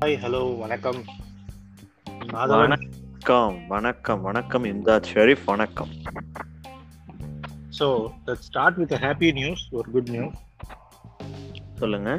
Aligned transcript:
Hi 0.00 0.16
hello 0.22 0.40
வணக்கம். 0.58 0.98
வணக்கம் 2.32 3.56
வணக்கம் 3.68 4.20
வணக்கம் 4.22 4.64
இம்தாத் 4.64 5.08
ஷெரீஃப் 5.12 5.42
வணக்கம். 5.44 5.90
So 7.78 7.86
let 8.26 8.44
start 8.46 8.76
with 8.76 8.94
happy 9.02 9.32
news 9.32 9.62
ஒரு 9.70 9.90
குட் 9.90 10.10
நியூஸ் 10.10 10.38
சொல்லுங்க. 11.74 12.10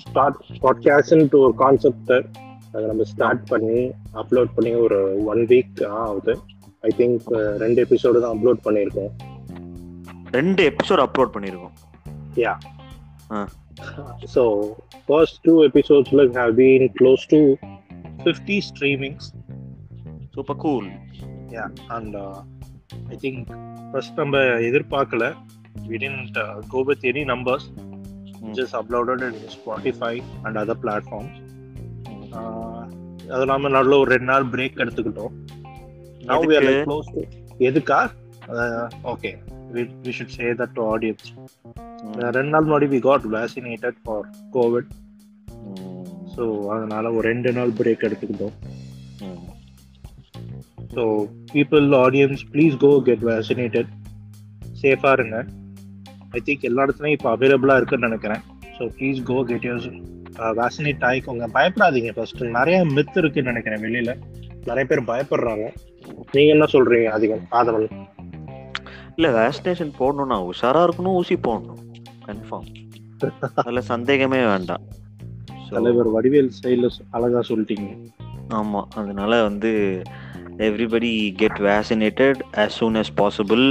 ஸ்டார்ட் 0.00 0.38
பாட்காஸ்ட்ன்ட்டு 0.62 1.40
ஒரு 1.40 1.54
கான்செப்ட் 1.54 2.12
அதை 2.72 2.84
நம்ம 2.86 3.04
ஸ்டார்ட் 3.04 3.44
பண்ணி 3.48 3.78
அப்லோட் 4.14 4.54
பண்ணி 4.54 4.74
ஒரு 4.76 5.00
ஒன் 5.24 5.42
வீக் 5.46 5.84
ஆகுது. 6.00 6.34
ஐ 6.80 6.92
திங்க் 6.98 7.28
ரெண்டு 7.56 7.86
எபிசோடு 7.86 8.24
தான் 8.24 8.34
அப்லோட் 8.36 8.64
பண்ணியிருக்கோம். 8.64 9.12
ரெண்டு 10.30 10.62
எபிசோட் 10.70 11.04
அப்லோட் 11.06 11.34
பண்ணிருக்கோம் 11.36 11.76
யா 12.36 12.54
ஆ. 13.32 13.46
So 14.35 14.43
first 15.05 15.39
two 15.47 15.53
எபிசோட்ஸில் 15.69 16.23
have 16.39 16.53
been 16.61 16.87
close 16.99 17.23
to 17.33 17.39
fifty 18.23 18.57
streamings 18.69 19.29
super 20.35 20.59
cool 20.65 20.89
yeah 21.55 21.65
and 21.97 22.17
I 23.13 23.17
think 23.25 23.49
first 23.91 24.19
நம்ம 24.21 24.43
எதிர்பார்க்கல 24.69 25.25
we 25.81 25.97
didn't 25.97 26.37
uh, 26.37 26.61
go 26.63 26.81
with 26.81 27.03
any 27.03 27.23
numbers 27.23 27.63
just 28.53 28.73
uploaded 28.73 29.21
it 29.21 29.35
in 29.35 29.49
Spotify 29.51 30.15
and 30.45 30.57
other 30.57 30.77
platforms 30.85 31.33
uh, 32.33 32.81
அது 33.27 33.43
இல்லாமல் 33.45 33.73
நடுவில் 33.75 34.01
ஒரு 34.01 34.09
ரெண்டு 34.13 34.27
நாள் 34.29 34.45
break 34.53 34.79
எடுத்துக்கிட்டோம் 34.83 35.33
now 36.29 36.37
we 36.41 36.53
are 36.57 36.63
like 36.63 36.71
எதுக்கு? 36.71 36.87
close 36.89 37.07
to 37.13 37.21
எதுக்கா 37.67 37.99
okay 39.13 39.31
we 39.74 40.12
should 40.16 40.30
say 40.38 40.48
that 40.60 40.70
to 40.76 40.82
audience. 40.92 41.24
ரெண்டு 42.36 42.52
நாள் 42.54 42.66
முன்னாடி 42.68 42.86
we 42.94 43.00
got 43.08 43.22
vaccinated 43.36 43.94
for 44.06 44.20
covid. 44.56 44.86
So 46.34 46.44
அதனால 46.74 47.10
ஒரு 47.16 47.24
ரெண்டு 47.30 47.50
நாள் 47.58 47.70
பிரேக் 47.78 48.04
எடுத்துக்கிட்டோம். 48.06 48.56
So 50.94 51.04
people 51.54 51.86
audience 52.06 52.42
please 52.54 52.74
go 52.84 52.90
get 53.06 53.24
vaccinated 53.30 53.90
சேஃபாக 54.82 55.14
இருங்க. 55.18 55.36
ஐ 56.36 56.40
திங்க் 56.48 56.66
எல்லா 56.70 56.84
இடத்துலையும் 56.86 57.16
இப்போ 57.18 57.30
அவைலபிளாக 57.36 57.80
இருக்குன்னு 57.80 58.08
நினைக்கிறேன். 58.08 58.42
So 58.76 58.90
please 58.98 59.20
go 59.30 59.38
get 59.50 59.66
use 59.70 59.86
vaccinate 60.60 61.06
ஆகிக்கோங்க 61.10 61.46
பயப்படாதீங்க 61.56 62.12
ஃபர்ஸ்ட் 62.16 62.42
நிறைய 62.58 62.78
மித் 62.96 63.18
இருக்குன்னு 63.22 63.52
நினைக்கிறேன் 63.52 63.84
வெளியில. 63.86 64.12
நிறைய 64.68 64.84
பேர் 64.90 65.08
பயப்படுறாங்க. 65.12 65.66
நீங்க 66.34 66.50
என்ன 66.56 66.66
சொல்றீங்க 66.74 67.08
அதிகம்? 67.16 67.44
ஆதவன். 67.58 67.88
இல்ல 69.16 69.28
வேக்சினேஷன் 69.38 69.92
போடணும்னா 70.00 70.38
உஷாரா 70.50 70.82
இருக்கணும் 70.86 71.18
ஊசி 71.20 71.36
போடணும். 71.46 71.82
கன்ஃபார்ம் 72.26 72.70
அதுல 73.54 73.80
சந்தேகமே 73.92 74.40
வேண்டாம். 74.44 74.84
தலைவர் 75.70 76.08
வடிவேல் 76.14 76.50
ஸ்டைல 76.56 76.88
அழகா 77.10 77.40
சொல்லிட்டீங்க. 77.48 77.86
ஆமா 78.48 78.80
அதனால 78.94 79.42
வந்து 79.42 80.02
everybody 80.58 81.12
get 81.34 81.58
vaccinated 81.68 82.40
as 82.64 82.72
soon 82.80 82.96
as 82.96 83.08
possible 83.22 83.64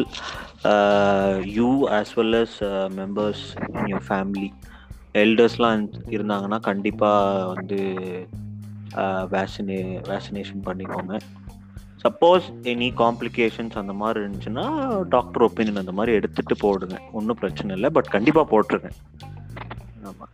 you 1.58 1.70
as 2.00 2.10
well 2.18 2.34
as 2.42 2.54
members 2.98 3.46
in 3.74 3.88
your 3.92 4.06
family 4.10 4.50
எல்டர்ஸ்லாம் 5.14 5.84
இருந்தாங்கன்னா 6.16 6.60
கண்டிப்பாக 6.60 7.46
வந்து 7.46 7.80
வேக்சினே 9.34 9.80
வேக்சினேஷன் 10.12 10.64
பண்ணிக்கோங்க. 10.66 11.16
சப்போஸ் 12.06 12.48
எனி 12.72 12.88
காம்ப்ளிகேஷன்ஸ் 13.04 13.78
அந்த 13.82 13.94
மாதிரி 14.02 14.18
இருந்துச்சுன்னா 14.24 14.66
டாக்டர் 15.14 15.46
ஒப்பீனியன் 15.46 15.82
அந்த 15.84 15.94
மாதிரி 16.00 16.12
எடுத்துட்டு 16.20 16.56
போடுங்க. 16.64 16.98
ஒன்றும் 17.18 17.40
பிரச்சனை 17.42 17.72
இல்லை 17.78 17.90
பட் 17.98 18.10
கண்டிப்பாக 18.16 18.48
போட்டுருங்க. 18.52 18.92
ஆமாம் 20.10 20.34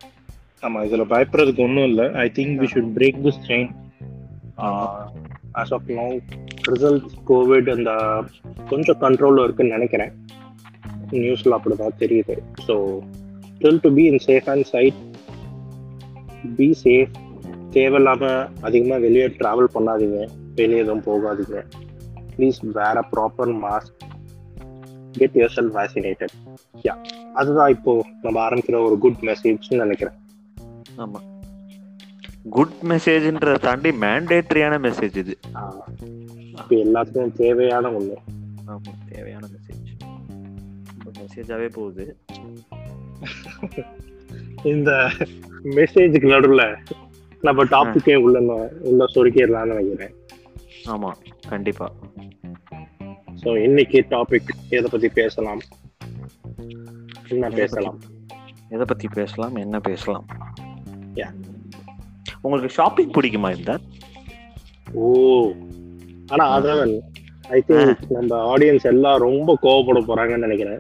ஆமா 0.68 0.80
இதுல 0.88 1.04
பயப்படுறதுக்கு 1.14 1.64
ஒன்றும் 1.68 1.88
இல்லை. 1.92 2.06
I 2.24 2.26
think 2.38 2.58
we 2.62 2.68
should 2.74 2.92
break 2.98 3.22
this 3.28 3.40
chain 3.50 3.72
as 5.62 5.74
of 5.78 5.88
no 6.00 6.08
results 6.74 7.16
covid 7.32 7.70
அந்த 7.76 7.94
கொஞ்சம் 8.72 9.00
கண்ட்ரோலில் 9.06 9.46
இருக்குன்னு 9.46 9.76
நினைக்கிறேன். 9.78 10.12
நியூஸ்ல 11.24 11.56
அப்படிதான் 11.58 11.98
தெரியுது. 12.04 12.36
So 12.68 12.76
still 13.56 13.82
to 13.86 13.92
be 13.98 14.06
in 14.12 14.22
safe 14.28 14.50
and 14.56 14.68
side 14.74 15.00
be 16.60 16.70
safe 16.84 17.16
தேவையில்லாம 17.78 18.24
அதிகமாக 18.68 19.02
வெளியே 19.08 19.28
ட்ராவல் 19.42 19.74
பண்ணாதீங்க. 19.78 20.22
வெளியே 20.56 20.82
எதுவும் 20.84 21.06
போகாதீங்க. 21.10 21.60
ப்ளீஸ் 22.36 22.60
வேற 22.80 22.98
proper 23.14 23.52
mask 23.66 23.98
get 25.18 25.36
yourself 25.56 25.74
vaccinated 25.74 26.36
yeah 26.88 26.94
அதுதான் 27.34 27.74
இப்போ 27.76 27.92
நம்ம 28.22 28.38
ஆரம்பிக்கிற 28.48 28.80
ஒரு 28.88 28.98
குட் 28.98 29.22
மெசேஜ்னு 29.22 29.82
நினைக்கிறேன். 29.84 30.18
ஆமாம் 30.96 31.28
குட் 32.50 32.78
மெசேஜ்ன்றதை 32.90 33.58
தாண்டி 33.60 33.90
மேண்டேட்ரியான 34.04 34.78
மெசேஜ் 34.86 35.18
இது. 35.24 35.36
இப்போ 36.60 36.76
எல்லாத்துக்கும் 36.86 37.36
தேவையான 37.36 37.90
ஒண்ணு. 37.90 38.18
ஆமாம் 38.66 39.02
தேவையான 39.12 39.44
மெசேஜ் 39.54 39.80
மெசேஜாகவே 41.22 41.70
போகுது. 41.74 42.06
இந்த 44.64 44.92
மெசேஜுக்கு 45.78 46.28
நடுவில் 46.34 46.66
நம்ம 47.42 47.64
டாபிக்கே 47.64 48.16
உள்ள 48.16 48.40
உள்ள 48.90 49.06
சொருக்கிடலாம்னு 49.14 49.74
நினைக்கிறேன். 49.74 50.16
ஆமாம் 50.86 51.18
கண்டிப்பாக 51.48 51.92
ஸோ 53.44 53.64
இன்னைக்கு 53.64 54.06
டாபிக் 54.10 54.50
எதை 54.70 54.88
பத்தி 54.92 55.10
பேசலாம்? 55.10 55.62
என்ன 57.30 57.50
பேசலாம்? 57.50 58.00
எதை 58.70 58.86
பற்றி 58.86 59.08
பேசலாம்? 59.14 59.56
என்ன 59.56 59.80
பேசலாம். 59.80 60.26
உங்களுக்கு 62.42 62.70
ஷாப்பிங் 62.70 63.12
பிடிக்குமா 63.12 63.58
இந்த 63.58 63.80
ஓ 64.94 65.52
ஆனா 66.28 66.60
அதவன் 66.60 67.02
ஐ 67.42 67.64
திங்க் 67.68 67.98
நம்ம 68.10 68.58
ஆடியன்ஸ் 68.58 68.84
எல்லாம் 68.84 69.20
ரொம்ப 69.20 69.58
கோவப்பட 69.62 70.00
போறாங்கன்னு 70.02 70.48
நினைக்கிறேன். 70.48 70.80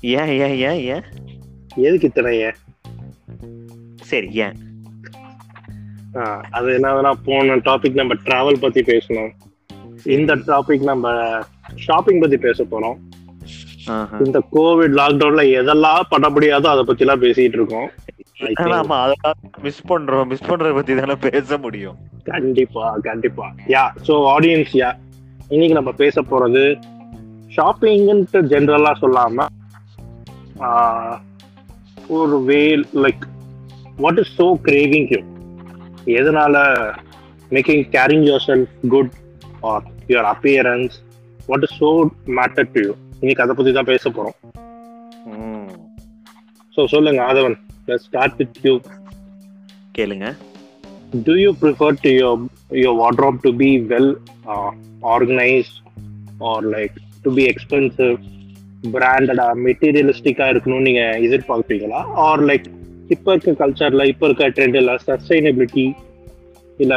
ஏன் 0.00 0.28
ஏன் 0.28 0.56
ஏன் 0.56 0.80
ஏன்? 0.80 1.04
எதுக்கு 1.76 2.06
இத்தனை 2.06 2.38
ஏன்? 2.38 2.54
சரி 4.02 4.28
ஏன்? 4.32 4.65
அது 6.56 6.68
என்னதுன்னா 6.76 7.12
போன 7.26 7.56
டாபிக் 7.68 8.00
நம்ம 8.00 8.14
டிராவல் 8.26 8.62
பத்தி 8.64 8.80
பேசணும். 8.92 9.30
இந்த 10.16 10.32
டாபிக் 10.50 10.84
நம்ம 10.90 11.12
ஷாப்பிங் 11.86 12.22
பத்தி 12.22 12.38
பேச 12.46 12.64
போறோம். 12.72 12.96
இந்த 14.24 14.38
கோவிட் 14.54 14.94
லாக்டவுன்ல 15.00 15.42
எதெல்லாம் 15.60 16.10
பண்ண 16.12 16.28
முடியாதோ 16.34 16.68
அதை 16.74 16.82
பத்தி 16.88 17.04
எல்லாம் 17.04 17.22
பேசிட்டு 17.24 17.58
இருக்கோம் 17.60 17.88
ஆமா 18.78 18.96
அதெல்லாம் 19.04 19.36
மிஸ் 19.66 19.84
பண்றோம். 19.90 20.26
மிஸ் 20.30 20.48
பண்றத 20.48 20.72
பத்தி 20.78 20.94
தானே 21.00 21.16
பேச 21.26 21.58
முடியும். 21.66 21.98
கண்டிப்பா 22.32 22.86
கண்டிப்பா. 23.08 23.46
யா 23.74 23.84
ஸோ 24.06 24.14
ஆடியன்ஸ் 24.34 24.74
யா 24.80 24.90
இன்னைக்கு 25.54 25.78
நம்ம 25.78 25.92
பேச 26.02 26.22
போறது 26.30 26.64
ஷாப்பிங்ன்ட்டு 27.56 28.40
ஜென்ரலா 28.52 28.92
சொல்லாம 29.02 29.46
ஒரு 32.16 32.36
way 32.50 32.60
like 33.04 33.24
what 34.04 34.20
is 34.22 34.34
so 34.40 34.48
craving 34.68 35.08
you 35.14 35.20
எதனால 36.06 36.56
making 37.50 37.84
caring 37.96 38.24
yourself 38.46 38.74
good 38.94 39.12
or 39.60 39.84
your 40.08 40.28
appearance 40.34 40.96
what 41.46 41.66
is 41.68 41.76
so 41.82 41.90
matter 42.40 42.68
to 42.72 42.82
you 42.86 42.92
இன்னைக்கு 43.20 43.44
அதை 43.44 43.54
பத்தி 43.54 43.72
தான் 43.72 43.90
பேச 43.92 44.10
போறோம். 44.10 44.36
ம். 45.26 45.72
ஸோ 46.76 46.86
சொல்லுங்க 46.94 47.22
ஆதவன். 47.22 47.56
ஸ்டார்ட் 48.06 48.36
வித் 48.36 48.60
யூ 48.68 48.74
கேளுங்க. 49.98 50.28
Do 51.26 51.34
you 51.36 51.50
prefer 51.60 51.88
to 52.04 52.10
your 52.20 52.32
your 52.82 52.94
wardrobe 53.00 53.36
to 53.44 53.50
be 53.60 53.68
well 53.92 54.08
uh, 54.52 54.70
organized 55.14 55.76
or 56.40 56.56
like 56.74 56.96
to 57.24 57.30
be 57.30 57.44
expensive 57.52 58.16
branded 58.94 59.40
மெட்டீரியலிஸ்டிக்கா 59.66 60.46
இருக்கணும்னு 60.52 60.88
நீங்க 60.88 61.04
எதிர்பார்ப்பீங்களா 61.26 62.00
ஆர் 62.26 62.42
லைக் 62.50 62.66
இப்ப 63.10 63.32
இருக்க 63.32 63.52
கல்ச்சர்ல 63.60 64.04
இப்ப 64.08 64.26
இருக்க 64.26 64.48
ட்ரெண்ட்ல 64.50 64.94
சஸ்டைனபிலிட்டி 65.04 65.86
இல்ல 66.78 66.94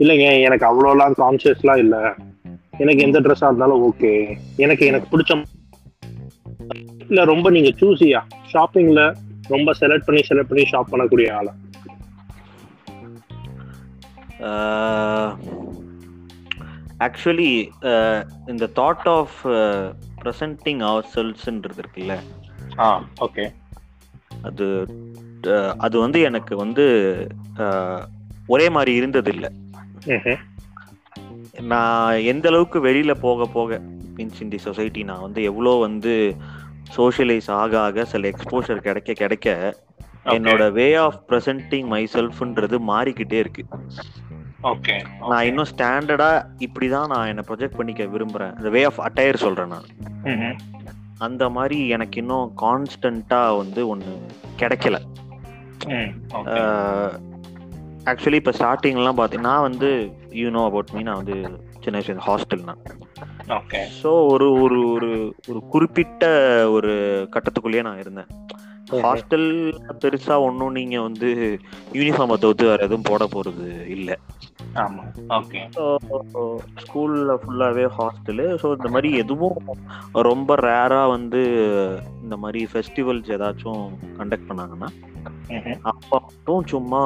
இல்லைங்க 0.00 0.26
எனக்கு 0.46 0.64
அவ்வளோலாம் 0.66 1.14
கான்சியஸ்லாம் 1.18 1.76
இல்ல. 1.76 1.96
எனக்கு 2.78 3.00
எந்த 3.02 3.18
ட்ரெஸ்ஸா 3.20 3.46
இருந்தாலும் 3.46 3.84
ஓகே 3.86 4.12
எனக்கு 4.56 4.84
எனக்கு 4.86 5.10
பிடிச்ச 5.12 5.32
இல்ல 7.10 7.20
ரொம்ப 7.24 7.50
நீங்க 7.50 7.70
சூஸியா 7.78 8.20
ஷாப்பிங்ல 8.50 9.02
ரொம்ப 9.48 9.72
செலக்ட் 9.80 10.06
பண்ணி 10.06 10.22
செலக்ட் 10.22 10.50
பண்ணி 10.50 10.64
ஷாப் 10.72 10.92
பண்ணக்கூடிய 10.92 11.28
ஆளா? 11.34 11.52
ஆக்சுவலி 17.00 17.50
இந்த 18.48 18.66
தாட் 18.76 19.08
ஆஃப் 19.10 19.36
ப்ரெசன்டிங் 20.20 20.82
அவர் 20.84 21.10
செல்ஸ்ன்றது 21.14 21.80
இருக்குல்ல? 21.82 22.14
ஆ 22.78 22.88
ஓகே 23.20 23.44
அது 24.42 24.66
அது 25.78 25.98
வந்து 26.00 26.20
எனக்கு 26.20 26.56
வந்து 26.56 26.84
ஒரே 28.48 28.68
மாதிரி 28.68 28.94
இருந்தது 28.94 29.30
இல்லை 29.32 29.50
ம்ஹும். 30.06 30.38
நான் 31.68 32.18
எந்த 32.24 32.48
அளவுக்கு 32.48 32.80
வெளியில 32.86 33.14
போக 33.20 33.46
போக 33.46 33.78
மீன்ஸ் 34.16 34.40
இன் 34.40 34.48
தி 34.48 34.56
சொசைட்டி 34.58 35.02
நான் 35.02 35.20
வந்து 35.20 35.42
எவ்வளோ 35.42 35.70
வந்து 35.78 36.12
சோஷியலைஸ் 36.96 37.50
ஆக 37.52 37.80
ஆக 37.80 38.04
சில 38.04 38.28
எக்ஸ்போஷர் 38.28 38.80
கிடைக்க 38.80 39.12
கிடைக்க 39.12 39.48
என்னோட 40.26 40.72
வே 40.72 40.94
ஆஃப் 40.96 41.20
ப்ரெசென்டிங் 41.28 41.86
மை 41.86 42.08
செல்ஃப்ன்றது 42.12 42.78
மாறிக்கிட்டே 42.88 43.38
இருக்கு. 43.38 43.62
ஓகே 44.62 44.94
நான் 45.28 45.44
இன்னும் 45.44 45.70
ஸ்டாண்டர்டா 45.72 46.30
இப்படிதான் 46.60 47.06
நான் 47.06 47.26
என்ன 47.26 47.42
ப்ரொஜெக்ட் 47.48 47.76
பண்ணிக்க 47.76 48.04
விரும்புறேன். 48.04 48.54
இந்த 48.58 48.68
வே 48.68 48.84
ஆஃப் 48.84 49.00
அட்டையர் 49.00 49.36
சொல்றேன் 49.36 49.68
நான். 49.68 49.86
அந்த 51.18 51.50
மாதிரி 51.50 51.88
எனக்கு 51.88 52.20
இன்னும் 52.20 52.52
கான்ஸ்டன்டா 52.62 53.56
வந்து 53.56 53.88
ஒன்று 53.88 54.12
கிடைக்கல. 54.58 54.96
ஆக்சுவலி 58.04 58.34
இப்போ 58.34 58.50
ஸ்டார்டிங்லாம் 58.50 59.18
பார்த்தீங்கன்னா 59.18 59.60
வந்து 59.60 60.10
யூ 60.30 60.50
நோ 60.50 60.64
அபவுட் 60.64 60.90
மீ 60.92 61.02
நான் 61.02 61.24
வந்து 61.24 61.58
சின்ன 61.80 61.98
வயசு 61.98 62.14
ஹாஸ்டல் 62.14 62.64
நான். 62.64 62.82
ஓகே 63.48 63.80
ஸோ 64.02 64.28
ஒரு 64.28 64.52
ஒரு 64.52 64.88
ஒரு 64.88 65.34
ஒரு 65.48 65.60
குறிப்பிட்ட 65.68 66.24
ஒரு 66.70 66.92
கட்டத்துக்குள்ளேயே 67.30 67.82
நான் 67.82 67.98
இருந்தேன். 67.98 68.26
ஹாஸ்டல் 69.04 69.48
பெருசா 70.02 70.34
ஒன்றும் 70.46 70.76
நீங்க 70.78 70.96
வந்து 71.00 71.28
யூனிஃபார்மை 71.98 72.36
தவிர்த்து 72.44 72.70
வேற 72.70 72.82
எதுவும் 72.88 73.08
போட 73.10 73.24
போறது 73.34 73.66
இல்லை. 73.96 74.16
ஆமா 74.82 75.02
ஓகே 75.36 75.60
ஸ்கூல்ல 76.82 77.34
ஃபுல்லாவே 77.42 77.84
ஹாஸ்டலு 77.98 78.46
ஸோ 78.62 78.68
இந்த 78.76 78.88
மாதிரி 78.94 79.10
எதுவும் 79.22 79.58
ரொம்ப 80.28 80.56
ரேரா 80.66 81.02
வந்து 81.16 81.42
இந்த 82.24 82.36
மாதிரி 82.42 82.62
ஃபெஸ்டிவல்ஸ் 82.72 83.32
ஏதாச்சும் 83.36 83.84
கண்டக்ட் 84.18 84.48
பண்ணாங்கன்னா 84.50 84.90
அப்போ 85.90 86.16
மட்டும் 86.26 86.66
சும்மா 86.72 87.00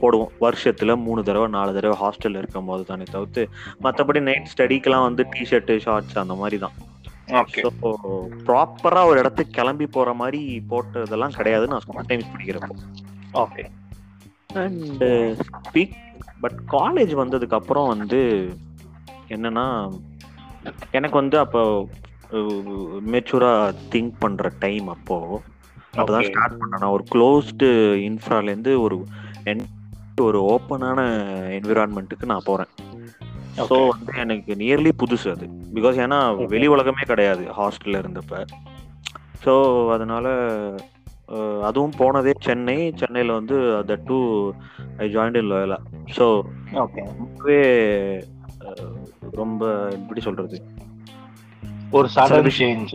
போடுவோம். 0.00 0.32
வருஷத்துல 0.44 0.94
மூணு 1.06 1.20
தடவை 1.28 1.46
நாலு 1.56 1.70
தடவை 1.76 1.96
ஹாஸ்டல்ல 2.02 2.40
இருக்கும் 2.42 2.68
போது 2.70 2.84
தானே 2.90 3.06
தவிர்த்து 3.14 3.42
மற்றபடி 3.86 4.20
நைட் 4.28 4.52
ஸ்டடிக்கெல்லாம் 4.52 5.06
வந்து 5.08 5.24
டிஷர்ட் 5.34 5.72
ஷார்ட்ஸ் 5.86 6.22
அந்த 6.24 6.36
மாதிரி 6.42 6.58
தான். 6.64 6.76
ஸோ 7.62 7.90
ப்ராப்பரா 8.48 9.00
ஒரு 9.10 9.18
இடத்துக்கு 9.18 9.56
கிளம்பி 9.58 9.86
போற 9.86 10.12
மாதிரி 10.14 10.40
போட்டதெல்லாம் 10.70 11.36
கிடையாது 11.38 11.66
நான் 11.72 11.86
sometimes 11.86 12.32
பிடிக்கிறப்போ. 12.32 12.76
Okay 13.44 13.64
and 14.64 15.04
speak 15.40 15.96
but 16.40 16.58
college 16.70 17.14
வந்ததுக்கு 17.22 17.58
அப்புறம் 17.60 17.90
வந்து 17.94 18.20
என்னன்னா 19.28 19.66
எனக்கு 20.90 21.16
வந்து 21.16 21.38
அப்போ 21.38 21.62
மெச்சூரா 23.14 23.52
திங்க் 23.94 24.14
பண்ற 24.18 24.52
டைம் 24.58 24.88
அப்போ 24.88 25.18
அப்பதான். 25.98 26.26
ஸ்டார்ட் 26.28 26.58
பண்ணேன். 26.62 26.92
ஒரு 26.96 27.04
க்ளோஸ்டு 27.14 27.68
இன்ஃப்ரால 28.08 28.50
இருந்து 28.52 28.72
ஒரு 28.80 28.96
ஒரு 30.26 30.38
ஓப்பனான 30.52 31.00
என்விரான்மெண்ட்டுக்கு 31.58 32.30
நான் 32.32 32.46
போறேன். 32.46 32.70
ஸோ. 33.60 33.76
வந்து 33.92 34.12
எனக்கு 34.22 34.52
நியர்லி 34.54 34.92
புதுசு 35.02 35.28
அது. 35.34 35.46
பிகாஸ் 35.74 35.98
ஏன்னா. 36.04 36.18
வெளி 36.54 36.66
உலகமே 36.74 37.04
கிடையாது 37.12 37.44
ஹாஸ்டல்ல 37.58 38.00
இருந்தப்ப. 38.02 38.40
ஸோ 39.44 39.52
அதனால 39.94 40.26
அதுவும் 41.62 41.96
போனதே 41.96 42.32
சென்னை. 42.38 42.78
சென்னையில் 42.96 43.36
வந்து 43.38 43.56
the 43.86 43.94
two 44.08 44.18
I 44.98 45.06
joined 45.14 45.38
in 45.40 45.50
Loyola 45.52 45.78
so 46.16 46.26
ரொம்பவே 47.12 47.60
ரொம்ப 49.32 49.62
எப்படி 49.96 50.20
சொல்றது? 50.20 50.58
ஒரு 51.92 52.08
சடன். 52.14 52.48
சேஞ்ச் 52.58 52.92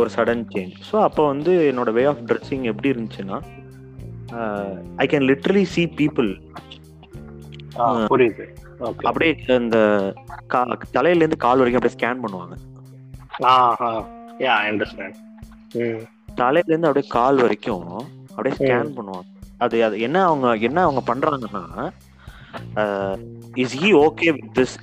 ஒரு 0.00 0.10
சடன் 0.16 0.44
சேஞ்ச் 0.52 0.74
ஸோ 0.88 0.96
அப்போ 1.00 1.22
வந்து 1.26 1.52
என்னோட 1.70 1.92
வே 1.92 2.04
ஆஃப் 2.04 2.24
ட்ரெஸ்ஸிங் 2.28 2.66
எப்படி 2.70 2.92
இருந்துச்சுன்னா 2.92 3.38
I 4.96 5.06
can 5.06 5.28
literally 5.30 5.64
see 5.74 5.86
people 6.00 6.30
புரியுது. 8.10 8.44
அப்படியே 8.82 9.32
இந்த 9.46 9.78
கா 10.46 10.64
தலையிலேருந்து 10.92 11.36
கால் 11.36 11.58
வரைக்கும் 11.58 11.82
அப்படியே 11.82 11.94
ஸ்கேன் 11.96 12.22
பண்ணுவாங்க. 12.24 12.54
ம். 15.74 16.02
தலையிலேருந்து 16.36 16.86
அப்படியே 16.86 17.06
கால் 17.08 17.36
வரைக்கும் 17.36 17.86
அப்படியே 18.28 18.54
ஸ்கேன். 18.56 18.94
பண்ணுவாங்க. 18.96 19.28
அது 19.58 19.84
அது 19.84 20.00
என்ன 20.00 20.24
அவங்க 20.24 20.54
என்ன 20.56 20.82
அவங்க 20.82 21.14
பண்றாங்கன்னா 21.14 21.64
is 23.54 23.84
he 23.84 23.90
okay 23.96 24.32
with 24.32 24.58
this 24.58 24.76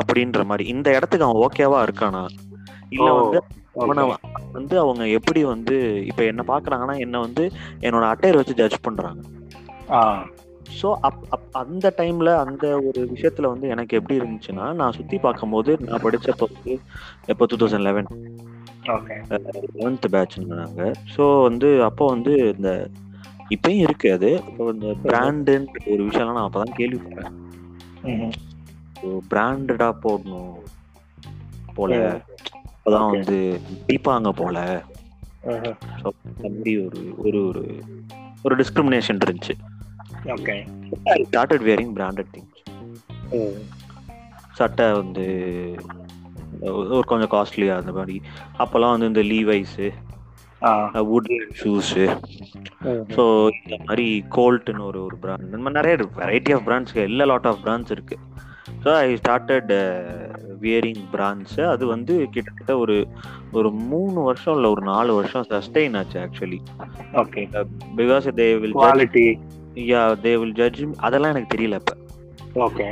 அப்படின்ற 0.00 0.44
மாதிரி. 0.44 0.68
இந்த 0.68 0.94
இடத்துக்கு 0.94 1.26
அவன் 1.26 1.42
ஓகேவா 1.42 1.88
இருக்கானா? 1.88 2.22
இல்ல 2.88 3.12
வந்து 3.12 3.42
அவனை 3.74 4.14
வந்து 4.52 4.78
அவங்க 4.78 5.08
எப்படி 5.08 5.44
வந்து 5.44 6.06
இப்ப 6.06 6.24
என்ன 6.24 6.44
பாக்குறாங்கன்னா 6.48 6.98
என்ன 6.98 7.20
வந்து 7.20 7.50
என்னோட 7.80 8.06
அட்டையர் 8.12 8.34
வச்சு 8.34 8.54
ஜட்ஜ் 8.54 8.80
பண்றாங்க. 8.80 9.20
ஸோ 10.70 10.88
அப் 11.00 11.22
அப் 11.30 11.46
அந்த 11.54 11.86
டைம்ல 11.98 12.30
அந்த 12.42 12.66
ஒரு 12.88 13.00
விஷயத்துல 13.12 13.48
வந்து 13.48 13.68
எனக்கு 13.68 13.96
எப்படி 13.96 14.18
இருந்துச்சுன்னா 14.20 14.66
நான் 14.72 14.92
சுத்தி 14.92 15.18
பார்க்கும்போது 15.18 15.72
நான் 15.80 16.04
படிச்சப்போ 16.04 16.48
வந்து 16.50 16.74
எப்போ 17.26 17.46
two 17.46 17.56
thousand 17.56 17.86
eleven 17.88 18.10
okay 18.90 19.16
eleventh 19.70 20.12
பேட்ச்னாங்க 20.12 20.84
so 21.16 21.24
வந்து 21.42 21.70
அப்போ 21.82 22.06
வந்து 22.06 22.34
இந்த 22.54 22.70
இப்பயும் 23.50 23.84
இருக்கு 23.84 24.08
அது. 24.12 24.28
இப்போ 24.48 24.64
இந்த 24.70 24.88
பிராண்டுன்ற 25.04 25.78
ஒரு 25.86 26.02
விஷயம்லாம் 26.08 26.38
நான் 26.38 26.48
அப்பதான் 26.48 26.76
கேள்விப்பட்டேன். 26.78 27.36
ம் 28.04 28.32
பிராண்டடா 29.30 29.88
போடணும் 30.02 30.54
போல. 31.74 31.94
அப்பதான். 32.74 33.10
வந்து 33.10 33.38
பிடிப்பாங்க 33.80 34.30
போல. 34.32 34.58
ஸோ 36.00 36.08
மாதிரி 36.42 36.72
ஒரு 36.86 37.02
ஒரு 37.18 37.40
ஒரு 37.48 37.62
ஒரு 38.44 38.54
டிஸ்கிரிமினேஷன் 38.56 39.22
இருந்துச்சு. 39.24 39.54
Okay 40.34 40.56
started 41.24 41.64
wearing 41.68 41.94
branded 41.98 42.30
things 42.34 42.58
சட்டை 44.54 44.86
வந்து 44.92 45.24
ஒரு 46.90 47.04
கொஞ்சம் 47.06 47.32
காஸ்ட்லியா 47.34 47.74
அந்த 47.80 47.92
மாதிரி. 47.92 48.16
அப்போல்லாம் 48.58 48.94
வந்து 48.94 49.06
இந்த 49.06 49.22
லீவைஸு 49.32 49.86
வுட்லண்ட் 51.10 51.54
ஷூஸு 51.60 52.04
ஸோ 53.14 53.22
இந்த 53.60 53.76
மாதிரி 53.86 54.06
கோல்ட்னு 54.28 54.84
ஒரு 54.86 55.00
ஒரு 55.04 55.16
பிராண்ட் 55.16 55.46
இந்த 55.46 55.58
மாதிரி 55.58 55.78
நிறைய 55.78 55.96
வெரைட்டி 56.18 56.52
ஆஃப் 56.56 56.66
பிராண்ட்ஸ் 56.68 56.96
எல்லா 57.04 57.24
லாட் 57.24 57.46
ஆஃப் 57.46 57.62
பிராண்ட்ஸ் 57.64 57.92
இருக்கு. 57.92 58.16
So 58.84 58.90
I 58.96 59.08
started 59.14 59.72
wearing 60.60 61.04
brands 61.14 61.56
அது 61.70 61.86
வந்து 61.86 62.14
கிட்டத்தட்ட 62.34 62.78
ஒரு 62.78 62.96
ஒரு 63.52 63.70
மூணு 63.70 64.20
வருஷம் 64.20 64.56
இல்லை 64.56 64.70
ஒரு 64.70 64.82
நாலு 64.82 65.14
வருஷம் 65.14 65.48
சஸ்டெயின் 65.52 65.96
ஆச்சு 65.96 66.18
actually 66.24 66.60
okay 67.14 67.44
because 67.96 68.28
they 68.40 68.48
will 68.60 68.76
quality 68.80 69.26
yeah 69.74 70.18
they 70.22 70.38
will 70.38 70.54
judge 70.54 70.82
அதெல்லாம் 70.96 71.34
எனக்கு 71.34 71.56
தெரியல 71.56 71.74
இப்போ. 71.74 71.94
ஓகே 72.54 72.86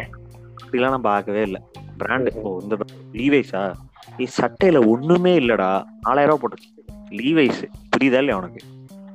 அப்படிலாம் 0.63 0.91
நான் 0.91 1.01
பார்க்கவே 1.01 1.43
இல்லை. 1.43 1.61
பிராண்ட் 1.99 2.27
இப்போ 2.27 2.61
இந்த 2.63 2.77
லீவைஸா 3.13 3.63
சட்டையில 4.39 4.87
ஒண்ணுமே 4.87 5.39
இல்லடா. 5.39 5.85
நாலாயிரம் 6.01 6.39
ரூபாய் 6.39 6.41
போட்டு 6.41 6.77
லீவைஸ் 7.17 7.61
புரியுதா 7.93 8.19
இல்லையா 8.19 8.37
உனக்கு? 8.37 8.61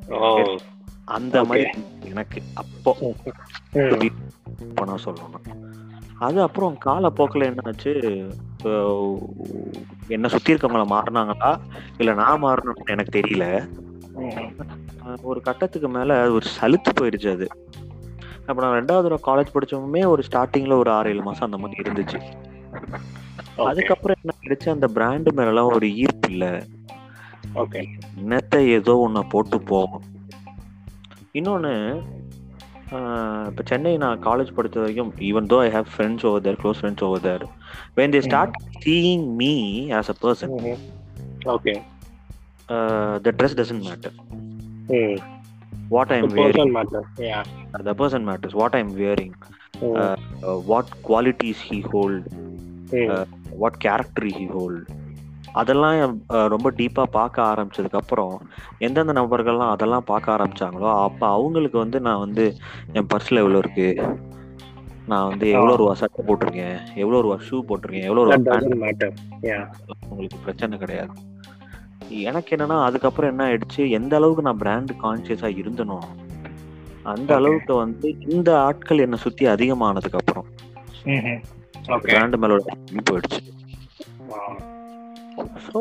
ஓ. 0.10 0.58
அந்த 1.06 1.42
Okay. 1.42 1.48
மாதிரி 1.48 1.70
எனக்கு 2.04 2.42
அப்போ 2.54 2.92
பணம் 4.76 5.04
சொல்லணும். 5.06 5.48
அது 6.18 6.42
அப்புறம் 6.42 6.78
காலப்போக்கில் 6.86 7.48
என்னாச்சு? 7.52 7.92
என்னை 10.08 10.30
சுத்தி 10.30 10.54
இருக்கவங்கள 10.54 10.86
மாறினாங்களா? 10.94 11.60
இல்ல 11.98 12.14
நான் 12.14 12.40
மாறணும்னு 12.40 12.84
எனக்கு 12.86 13.20
தெரியல. 13.20 13.46
ஒரு 15.22 15.40
கட்டத்துக்கு 15.42 15.90
மேல 15.90 16.18
ஒரு 16.36 16.46
சலுத்து 16.56 16.92
போயிடுச்சு 17.00 17.30
அது. 17.36 17.48
அப்ப 18.48 18.58
நான் 18.62 18.78
ரெண்டாவது 18.80 19.06
தடவை 19.06 19.20
காலேஜ் 19.30 19.54
படிச்சவுமே 19.56 20.02
ஒரு 20.14 20.22
ஸ்டார்டிங்ல 20.28 20.78
ஒரு 20.84 20.92
ஆறு 20.98 21.12
ஏழு 21.14 21.24
மாசம் 21.28 21.48
அந்த 21.50 21.58
மாதிரி 21.58 21.84
இருந்துச்சு. 21.84 22.20
அதுக்கப்புறம் 23.70 24.18
என்ன 24.22 24.34
ஆயிடுச்சு 24.38 24.70
அந்த 24.76 24.88
பிராண்டு 24.96 25.32
மேலாம் 25.40 25.74
ஒரு 25.78 25.88
ஈர்ப்பு 26.04 26.30
இல்ல. 26.34 26.46
ஓகே 27.62 27.80
என்னத்த 28.20 28.60
ஏதோ 28.78 28.94
ஒன்ன 29.06 29.24
போட்டு 29.30 29.58
போகும் 29.72 30.06
இன்னொன்னு 31.34 31.74
இப்ப 33.50 33.64
சென்னை 33.70 33.94
நான் 33.98 34.24
காலேஜ் 34.26 34.56
படிச்ச 34.58 34.78
வரைக்கும் 34.80 35.12
even 35.30 35.48
though 35.54 35.58
I 35.66 35.70
have 35.76 35.88
friends 35.94 36.26
over 36.30 36.44
there 36.46 36.60
close 36.62 36.80
friends 36.80 37.06
over 37.08 37.24
there 37.28 37.44
when 37.98 38.14
they 38.16 38.22
start 38.28 38.58
seeing 38.86 39.26
me 39.42 39.54
as 40.00 40.12
a 40.14 40.16
person 40.22 40.54
okay 41.56 41.74
the 43.24 43.34
dress 43.38 43.58
doesn't 43.58 43.86
matter 43.88 44.16
what 45.92 46.12
I 46.12 46.18
am 46.18 46.26
wearing 46.40 46.74
the 47.84 47.94
person 48.00 48.26
matters 48.28 48.58
what 48.60 48.76
I 48.76 48.82
am 48.82 48.96
wearing 49.02 49.36
what 50.68 50.92
qualities 51.08 51.64
he 51.70 51.80
hold 51.90 52.28
what 53.58 53.80
character 53.80 54.28
he 54.34 54.48
hold 54.54 54.84
அதெல்லாம் 55.54 55.96
ah, 56.32 56.48
ரொம்ப 56.48 56.68
டீப்பா 56.78 57.04
பார்க்க 57.12 57.38
ஆரம்பிச்சதுக்கு 57.50 58.00
அப்புறம் 58.00 58.36
எந்தெந்த 58.80 59.14
நபர்கள்லாம் 59.14 59.74
அதெல்லாம் 59.74 60.08
பார்க்க 60.08 60.36
ஆரம்பிச்சாங்களோ 60.36 60.90
அப்ப 61.04 61.22
அவங்களுக்கு 61.30 61.78
வந்து 61.78 62.00
நான் 62.02 62.20
வந்து 62.20 62.46
என் 62.94 63.10
பர்ஸ்ல 63.12 63.42
எவ்வளவு 63.42 63.62
இருக்கு? 63.64 63.88
நான் 65.08 65.28
வந்து 65.30 65.46
எவ்வளவு 65.50 65.80
ரூபா 65.80 65.94
சட்டை 65.96 66.22
போட்டிருக்கேன்? 66.24 66.74
எவ்வளவு 66.96 67.22
ரூபா 67.22 67.38
ஷூ 67.48 67.58
போட்டிருக்கேன்? 67.70 68.08
எவ்வளவு 68.08 68.26
ரூபா 68.26 68.36
உங்களுக்கு 70.10 70.40
பிரச்சனை 70.46 70.78
கிடையாது. 70.78 71.14
எனக்கு 72.10 72.56
என்னன்னா 72.56 72.78
அதுக்கப்புறம் 72.84 73.32
என்ன 73.32 73.44
ஆயிடுச்சு? 73.48 73.84
எந்த 73.90 74.16
அளவுக்கு 74.16 74.42
நான் 74.42 74.58
பிராண்ட் 74.58 74.92
கான்சியஸா 75.04 75.50
இருந்தனோ 75.62 75.98
அந்த. 77.14 77.30
அளவுக்கு 77.36 77.74
வந்து 77.76 78.08
இந்த 78.28 78.50
ஆட்கள் 78.60 79.04
என்னை 79.06 79.18
சுத்தி 79.18 79.46
அதிகமானதுக்கு 79.46 80.20
அப்புறம். 80.22 80.48
பிராண்ட் 82.02 82.36
மேல 82.36 82.54
ஒரு 82.54 82.66
ஈர்ப்பு 82.94 83.10
போயிடுச்சு. 83.10 83.42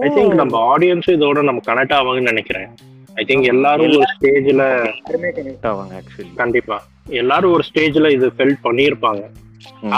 ஐ 0.01 0.09
திங்க் 0.17 0.35
நம்ம 0.35 0.79
ஆடியன்ஸ் 0.79 1.09
இதோட 1.17 1.43
நம்ம 1.49 1.63
கனெக்ட் 1.67 1.95
ஆவாங்கன்னு 1.99 2.31
நினைக்கிறேன். 2.33 2.69
ஐ 3.15 3.25
திங்க் 3.29 3.51
எல்லாரும் 3.55 3.87
ஒரு 3.87 4.07
ஸ்டேஜ்ல 4.15 4.65
கனெக்ட் 5.11 5.67
ஆவாங்க 5.71 5.95
ஆக்சுவலி 6.01 6.35
கண்டிப்பா. 6.35 6.77
எல்லாரும் 7.23 7.53
ஒரு 7.53 7.65
ஸ்டேஜ்ல 7.71 8.11
இது 8.11 8.29
ஃபெல் 8.37 8.57
பண்ணியிருப்பாங்க. 8.65 9.23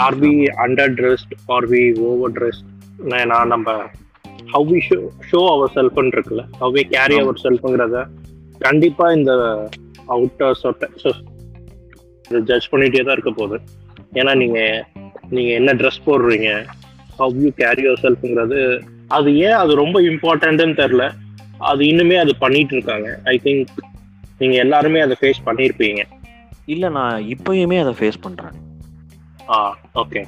Are 0.03 0.17
we 0.19 0.33
under 0.65 0.93
dressed 0.99 1.35
are 1.45 1.69
we 1.69 1.83
over 1.99 2.31
dressed 2.31 2.65
நான் 3.29 3.47
நம்ம 3.47 3.77
how 4.55 4.67
we 4.73 4.79
show 4.87 4.97
show 5.29 5.39
our 5.53 5.71
செல்ஃப்னு 5.77 6.13
இருக்குல்ல? 6.15 6.43
ஹவ் 6.61 6.73
வி 6.77 6.83
கேரி 6.95 7.15
அவர் 7.23 7.39
செல்ஃப்ங்கிறத 7.45 8.03
கண்டிப்பா 8.65 9.05
இந்த 9.17 9.31
அவுட்டர் 10.15 10.59
ஜட்ஜ் 12.49 12.69
பண்ணிட்டே 12.71 13.01
தான் 13.03 13.15
இருக்க 13.17 13.31
போகுது. 13.39 13.57
ஏன்னா 14.19 14.33
நீங்க 14.41 14.59
நீங்க 15.35 15.51
என்ன 15.59 15.73
ட்ரெஸ் 15.73 16.05
போடுறீங்க? 16.07 16.49
ஹவ் 17.19 17.35
யூ 17.43 17.49
கேரி 17.61 17.83
யுவர் 17.85 18.03
செல்ஃப்ங்கிறது 18.05 18.59
அது 19.17 19.29
ஏன் 19.47 19.57
அது 19.63 19.71
ரொம்ப 19.81 19.97
இம்பார்ட்டன்ட்னு 20.11 20.75
தெரில 20.81 21.03
அது 21.71 21.81
இன்னுமே 21.91 22.15
அது 22.21 22.31
பண்ணிட்டு 22.43 22.73
இருக்காங்க. 22.77 23.09
ஐ 23.33 23.35
திங்க் 23.43 23.73
நீங்க 24.39 24.55
எல்லாருமே 24.63 24.99
அதை 25.05 25.15
ஃபேஸ் 25.19 25.45
பண்ணியிருப்பீங்க 25.45 26.01
இல்ல 26.73 26.85
நான் 26.97 27.17
இப்பயுமே 27.33 27.77
அதை 27.83 27.93
ஃபேஸ் 27.99 28.23
பண்றேன். 28.25 28.55
ஆ 29.55 29.57
okay 30.01 30.21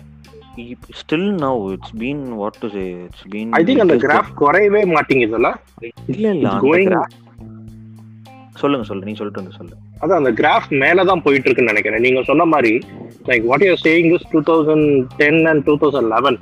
still 0.99 1.29
now 1.45 1.61
it's 1.75 1.95
been 2.01 2.23
what 2.41 2.59
to 2.63 2.67
say 2.75 2.83
it's 3.05 3.25
been 3.33 3.53
I 3.59 3.61
think 3.67 3.83
அந்த 3.85 3.97
கிராஃப் 4.05 4.31
குறையவே 4.41 4.81
மாட்டேங்குதுல்ல 4.95 5.51
இல்ல 6.13 6.25
இல்ல 6.35 6.51
சொல்லுங்க 8.61 8.85
சொல்லுங்க 8.89 9.07
நீ 9.09 9.13
சொல்லிட்டு 9.17 9.41
வந்து 9.41 9.57
சொல்லு. 9.57 9.75
அதான் 10.01 10.19
அந்த 10.21 10.31
கிராஃப் 10.39 10.69
மேல 10.83 11.03
தான் 11.09 11.21
போயிட்டு 11.25 11.47
இருக்குன்னு 11.47 11.71
நினைக்கிறேன். 11.73 12.03
நீங்க 12.05 12.21
சொன்ன 12.29 12.45
மாதிரி 12.53 12.71
like 13.27 13.43
what 13.49 13.65
you're 13.65 13.83
saying 13.87 14.09
is 14.15 14.25
two 14.31 14.39
thousand 14.49 14.87
ten 15.19 15.39
and 15.51 15.63
two 15.67 15.73
thousand 15.83 16.09
eleven 16.15 16.37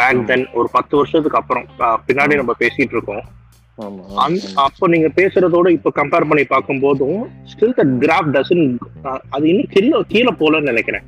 back 0.00 0.20
then 0.30 0.44
ஒரு 0.58 0.68
பத்து 0.76 0.94
வருஷத்துக்கு 1.00 1.40
அப்புறம் 1.40 1.66
பின்னாடி 2.08 2.36
நம்ம 2.40 2.54
பேசிட்டு 2.62 2.94
இருக்கோம். 2.96 3.24
அப்போ 4.66 4.84
நீங்க 4.94 5.08
பேசுறதோட 5.20 5.70
இப்ப 5.78 5.92
கம்பேர் 6.00 6.28
பண்ணி 6.28 6.44
பார்க்கும்போதும் 6.52 7.18
ஸ்டில் 7.52 7.74
த 7.80 7.84
கிராஃப் 8.04 8.30
டசன் 8.36 8.64
அது 9.36 9.44
இன்னும் 9.52 9.72
கீழே 9.74 10.02
கீழே 10.14 10.34
போலன்னு 10.42 10.70
நினைக்கிறேன். 10.72 11.06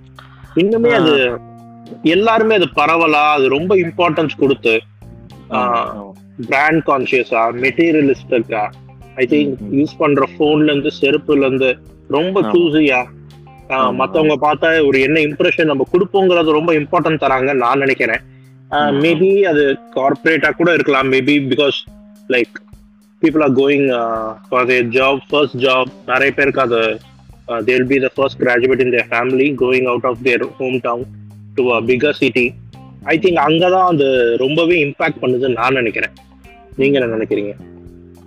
இன்னுமே 0.62 0.92
அது 1.00 1.14
எல்லாருமே 2.14 2.54
அது 2.54 2.68
பரவலா 2.80 3.24
அது 3.36 3.46
ரொம்ப 3.48 3.72
இம்பார்ட்டன்ஸ் 3.84 4.40
கொடுத்து 4.42 4.74
பிராண்ட் 6.48 6.82
கான்சியஸா 6.88 7.42
மெட்டீரியலிஸ்டிக்கா 7.64 8.64
ஐ 9.22 9.24
திங்க். 9.30 9.54
யூஸ் 9.78 9.94
பண்ற 9.98 10.24
போன்ல 10.38 10.70
இருந்து 10.72 10.90
செருப்புல 11.00 11.46
இருந்து 11.46 11.70
ரொம்ப. 12.16 12.42
சூசியா. 12.52 13.00
மத்தவங்க 14.00 14.34
பார்த்தா 14.44 14.68
ஒரு 14.88 14.98
என்ன 15.06 15.18
இம்ப்ரெஷன் 15.20 15.70
நம்ம 15.70 15.86
கொடுப்போங்கிறது 15.92 16.58
ரொம்ப 16.58 16.72
இம்பார்ட்டன்ட் 16.80 17.22
தராங்க 17.24 17.52
நான் 17.62 17.82
நினைக்கிறேன். 17.84 18.22
மேபி 19.02 19.30
அது 19.50 19.62
கார்பரேட்டா 19.96 20.50
கூட 20.60 20.70
இருக்கலாம் 20.74 21.10
maybe 21.14 21.34
because 21.52 21.78
like 22.34 22.56
people 23.22 23.44
are 23.46 23.54
going 23.60 23.86
for 24.48 24.66
their 24.70 24.88
job 24.96 25.22
first 25.30 25.58
job 25.64 25.90
நிறைய 26.06 26.32
பேருக்கு 26.38 26.62
அது 26.66 26.80
they 27.66 27.72
will 27.76 27.90
be 27.92 27.98
the 27.98 28.10
first 28.16 28.40
graduate 28.42 28.82
in 28.84 28.94
their 28.96 29.08
family 29.12 29.48
going 29.64 29.88
out 29.92 30.08
of 30.10 30.22
their 30.28 30.44
home 30.58 30.78
town 30.88 31.06
to 31.58 31.64
a 31.74 31.80
bigger 31.82 32.18
city 32.22 32.46
I 33.04 33.16
think 33.18 33.40
அங்கதான் 33.46 33.88
அது 33.92 34.06
ரொம்பவே 34.38 34.76
impact 34.84 35.20
பண்ணுதுன்னு 35.22 35.60
நான் 35.60 35.78
நினைக்கிறேன். 35.80 36.14
நீங்க 36.76 36.98
என்ன 36.98 37.14
நினைக்கிறீங்க? 37.16 37.52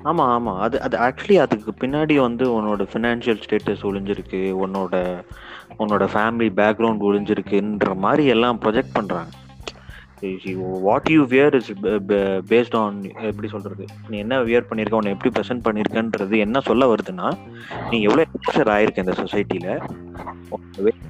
ஆமா 0.03 0.23
ஆமா. 0.35 0.53
அது 0.57 0.81
அது 0.81 0.95
ஆக்சுவலி 0.97 1.35
அதுக்கு 1.35 1.71
பின்னாடி 1.81 2.15
வந்து 2.19 2.45
உன்னோட 2.55 2.85
ஃபினான்ஷியல் 2.91 3.41
ஸ்டேட்டஸ் 3.43 3.83
ஒழிஞ்சிருக்கு 3.89 4.39
உன்னோட 4.63 4.95
உன்னோட 5.79 6.05
ஃபேமிலி 6.13 6.49
பேக்ரவுண்ட் 6.59 7.05
ஒழிஞ்சிருக்குன்ற 7.09 7.95
மாதிரி 7.95 8.25
எல்லாம் 8.25 8.59
ப்ரொஜெக்ட் 8.61 8.93
பண்றாங்க. 8.93 9.31
What 10.81 11.09
you 11.09 11.25
wear 11.25 11.55
is 11.55 11.69
based 12.49 12.75
on 12.77 12.97
எப்படி 13.21 13.47
சொல்றது? 13.47 13.83
நீ 14.09 14.17
என்ன 14.17 14.41
வியர் 14.41 14.67
பண்ணியிருக்க 14.69 14.93
உன்னை 14.93 15.11
எப்படி 15.11 15.31
ப்ரெசென்ட் 15.35 15.63
பண்ணியிருக்கன்றது 15.63 16.37
என்ன 16.37 16.59
சொல்ல 16.59 16.85
வருதுன்னா 16.85 17.27
நீ 17.89 18.01
எவ்வளோ 18.01 18.25
எக்ஸ்போஷர் 18.27 18.71
ஆயிருக்க 18.73 18.97
இந்த 18.97 19.15
சொசைட்டியில 19.21 19.69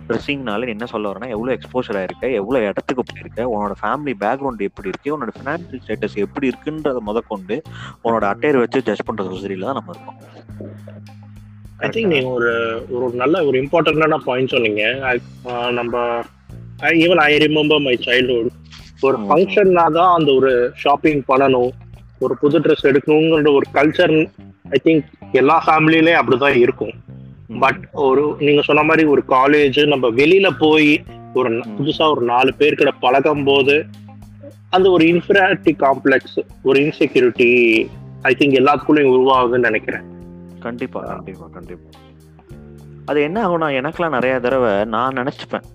ட்ரெஸ்ஸிங்னால 0.06 0.60
நீ 0.60 0.72
என்ன 0.72 0.86
சொல்ல 0.86 1.08
வரனா 1.08 1.28
எவ்வளோ 1.28 1.54
எக்ஸ்போஷர் 1.54 2.00
ஆயிருக்க 2.00 2.32
எவ்வளோ 2.34 2.60
இடத்துக்கு 2.62 3.04
போயிருக்க 3.04 3.50
உன்னோட 3.52 3.76
ஃபேமிலி 3.82 4.14
பேக்ரவுண்ட் 4.20 4.62
எப்படி 4.62 4.90
இருக்கு 4.90 5.14
உன்னோட 5.16 5.34
ஃபினான்ஷியல் 5.38 5.84
ஸ்டேட்டஸ் 5.84 6.18
எப்படி 6.18 6.52
இருக்குன்றத 6.52 7.00
முதற்கொண்டு 7.02 7.58
உன்னோட 8.04 8.24
அட்டையர் 8.32 8.58
வச்சு 8.58 8.84
ஜட்ஜ் 8.84 9.06
பண்ற 9.06 9.24
சொசைட்டில 9.26 9.66
தான் 9.66 9.80
நம்ம 9.80 9.94
இருக்கோம். 9.94 10.20
ஐ 11.80 11.90
திங்க் 11.90 12.08
நீங்க 12.08 12.30
ஒரு 12.30 12.52
ஒரு 12.92 13.16
நல்ல 13.16 13.46
ஒரு 13.46 13.58
இம்பார்ட்டன்டான 13.62 14.18
பாயிண்ட் 14.26 14.50
சொன்னீங்க. 14.50 14.82
I- 15.10 15.22
ஆஹ் 15.46 15.72
நம்ம 15.72 15.96
even 17.00 17.22
I 17.24 17.32
remember 17.38 17.84
my 17.84 17.96
childhood 18.06 18.58
ஒரு. 19.02 19.18
ஃபங்க்ஷன்னா 19.20 19.86
தான் 19.92 20.16
அந்த 20.18 20.32
ஒரு 20.32 20.72
ஷாப்பிங் 20.76 21.22
பண்ணணும். 21.28 21.72
ஒரு 22.20 22.38
புது 22.38 22.60
ட்ரெஸ் 22.60 22.88
எடுக்கணுங்கிற 22.90 23.54
ஒரு 23.54 23.68
கல்ச்சர் 23.74 24.28
ஐ 24.70 24.82
திங்க் 24.84 25.06
எல்லா 25.32 25.64
ஃபேமிலியிலே 25.66 26.14
அப்படிதான் 26.22 26.56
இருக்கும். 26.56 26.94
பட் 27.60 27.88
ஒரு 27.92 28.36
நீங்க 28.40 28.62
சொன்ன 28.62 28.84
மாதிரி 28.84 29.08
ஒரு 29.08 29.24
காலேஜ் 29.30 29.88
நம்ம 29.88 30.08
வெளியில 30.08 30.50
போய் 30.60 31.04
ஒரு. 31.34 31.50
புதுசா 31.50 32.12
ஒரு 32.12 32.22
நாலு 32.22 32.54
பேர்கிட்ட 32.60 32.92
பழகும் 33.00 33.44
போது 33.44 33.86
அந்த 34.70 34.90
ஒரு 34.90 35.06
இன்ஃபீரியாரிட்டி 35.06 35.72
காம்ப்ளெக்ஸ் 35.80 36.38
ஒரு 36.64 36.80
இன்செக்யூரிட்டி 36.80 37.50
ஐ 38.22 38.36
திங்க் 38.40 38.60
எல்லாத்துக்குள்ளயும் 38.60 39.14
உருவாகுதுன்னு 39.18 39.68
நினைக்கிறேன். 39.70 40.02
கண்டிப்பா 40.60 41.00
கண்டிப்பா 41.02 41.46
கண்டிப்பா. 41.52 42.00
அது 43.06 43.22
என்ன 43.22 43.38
ஆகும்னா 43.48 43.70
எனக்கெல்லாம் 43.80 44.10
நிறைய 44.10 44.40
தடவை 44.40 44.86
நான் 44.86 45.14
நினைச்சுப்பேன். 45.14 45.66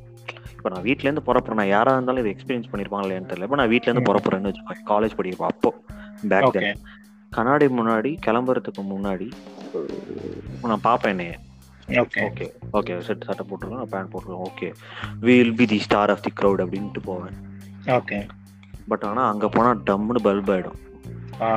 இப்போ 0.67 0.77
நான் 0.77 0.87
வீட்ல 0.87 1.07
இருந்து 1.07 1.23
புறப்புறேன் 1.27 1.55
நான் 1.55 1.69
யாரா 1.69 1.93
இருந்தாலும் 1.93 2.23
இதை 2.23 2.31
எக்ஸ்பீரியன்ஸ் 2.33 2.71
பண்ணிருப்பாங்க 2.71 3.05
இல்லையான்னு 3.05 3.29
தெரியல. 3.29 3.45
இப்போ 3.45 3.57
நான் 3.57 4.01
ம். 4.01 4.07
புறப்புறேன்னு 4.09 4.49
வச்சுக்கோங்க. 4.51 4.83
காலேஜ் 4.89 5.15
படிக்கிறப்போ 5.17 5.47
அப்போ 5.47 5.71
பேக் 6.29 6.49
தென் 6.53 6.81
கண்ணாடி 7.33 7.67
முன்னாடி 7.77 8.11
கிளம்புறதுக்கு 8.27 8.83
முன்னாடி 8.85 9.29
நான் 10.63 10.81
பார்ப்பேன் 10.81 11.13
என்னைய. 11.13 11.35
ஓகே 12.01 12.21
ஓகே 12.25 12.47
ஓகே 12.73 12.99
செட் 13.01 13.25
சட்டை 13.25 13.47
போட்டுருக்கோம் 13.47 13.93
பேண்ட் 13.93 14.13
போட்டுருக்கோம் 14.13 14.45
okay 14.49 14.71
will 15.21 15.55
be 15.55 15.67
the 15.67 15.79
star 15.79 16.11
of 16.11 16.23
the 16.23 16.33
crowd 16.41 16.63
அப்படின்ட்டு 16.65 17.03
போவேன். 17.05 17.37
ஓகே 17.93 18.21
பட் 18.89 19.05
ஆனா 19.05 19.29
அங்க 19.29 19.49
போனா 19.49 19.73
டம்னு 19.87 20.25
பல்ப் 20.25 20.51
ஆயிடும். 20.51 20.79
ஆ. 21.41 21.51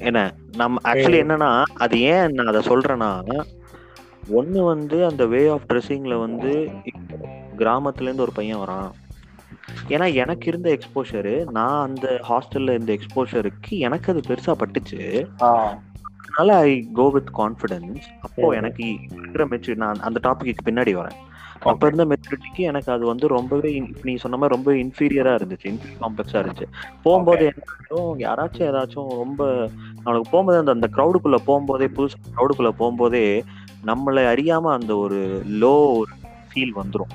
என்ன? 0.00 0.18
நம்ம 0.56 0.90
ஆக்சுவலி 0.92 1.22
என்னன்னா 1.24 1.50
அது 1.78 2.00
ஏன் 2.08 2.30
நான் 2.30 2.46
அதை 2.46 2.62
சொல்றேன்னா 2.68 3.12
ஒண்ணு 4.32 4.64
வந்து 4.64 5.06
அந்த 5.06 5.26
வே 5.26 5.48
ஆஃப் 5.48 5.66
ட்ரெஸ்ஸிங்ல 5.68 6.18
வந்து 6.20 6.50
இப்போ 7.58 7.66
கிராமத்துல 7.66 8.02
இருந்து 8.02 8.22
ஒரு 8.22 8.32
பையன் 8.32 8.58
வரான். 8.58 8.90
ஏன்னா 9.88 10.14
எனக்கு 10.14 10.46
இருந்த 10.46 10.78
எக்ஸ்போஷரு 10.78 11.50
நான் 11.50 11.82
அந்த 11.82 12.20
ஹாஸ்டல்ல 12.28 12.74
இருந்த 12.74 12.92
எக்ஸ்போஷருக்கு 12.92 13.78
எனக்கு 13.78 14.12
அது 14.12 14.20
பெருசா 14.28 14.52
பட்டுச்சு. 14.60 15.00
அதனால 16.20 16.56
ஐ 16.56 16.88
கோ 16.92 17.10
வித் 17.10 17.30
கான்ஃபிடன்ஸ் 17.38 18.04
அப்போ. 18.20 18.54
எனக்கு 18.54 18.84
இருக்கிற 19.16 19.46
மெச்சூர் 19.46 19.82
நான் 19.84 20.00
அந்த 20.00 20.20
டாபிக்கு 20.26 20.66
பின்னாடி 20.68 20.92
வரேன். 21.00 21.18
அப்ப 21.62 21.86
இருந்த 21.86 22.04
மெச்சூரிட்டிக்கு 22.04 22.62
எனக்கு 22.70 22.92
அது 22.92 23.04
வந்து 23.06 23.26
ரொம்பவே 23.28 23.70
நீ 24.02 24.14
சொன்ன 24.14 24.36
மாதிரி 24.36 24.54
ரொம்ப 24.56 24.72
இன்ஃபீரியரா 24.82 25.32
இருந்துச்சு. 25.38 25.68
இன்ஃபீரியர் 25.72 26.02
காம்ப்ளெக்ஸா 26.04 26.40
இருந்துச்சு. 26.42 26.66
போகும்போது 27.02 27.44
என்ன 27.44 27.62
ஆகும், 27.74 28.18
யாராச்சும் 28.18 28.68
ஏதாச்சும் 28.70 29.12
ரொம்ப 29.22 29.70
அவனுக்கு 30.04 30.30
போகும்போது 30.30 30.58
அந்த 30.58 30.70
அந்த 30.70 30.90
க்ரௌடுக்குள்ள 30.96 31.40
போகும்போதே 31.46 31.88
புதுசு 31.98 32.20
க்ரௌடுக்குள்ள 32.36 32.72
போகும்போதே 32.82 33.26
நம்மளை 33.86 34.24
அறியாம 34.34 34.72
அந்த 34.72 34.96
ஒரு 34.96 35.20
லோ 35.62 35.74
ஃபீல் 36.50 36.76
வந்துரும். 36.80 37.14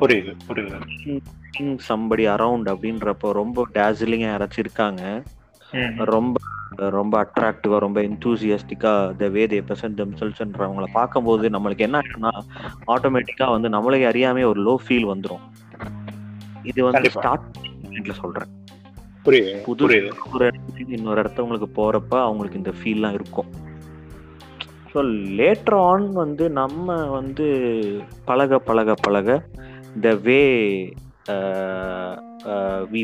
புரியுது 0.00 0.32
புரியுது. 0.48 0.78
சம்படி 1.88 2.24
அரவுண்ட் 2.34 2.68
அப்படின்றப்போ 2.72 3.28
ரொம்ப 3.40 3.66
டேசிலிங்கா 3.76 4.28
யாராச்சும் 4.30 4.64
இருக்காங்க 4.64 5.02
ரொம்ப 6.14 6.36
ரொம்ப 6.96 7.14
அட்ராக்டிவா 7.24 7.76
ரொம்ப 7.84 7.98
எந்தூசியஸ்டிக்கா 8.08 8.92
த 9.20 9.26
வே 9.34 9.42
தே 9.52 9.58
பிரசன்ட் 9.68 9.98
தெம்செல்ஸ்ன்றவங்கள 10.00 10.86
பார்க்கும்போது 10.92 11.50
நம்மளுக்கு 11.54 11.86
என்ன 11.86 11.98
ஆயிடும்னா 12.00 12.32
ஆட்டோமேட்டிக்கா 12.94 13.46
வந்து 13.54 13.68
நம்மளுக்கு 13.76 14.06
அறியாமே 14.10 14.44
ஒரு 14.50 14.60
லோ 14.68 14.74
ஃபீல் 14.84 15.10
வந்துரும். 15.12 15.44
இது 16.70 16.80
வந்து. 16.84 17.10
ஸ்டார்ட் 17.16 18.16
சொல்றேன். 18.22 18.50
புரியுது 19.26 19.52
புது 19.66 19.84
புரியுது. 19.84 20.10
ஒரு 20.34 20.44
இடத்துக்கு 20.48 20.96
இன்னொரு 20.98 21.20
இடத்தவங்களுக்கு 21.22 21.68
போறப்ப 21.80 22.14
அவங்களுக்கு 22.28 22.60
இந்த 22.62 22.72
ஃபீல்லாம் 22.78 23.16
இருக்கும். 23.18 23.50
ஸோ 24.92 25.00
லேட்டர் 25.38 25.78
ஆன் 25.90 26.08
வந்து 26.22 26.44
நம்ம 26.60 26.96
வந்து 27.16 27.46
பழக 28.28 28.58
பழக 28.68 28.94
பழக 29.06 29.38
the 30.00 30.14
way 30.14 30.40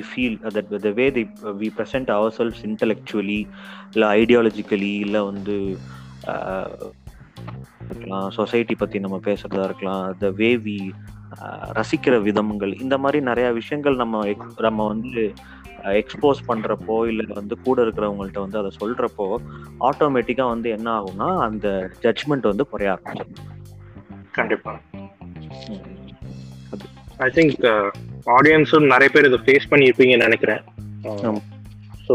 feel 0.09 0.38
that 0.56 0.80
the 0.80 0.90
way 0.90 1.11
the 1.11 1.28
we 1.42 1.70
present 1.76 2.11
ourselves 2.38 2.62
intellectually 2.62 3.47
இல்லை 3.92 4.23
ஐடியாலஜிக்கலி 4.23 4.99
இல்லை 4.99 5.20
வந்து 5.20 5.76
இருக்கலாம் 7.90 8.30
சொசைட்டி 8.30 8.75
பற்றி 8.75 8.99
நம்ம 8.99 9.20
பேசுறதா 9.25 9.64
இருக்கலாம் 9.64 10.16
த 10.18 10.30
வே 10.30 10.56
வி 10.56 10.92
ரசிக்கிற 11.70 12.23
விதங்கள் 12.23 12.73
இந்த 12.75 12.99
மாதிரி 12.99 13.20
நிறைய 13.20 13.52
விஷயங்கள் 13.52 13.97
நம்ம 13.97 14.35
நம்ம 14.59 14.87
வந்து 14.87 15.35
எக்ஸ்போஸ் 15.85 16.40
பண்றப்போ 16.49 17.06
இல்லை 17.06 17.26
வந்து 17.26 17.59
கூட 17.61 17.82
இருக்கிறவங்கள்ட்ட 17.82 18.40
வந்து 18.40 18.59
அதை 18.59 18.70
சொல்றப்போ 18.80 19.38
ஆட்டோமேட்டிக்கா 19.80 20.49
வந்து 20.49 20.70
என்ன 20.70 21.00
ஆகும்னா 21.00 21.38
அந்த 21.38 21.90
ஜட்ஜ்மெண்ட் 22.02 22.40
வந்து 22.40 22.66
குறைய 22.66 22.92
ஆரம்பிச்சிடும். 22.94 23.47
கண்டிப்பா. 24.32 24.80
ஐ 27.24 27.28
திங்க் 27.36 27.64
ஆடியன்ஸும் 28.36 28.90
நிறைய 28.92 29.08
பேர் 29.14 29.28
இதை 29.30 29.38
ஃபேஸ் 29.46 29.70
பண்ணியிருப்பீங்கன்னு 29.72 30.26
நினைக்கிறேன். 30.28 30.62
ஸோ 32.06 32.14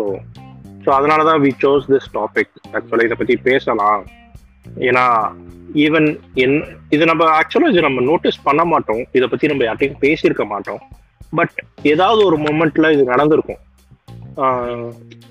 ஸோ 0.83 0.89
அதனால 0.97 1.23
தான் 1.29 1.41
வி 1.43 1.51
சோஸ் 1.63 1.85
திஸ் 1.91 2.09
டாபிக் 2.17 2.53
ஆக்சுவலாக 2.75 3.07
இதை 3.07 3.17
பற்றி 3.19 3.35
பேசலாம். 3.49 4.01
ஏன்னா 4.87 5.05
ஈவன் 5.85 6.07
என் 6.43 6.57
இது 6.95 7.03
நம்ம 7.11 7.23
ஆக்சுவலாக 7.39 7.73
இது 7.73 7.85
நம்ம 7.87 8.01
நோட்டீஸ் 8.09 8.39
பண்ண 8.47 8.63
மாட்டோம். 8.73 9.03
இதை 9.17 9.27
பற்றி 9.31 9.51
நம்ம 9.51 9.65
யார்ட்டையும் 9.67 10.01
பேசியிருக்க 10.03 10.45
மாட்டோம். 10.53 10.81
பட் 11.39 11.55
ஏதாவது 11.93 12.21
ஒரு 12.29 12.37
மூமெண்ட்ல 12.45 12.91
இது 12.95 13.05
நடந்திருக்கும். 13.13 13.61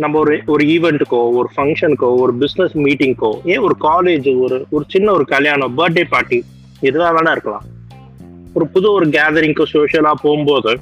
நம்ம 0.02 0.14
ஒரு 0.22 0.34
ஒரு 0.52 0.62
ஈவெண்ட்டுக்கோ 0.74 1.20
ஒரு 1.38 1.48
ஃபங்க்ஷனுக்கோ 1.54 2.08
ஒரு 2.24 2.32
பிஸ்னஸ் 2.42 2.74
மீட்டிங்க்கோ 2.84 3.30
ஏன் 3.52 3.64
ஒரு 3.66 3.74
காலேஜ் 3.88 4.28
ஒரு 4.44 4.58
ஒரு 4.74 4.84
சின்ன 4.94 5.08
ஒரு 5.18 5.24
கல்யாணம் 5.34 5.74
பர்த்டே 5.80 6.04
பார்ட்டி 6.14 6.38
எதுவாக 6.88 7.12
வேணா 7.16 7.34
இருக்கலாம். 7.36 7.66
ஒரு 8.54 8.66
புது 8.66 8.92
ஒரு 8.92 9.06
கேதரிங்க்கு 9.08 9.64
சோஷியலாக 9.72 10.22
போகும்போது 10.22 10.72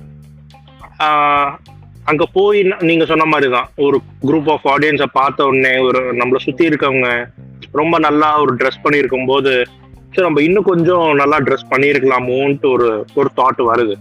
அங்க 2.05 2.25
போய் 2.33 2.63
ந- 2.63 2.81
நீங்க 2.81 3.05
சொன்ன 3.05 3.25
மாதிரி 3.25 3.51
தான் 3.53 3.69
ஒரு 3.79 3.97
குரூப் 4.23 4.51
ஆஃப் 4.51 4.67
ஆடியன்ஸை 4.67 5.07
பார்த்த 5.13 5.47
உடனே 5.47 5.79
ஒரு 5.81 6.01
நம்மளை 6.13 6.39
சுத்தி 6.39 6.69
இருக்கவங்க 6.69 7.09
ரொம்ப 7.73 7.99
நல்லா 7.99 8.41
ஒரு 8.41 8.53
ட்ரெஸ் 8.57 8.83
பண்ணியிருக்கும் 8.85 9.27
போது 9.27 9.53
சரி 10.09 10.27
நம்ம 10.27 10.43
இன்னும் 10.43 10.63
கொஞ்சம் 10.63 11.15
நல்லா 11.15 11.39
ட்ரெஸ் 11.39 11.71
பண்ணியிருக்கலாமோன்ட்டு 11.71 12.71
ஒரு 12.71 12.89
ஒரு 13.15 13.29
தாட் 13.37 13.61
வருது. 13.69 13.95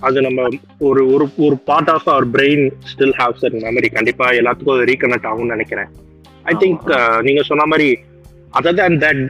அது 0.00 0.18
நம்ம 0.20 0.40
ஒரு 0.80 1.02
ஒரு 1.08 1.24
ஒரு 1.38 1.56
part 1.64 1.90
of 1.90 2.08
our 2.08 2.26
brain 2.30 2.64
still 2.90 3.16
have 3.18 3.32
sir 3.34 3.56
memory 3.58 3.88
கண்டிப்பா 3.92 4.26
எல்லாத்துக்கும் 4.30 4.76
அது 4.76 4.84
ரீகனெக்ட் 4.84 5.28
ஆகும்னு 5.30 5.54
நினைக்கிறேன். 5.54 5.90
ஐ 6.44 6.54
திங்க் 6.54 6.84
நீங்க 7.22 7.42
சொன்ன 7.42 7.64
மாதிரி 7.64 7.88
other 8.54 8.78
than 8.80 9.00
that 9.00 9.22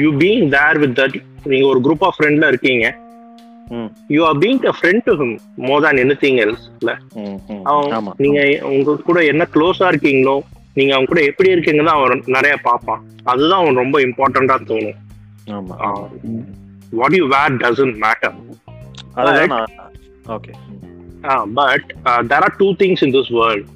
you 0.00 0.10
being 0.22 0.44
there 0.56 0.78
with 0.82 0.96
that 1.00 1.16
நீங்க 1.50 1.66
ஒரு 1.72 1.80
குரூப் 1.86 2.04
ஆஃப் 2.06 2.16
ஃப்ரெண்ட்ல 2.18 2.46
இருக்கீங்க. 2.52 2.86
You 4.14 4.20
are 4.28 4.38
being 4.44 4.62
a 4.70 4.74
friend 4.78 5.04
to 5.08 5.14
him 5.20 5.34
more 5.68 5.82
than 5.84 6.00
anything 6.24 6.38
else 6.44 6.64
இல்ல. 6.80 6.92
அவன் 7.70 8.08
நீங்க 8.24 8.38
உங்க 8.74 8.96
கூட 9.08 9.18
என்ன 9.32 9.46
க்ளோஸா 9.56 9.88
இருக்கீங்களோ 9.92 10.36
நீங்க 10.78 10.92
அவங்க 10.94 11.10
கூட 11.12 11.22
எப்படி 11.30 11.52
இருக்கீங்கன்னு 11.54 11.88
தான் 11.90 12.00
அவன் 12.00 12.24
நிறைய 12.36 12.54
பார்ப்பான். 12.68 13.02
அதுதான் 13.30 13.60
அவன் 13.62 13.80
ரொம்ப 13.82 13.96
இம்பார்ட்டண்டா 14.06 14.56
தோணும். 14.70 14.98
What 17.00 17.16
you 17.18 17.26
wear 17.36 17.60
doesn't 17.64 17.96
matter 18.04 18.36
okay 20.36 20.52
but 21.58 21.88
there 22.30 22.44
are 22.46 22.56
two 22.62 22.68
things 22.82 23.02
in 23.06 23.14
this 23.16 23.32
world 23.38 23.66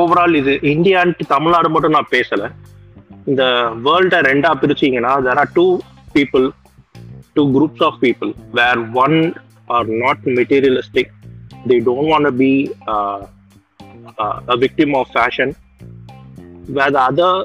overall 0.00 0.38
இது 0.40 0.52
இந்தியான்ட்டு 0.74 1.24
தமிழ்நாடு 1.34 1.68
மட்டும் 1.74 1.96
நான் 1.96 2.14
பேசல. 2.14 2.44
இந்த 3.26 3.44
வேர்ல்டை 3.86 4.18
ரெண்டா 4.28 4.50
பிரிச்சீங்கன்னா 4.62 5.12
there 5.26 5.40
are 5.42 5.52
two 5.54 5.66
people 6.14 6.46
two 7.36 7.42
groups 7.56 7.82
of 7.82 7.98
people 8.00 8.30
where 8.52 8.80
one 9.04 9.16
are 9.68 9.88
not 10.02 10.24
materialistic 10.38 11.12
they 11.66 11.76
don't 11.88 12.10
want 12.12 12.30
be 12.38 12.52
a 14.48 14.56
victim 14.56 14.94
of 14.94 15.10
fashion 15.14 15.52
where 16.68 16.98
other 17.02 17.40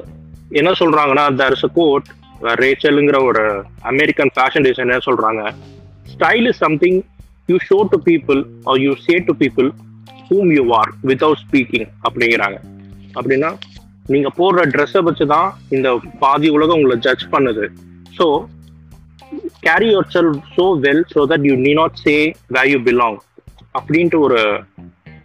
என்ன 0.51 0.69
சொல்றாங்கன்னா 0.81 1.25
தேர் 1.35 1.51
இஸ் 1.51 1.65
அ 1.65 1.71
கோட் 1.73 2.07
ரேச்சலுங்கிற 2.59 3.17
ஒரு 3.23 3.43
அமெரிக்கன் 3.83 4.31
ஃபேஷன் 4.35 4.63
டிசைனர் 4.63 5.07
சொல்றாங்க 5.07 5.41
style 6.05 6.47
is 6.47 6.61
something 6.65 6.99
you 7.49 7.57
show 7.69 7.77
to 7.93 7.99
people 8.09 8.39
are 8.65 8.79
you 8.79 8.93
say 9.07 9.15
to 9.19 9.33
people 9.33 9.67
whom 10.29 10.51
you 10.57 10.63
are 10.73 10.91
without 11.05 11.41
speaking 11.45 11.87
அப்படிங்கிறாங்க. 12.03 12.57
அப்படின்னா 13.15 13.49
நீங்க 14.13 14.29
போடுற 14.39 14.61
ட்ரெஸ்ஸை 14.73 15.01
வச்சு 15.07 15.25
தான் 15.33 15.49
இந்த 15.75 15.89
பாதி 16.23 16.47
உலகம் 16.57 16.77
உங்களை 16.79 16.97
ஜட்ஜ் 17.05 17.25
பண்ணுது. 17.33 17.65
So 18.17 18.25
carry 19.67 19.87
yourself 20.13 20.31
so 20.55 20.65
well 20.85 21.03
so 21.13 21.21
that 21.31 21.45
you 21.49 21.55
need 21.65 21.73
not 21.81 21.99
say 22.05 22.15
where 22.55 22.63
you 22.73 22.79
belong 22.87 23.19
அப்படின்ட்டு 23.79 24.19
ஒரு 24.27 24.39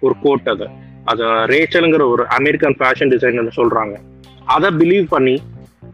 ஒரு 0.07 0.15
கோட் 0.25 0.51
அது. 0.55 0.67
அது 1.11 1.25
ரேச்சலுங்கிற 1.55 2.05
ஒரு 2.15 2.23
அமெரிக்கன் 2.39 2.77
ஃபேஷன் 2.81 3.13
டிசைனர் 3.15 3.57
சொல்றாங்க. 3.61 3.95
அதை 4.55 4.69
பிலீவ் 4.81 5.07
பண்ணி 5.15 5.37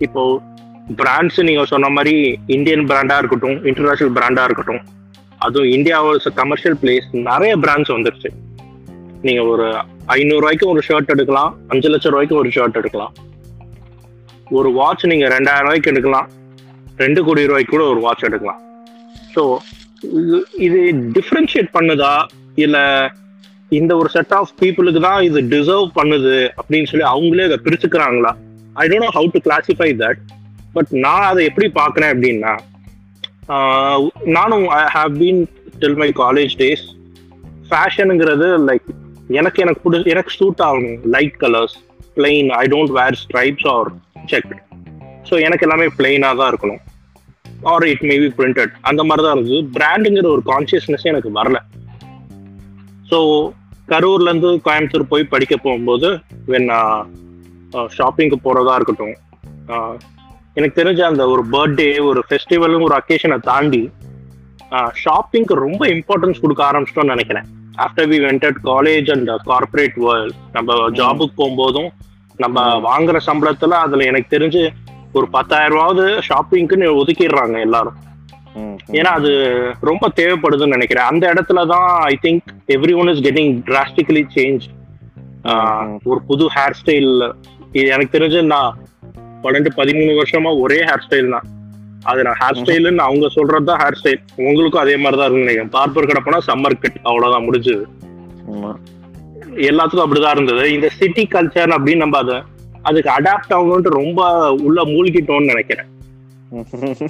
இப்போ 0.06 0.23
பிராண்ட்ஸ் 1.00 1.38
நீங்க 1.49 1.62
சொன்ன 1.73 1.90
மாதிரி 1.97 2.14
இந்தியன் 2.56 2.86
பிராண்டா 2.90 3.17
இருக்கட்டும் 3.23 3.58
இன்டர்நேஷனல் 3.71 4.17
பிராண்டா 4.19 4.45
இருக்கட்டும் 4.49 4.82
அதுவும் 5.47 5.73
இந்தியா 5.76 5.99
கமர்ஷியல் 6.40 6.76
பிளேஸ் 6.82 7.06
நிறைய 7.30 7.52
பிராண்ட்ஸ் 7.64 7.93
வந்துருச்சு. 7.95 8.30
நீங்க 9.26 9.43
ஒரு 9.52 9.67
ஐநூறுரூவாய்க்கு 10.17 10.67
ஒரு 10.73 10.80
ஷர்ட் 10.88 11.12
எடுக்கலாம். 11.15 11.52
அஞ்சு 11.73 11.88
லட்சம் 11.93 12.12
ரூபாய்க்கு 12.15 12.41
ஒரு 12.43 12.50
ஷர்ட் 12.56 12.78
எடுக்கலாம். 12.80 13.15
ஒரு 14.58 14.71
வாட்ச் 14.78 15.04
நீங்கள் 15.12 15.32
ரெண்டாயிரம் 15.36 15.67
ரூபாய்க்கு 15.67 15.93
எடுக்கலாம். 15.93 16.28
ரெண்டு 17.02 17.21
கோடி 17.26 17.49
ரூபாய்க்கு 17.50 17.75
கூட 17.75 17.84
ஒரு 17.93 18.00
வாட்ச் 18.06 18.26
எடுக்கலாம். 18.28 18.60
ஸோ 19.34 19.43
இது 20.67 20.78
டிஃப்ரென்ஷியேட் 21.17 21.71
பண்ணுதா? 21.76 22.15
இல்லை 22.65 22.84
இந்த 23.78 23.93
ஒரு 24.00 24.08
செட் 24.15 24.34
ஆஃப் 24.38 24.50
பீப்புளுக்கு 24.60 25.00
தான் 25.08 25.21
இது 25.28 25.41
டிசர்வ் 25.52 25.88
பண்ணுது? 25.99 26.34
அப்படின்னு 26.60 26.91
சொல்லி 26.91 27.06
அவங்களே 27.12 27.47
அதை 27.49 27.58
பிரிச்சுக்கிறாங்களா? 27.67 28.32
I 28.80 28.84
don't 28.91 29.04
know 29.06 29.12
how 29.19 29.30
to 29.36 29.41
classify 29.47 29.88
that 30.02 30.21
but 30.76 30.91
நான் 31.04 31.28
அதை 31.30 31.43
எப்படி 31.50 31.69
பார்க்குறேன் 31.80 32.12
அப்படின்னா 32.15 32.52
நானும் 34.38 34.67
I 34.80 34.82
have 34.97 35.15
been 35.23 35.41
till 35.82 35.99
my 36.02 36.10
college 36.23 36.52
days 36.62 36.84
ஃபேஷனுங்கிறது 37.71 38.49
like 38.69 38.88
எனக்கு 39.40 39.62
எனக்கு 39.64 39.82
பிடிச்ச 39.84 40.12
எனக்கு 40.14 40.32
சூட் 40.38 40.62
ஆகணும். 40.68 40.99
Light 41.14 41.38
colours 41.42 41.76
plain 42.16 42.49
I 42.60 42.64
don't 42.75 42.95
wear 42.99 43.16
stripes 43.25 43.66
or 43.75 43.90
check 44.32 44.54
so 45.28 45.34
எனக்கு 45.47 45.64
எல்லாமே 45.66 45.86
பிளெயினாக 45.99 46.36
தான் 46.40 46.50
இருக்கணும். 46.52 46.80
Or 47.73 47.84
it 47.92 48.04
may 48.08 48.14
be 48.23 48.30
printed 48.38 48.73
அந்த 48.90 49.02
மாதிரி 49.08 49.23
தான் 49.26 49.34
இருந்தது. 49.36 49.58
பிராண்டுங்கிற 49.76 50.28
ஒரு 50.36 50.42
கான்சியஸ்னஸ் 50.52 51.08
எனக்கு 51.12 51.30
வரல. 51.38 51.58
ஸோ 53.10 53.18
கரூர்லேருந்து 53.92 54.50
கோயம்புத்தூர் 54.66 55.10
போய் 55.12 55.30
படிக்க 55.32 55.54
போகும்போது 55.64 56.08
வென் 56.52 56.68
ஷாப்பிங்க்கு 57.97 58.38
போகிறதா 58.47 58.75
இருக்கட்டும் 58.78 59.16
uh, 59.75 59.95
எனக்கு 60.56 60.78
தெரிஞ்ச 60.78 61.00
அந்த 61.10 61.25
ஒரு 61.34 61.42
பர்த்டே 61.52 61.90
ஒரு 62.08 62.21
ஃபெஸ்டிவலும் 62.28 62.84
ஒரு 62.88 62.95
அக்கேஷனை 62.99 63.38
தாண்டி 63.50 63.82
uh, 64.76 64.90
ஷாப்பிங்க்கு 65.02 65.54
ரொம்ப 65.66 65.82
இம்பார்ட்டன்ஸ் 65.97 66.42
கொடுக்க 66.45 66.62
ஆரம்பிச்சிட்டோம்னு 66.71 67.14
நினைக்கிறேன். 67.16 67.49
After 67.87 68.08
we 68.13 68.19
wanted 68.26 68.58
college 68.71 69.08
and 69.15 69.30
corporate 69.50 69.99
world 70.06 70.39
நம்ம 70.52 70.76
ஜாபுக்கு 71.00 71.39
போகும்போதும் 71.41 71.91
நம்ம 72.45 72.65
வாங்குற 72.89 73.17
சம்பளத்துல 73.26 73.78
அதுல 73.87 74.04
எனக்கு 74.11 74.35
தெரிஞ்சு 74.37 74.63
ஒரு 75.19 75.26
பத்தாயிரம் 75.37 75.76
ரூபாவது 75.76 76.04
ஷாப்பிங்க்குன்னு 76.28 76.87
ஒதுக்கிடுறாங்க 77.00 77.56
எல்லாரும். 77.67 77.99
ஏன்னா 78.99 79.11
அது 79.19 79.30
ரொம்ப 79.91 80.04
தேவைப்படுதுன்னு 80.19 80.76
நினைக்கிறேன். 80.76 81.08
அந்த 81.13 81.25
இடத்துல 81.32 81.61
தான் 81.73 81.89
I 82.13 82.15
think 82.25 82.49
everyone 83.02 83.11
is 83.13 83.23
getting 83.26 83.52
drastically 83.69 84.23
change 84.37 84.65
ஒரு 86.11 86.21
புது 86.30 86.47
ஹேர் 86.56 86.78
ஸ்டைல் 86.80 87.13
எனக்கு 87.95 88.17
தெரிஞ்சு 88.19 88.41
நான் 88.54 88.78
பன்னெண்டு 89.45 89.71
பதிமூணு 89.80 90.13
வருஷமா 90.21 90.50
ஒரே 90.61 90.80
ஹேர் 90.89 91.04
ஸ்டைல் 91.06 91.35
தான். 91.35 91.47
அது 92.02 92.23
நான் 92.23 92.36
ஹேர் 92.41 92.52
ஸ்டைலுன்னு 92.52 92.97
அவங்க 92.97 93.28
சொல்றது 93.28 93.65
தான் 93.65 93.78
ஹேர் 93.78 93.97
ஸ்டைல் 94.02 94.17
உங்களுக்கும் 94.36 94.80
அதே 94.80 94.97
மாதிரி 94.97 95.23
தான் 95.23 95.32
இருக்குன்னு 95.32 95.52
நினைக்கிறேன். 95.52 95.69
பார்பர் 95.69 96.12
கடை 96.12 96.23
போனா 96.25 96.38
சம்மர் 96.47 96.80
கட் 96.80 96.99
அவ்வளவுதான் 97.02 97.50
முடிஞ்சது. 97.50 97.82
எல்லாத்துக்கும் 99.54 100.06
அப்படிதான் 100.06 100.30
இருந்தது. 100.30 100.73
இந்த 100.73 100.88
சிட்டி 100.88 101.28
கல்ச்சர் 101.30 101.75
அப்படின்னு 101.76 101.97
நம்ம 101.97 102.19
அதை 102.19 102.43
அதுக்கு 102.82 103.10
அடாப்ட் 103.10 103.50
ஆகணும்ட்டு 103.50 103.88
ரொம்ப 103.88 104.52
உள்ள 104.52 104.84
மூழ்கிட்டோம்னு 104.84 105.45
நினைக்கிறேன். 105.45 105.86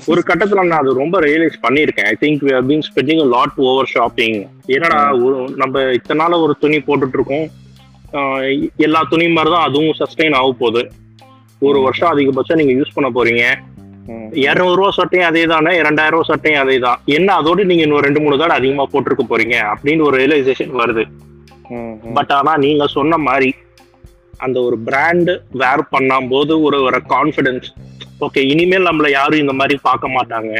ஒரு 0.07 0.23
கட்டத்துல 0.27 0.67
நான் 0.67 0.79
அது 0.79 0.95
ரொம்ப 0.95 1.21
ரியலைஸ் 1.21 1.55
பண்ணியிருக்கேன். 1.63 2.05
I 2.05 2.17
think 2.21 2.43
we 2.43 2.63
been 2.69 2.83
spending 2.95 3.29
lot 3.29 3.53
over 3.57 3.87
shopping 3.87 4.47
என்னடா 4.67 5.15
ஒரு- 5.15 5.57
நம்ம 5.57 5.83
இத்தனை 5.83 6.25
நாள 6.25 6.43
ஒரு 6.43 6.57
துணி 6.61 6.77
போட்டுட்டு 6.77 7.15
இருக்கோம். 7.15 7.49
எல்லா 8.77 9.07
துணி 9.11 9.29
மாதிரி 9.29 9.55
தான் 9.55 9.65
அதுவும் 9.65 9.95
சஸ்டைன் 9.99 10.35
ஆக 10.35 10.55
போகுது 10.59 10.91
ஒரு 11.59 11.81
வருஷம் 11.81 12.19
அதிகபட்சம் 12.19 12.65
நீங்க 12.65 12.73
யூஸ் 12.73 12.95
பண்ண 12.95 13.11
போறீங்க. 13.11 13.72
இருநூறு 14.45 14.77
ரூபா 14.77 14.91
சட்டையும் 14.91 15.29
அதே 15.29 15.43
தானே 15.45 15.73
இரண்டாயிரம் 15.77 16.19
ரூபா 16.19 16.29
சட்டையும் 16.31 16.63
அதே 16.63 16.79
தான் 16.79 17.01
என்ன 17.17 17.29
அதோட 17.41 17.65
நீங்க 17.65 17.83
இன்னும் 17.83 18.05
ரெண்டு 18.07 18.21
மூணு 18.21 18.39
தடவை 18.39 18.57
அதிகமா 18.57 18.87
போட்டிருக்க 18.93 19.25
போறீங்க? 19.29 19.57
அப்படின்னு 19.73 20.07
ஒரு 20.09 20.17
ரியலைசேஷன் 20.23 20.73
வருது. 20.83 21.05
பட் 22.15 22.33
ஆனா 22.33 22.57
நீங்க 22.57 22.87
சொன்ன 22.87 23.19
மாதிரி 23.19 23.51
அந்த 24.37 24.61
ஒரு 24.61 24.79
பிராண்ட் 24.79 25.31
வேர் 25.51 25.89
பண்ணும் 25.91 26.29
போது 26.29 26.63
ஒரு 26.63 26.83
ஒரு 26.83 27.01
கான்ஃபிடன்ஸ் 27.09 27.69
ஓகே 28.21 28.43
இனிமேல் 28.53 28.87
நம்மள 28.87 29.11
யாரும் 29.11 29.39
இந்த 29.39 29.53
மாதிரி 29.53 29.79
பார்க்க 29.83 30.09
மாட்டாங்க. 30.09 30.55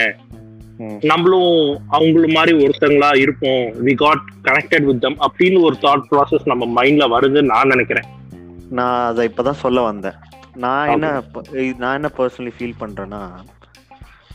நம்மளும் 1.01 1.81
அவங்கள 1.93 2.27
மாதிரி 2.29 2.53
ஒருத்தங்களா 2.65 3.11
இருப்போம். 3.17 3.65
We 3.87 3.95
got 3.95 4.25
connected 4.45 4.85
with 4.85 5.01
them 5.01 5.19
அப்படின்னு 5.27 5.61
ஒரு 5.61 5.77
தாட் 5.81 6.07
ப்ராசஸ் 6.11 6.45
நம்ம 6.45 6.83
மைண்ட்ல 6.83 7.07
வருதுன்னு 7.15 7.53
நான் 7.55 7.69
நினைக்கிறேன். 7.69 8.09
நான் 8.71 9.05
அதை 9.05 9.29
இப்பதான் 9.29 9.63
சொல்ல 9.65 9.81
வந்தேன். 9.81 10.19
நான் 10.55 10.89
என்ன 10.89 11.23
நான் 11.79 11.95
என்ன 11.95 12.11
பர்சனலி 12.17 12.53
ஃபீல் 12.59 12.81
பண்றேன்னா 12.81 13.23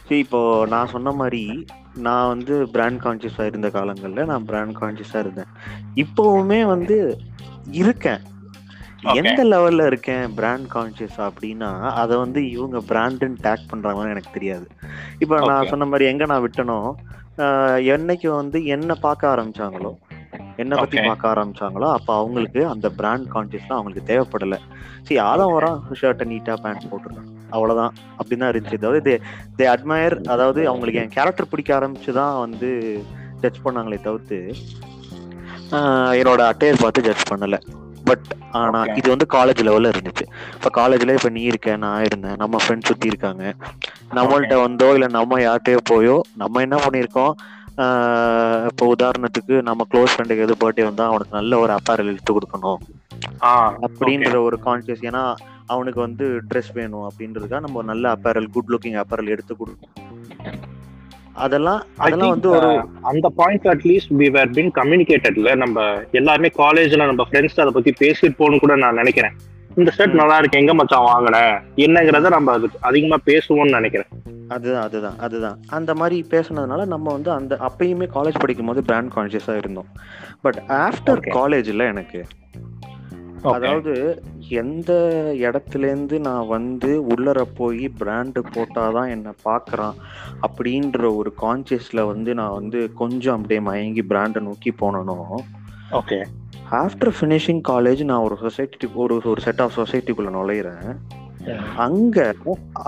see 0.10 0.19
இப்போ 0.19 0.65
நான் 0.67 0.88
சொன்ன 0.88 1.12
மாதிரி 1.12 1.65
நான் 1.93 2.27
வந்து 2.27 2.67
பிராண்ட் 2.67 3.03
கான்சியஸா 3.03 3.45
இருந்த 3.45 3.67
காலங்கள்ல 3.67 4.25
நான் 4.25 4.45
பிராண்ட் 4.45 4.77
கான்சியஸா 4.77 5.19
இருந்தேன் 5.19 5.51
இப்போவுமே 5.95 6.65
வந்து 6.65 7.17
இருக்கேன். 7.71 8.21
எந்த 9.15 9.43
லெவல்ல 9.43 9.86
இருக்கேன் 9.86 10.34
பிராண்ட் 10.36 10.67
கான்சியஸ் 10.71 11.19
அப்படின்னா 11.19 11.71
அதை 11.91 12.17
வந்து 12.17 12.49
இவங்க 12.49 12.77
பிராண்டுன்னு 12.77 13.43
டேக் 13.43 13.69
பண்றாங்கன்னு 13.71 14.10
எனக்கு 14.10 14.32
தெரியாது 14.32 14.67
இப்போ 15.19 15.39
நான். 15.39 15.67
சொன்ன 15.67 15.86
மாதிரி 15.86 16.06
எங்க 16.06 16.25
நான் 16.25 16.41
விட்டனோ 16.41 16.95
என்னைக்கு 17.86 18.27
வந்து 18.32 18.65
என்ன 18.65 18.93
பார்க்க 18.95 19.34
ஆரம்பிச்சாங்களோ 19.36 19.97
என்ன 20.57 20.75
பத்தி. 20.75 20.99
பார்க்க 21.01 21.33
ஆரம்பிச்சாங்களோ 21.33 21.91
அப்ப 21.91 22.17
அவங்களுக்கு 22.17 22.67
அந்த 22.67 22.89
பிராண்ட் 22.89 23.27
கான்சியஸ்லாம் 23.33 23.73
அவங்களுக்கு 23.73 24.13
தேவைப்படல. 24.13 24.57
சரி 25.01 25.21
ஆதான் 25.21 25.53
வரான் 25.53 25.79
ஷர்ட்டை 26.01 26.27
நீட்டா 26.27 26.53
பேண்ட் 26.53 26.87
போட்டுருக்கான். 26.91 27.35
அவ்வளவுதான். 27.49 27.93
அப்படின்னு 28.17 28.37
தான் 28.37 28.51
இருந்துச்சு. 28.51 28.75
அதாவது 28.75 29.19
தே 29.19 29.61
தே 29.61 29.65
அட்மயர் 29.65 30.23
அதாவது 30.23 30.67
அவங்களுக்கு 30.67 31.01
என் 31.01 31.09
கேரக்டர் 31.09 31.49
பிடிக்க 31.49 31.79
ஆரம்பிச்சுதான் 31.79 32.39
வந்து 32.39 33.01
ஜட்ஜ் 33.41 33.57
பண்ணாங்களே 33.65 34.01
தவிர்த்து 34.01 34.53
என்னோட 35.71 36.39
அட்டையர் 36.39 36.81
பார்த்து 36.81 37.01
ஜட்ஜ் 37.01 37.31
பண்ணல. 37.31 37.59
பட் 38.03 38.35
ஆனா. 38.51 38.83
இது 38.83 39.09
வந்து 39.09 39.25
காலேஜ் 39.33 39.65
லெவல்ல 39.65 39.91
இருந்துச்சு. 39.91 40.25
இப்ப 40.53 40.87
காலேஜ்ல 40.87 41.13
இப்ப 41.13 41.29
நீ 41.29 41.41
இருக்க 41.41 41.75
நான் 41.75 42.03
இருந்தேன். 42.03 42.35
நம்ம 42.37 42.57
ஃப்ரெண்ட்ஸ் 42.57 42.83
சுத்தி 42.83 43.07
இருக்காங்க. 43.07 43.53
நம்மள்ட்ட 44.11 44.61
வந்தோ 44.61 44.91
இல்ல 44.91 45.07
நம்ம 45.07 45.39
யார்கிட்டயோ 45.39 45.77
போயோ 45.89 46.19
நம்ம 46.35 46.61
என்ன 46.61 46.75
பண்ணியிருக்கோம்? 46.75 47.15
ஆஹ் 47.15 47.33
இப்போ 48.69 48.83
உதாரணத்துக்கு 48.93 49.55
நம்ம 49.67 49.85
க்ளோஸ் 49.91 50.13
ஃப்ரெண்டுக்கு 50.13 50.45
எது 50.45 50.53
பர்த்டே 50.61 50.83
வந்தா 50.87 51.05
அவனுக்கு 51.09 51.37
நல்ல 51.37 51.59
ஒரு 51.63 51.71
அப்பேரல் 51.77 52.11
எடுத்து 52.13 52.31
கொடுக்கணும். 52.37 52.79
அப்படின்ற 53.87 54.37
ஒரு 54.47 54.57
கான்சியஸ் 54.65 55.03
ஏன்னா 55.09 55.21
அவனுக்கு 55.73 55.99
வந்து 56.05 56.25
ட்ரெஸ் 56.49 56.71
வேணும் 56.77 57.05
அப்படின்றதுக்காக 57.09 57.61
நம்ம 57.65 57.79
ஒரு 57.81 57.89
நல்ல 57.91 58.05
அப்பேரல் 58.15 58.47
குட் 58.55 58.71
லுக்கிங் 58.73 58.97
அப்பேரல் 59.01 59.33
எடுத்து 59.35 59.55
கொடுக்கணும். 59.59 59.93
அதெல்லாம் 61.45 61.81
அதெல்லாம் 62.03 62.33
வந்து 62.35 62.49
ஒரு 62.59 62.71
அந்த 63.11 63.27
point 63.41 63.67
at least 63.73 64.13
we 64.21 64.29
were 64.37 64.55
been 64.57 64.71
கம்யூனிகேட்டட்ல 64.79 65.51
நம்ம 65.63 65.83
எல்லாருமே 66.21 66.51
காலேஜ்ல 66.63 67.07
நம்ம 67.11 67.25
ஃப்ரெண்ட்ஸ் 67.29 67.61
அதை 67.65 67.73
பத்தி 67.77 67.93
பேசிட்டு 68.03 68.39
போகணும் 68.41 68.63
கூட 68.65 68.75
நான் 68.85 68.99
நினைக்கிறேன். 69.01 69.35
இந்த 69.77 69.91
ஷர்ட். 69.97 70.13
நல்லா 70.13 70.37
இருக்கு 70.37 70.59
எங்க 70.59 70.73
மச்சான் 70.73 71.05
வாங்கின? 71.05 71.61
என்னங்கிறத 71.75 72.29
நம்ம 72.29 72.51
அது 72.51 72.69
அதிகமா 72.81 73.15
பேசுவோம்னு 73.25 73.69
நினைக்கிறேன். 73.69 74.07
அதுதான் 74.47 74.81
அதுதான் 74.81 75.19
அதுதான். 75.19 75.59
அந்த 75.67 75.93
மாதிரி 75.93 76.27
பேசுனதுனால 76.29 76.85
நம்ம 76.85 77.13
வந்து 77.13 77.31
அந்த 77.31 77.55
அப்பயுமே 77.55 78.07
காலேஜ் 78.13 78.39
படிக்கும் 78.39 78.65
போது 78.65 78.83
பிராண்ட் 78.83 79.11
கான்சியஸா 79.15 79.57
இருந்தோம். 79.57 79.87
But 80.41 80.63
after. 80.67 81.21
காலேஜ்ல 81.29 81.87
எனக்கு. 81.87 82.25
அதாவது 83.43 84.23
எந்த 84.49 84.93
இடத்துல 85.35 85.77
இருந்து 85.77 86.19
நான் 86.19 86.47
வந்து 86.47 87.03
உள்ளர 87.07 87.41
போய் 87.55 87.91
பிராண்டு 87.99 88.39
போட்டாதான் 88.55 89.09
என்ன 89.09 89.33
பாக்குறான் 89.45 89.93
அப்படின்ற 90.41 91.15
ஒரு 91.15 91.33
கான்சியஸ்ல 91.41 92.05
வந்து 92.05 92.33
நான் 92.33 92.53
வந்து 92.53 92.93
கொஞ்சம் 92.93 93.35
அப்படியே 93.35 93.59
மயங்கி 93.59 94.03
பிராண்டை 94.09 94.39
நோக்கி 94.39 94.73
போனனும் 94.81 95.35
ஓகே 95.91 96.25
ஆஃப்டர் 96.71 97.12
ஃபினிஷிங் 97.17 97.62
காலேஜ் 97.67 98.01
நான் 98.10 98.25
ஒரு 98.27 98.36
சொசைட்டி 98.41 98.88
ஒரு 99.03 99.15
ஒரு 99.32 99.41
செட் 99.45 99.62
ஆஃப் 99.65 99.77
சொசைட்டிக்குள்ள 99.80 100.32
நுழையிறேன். 100.38 100.88
அங்க 101.86 102.34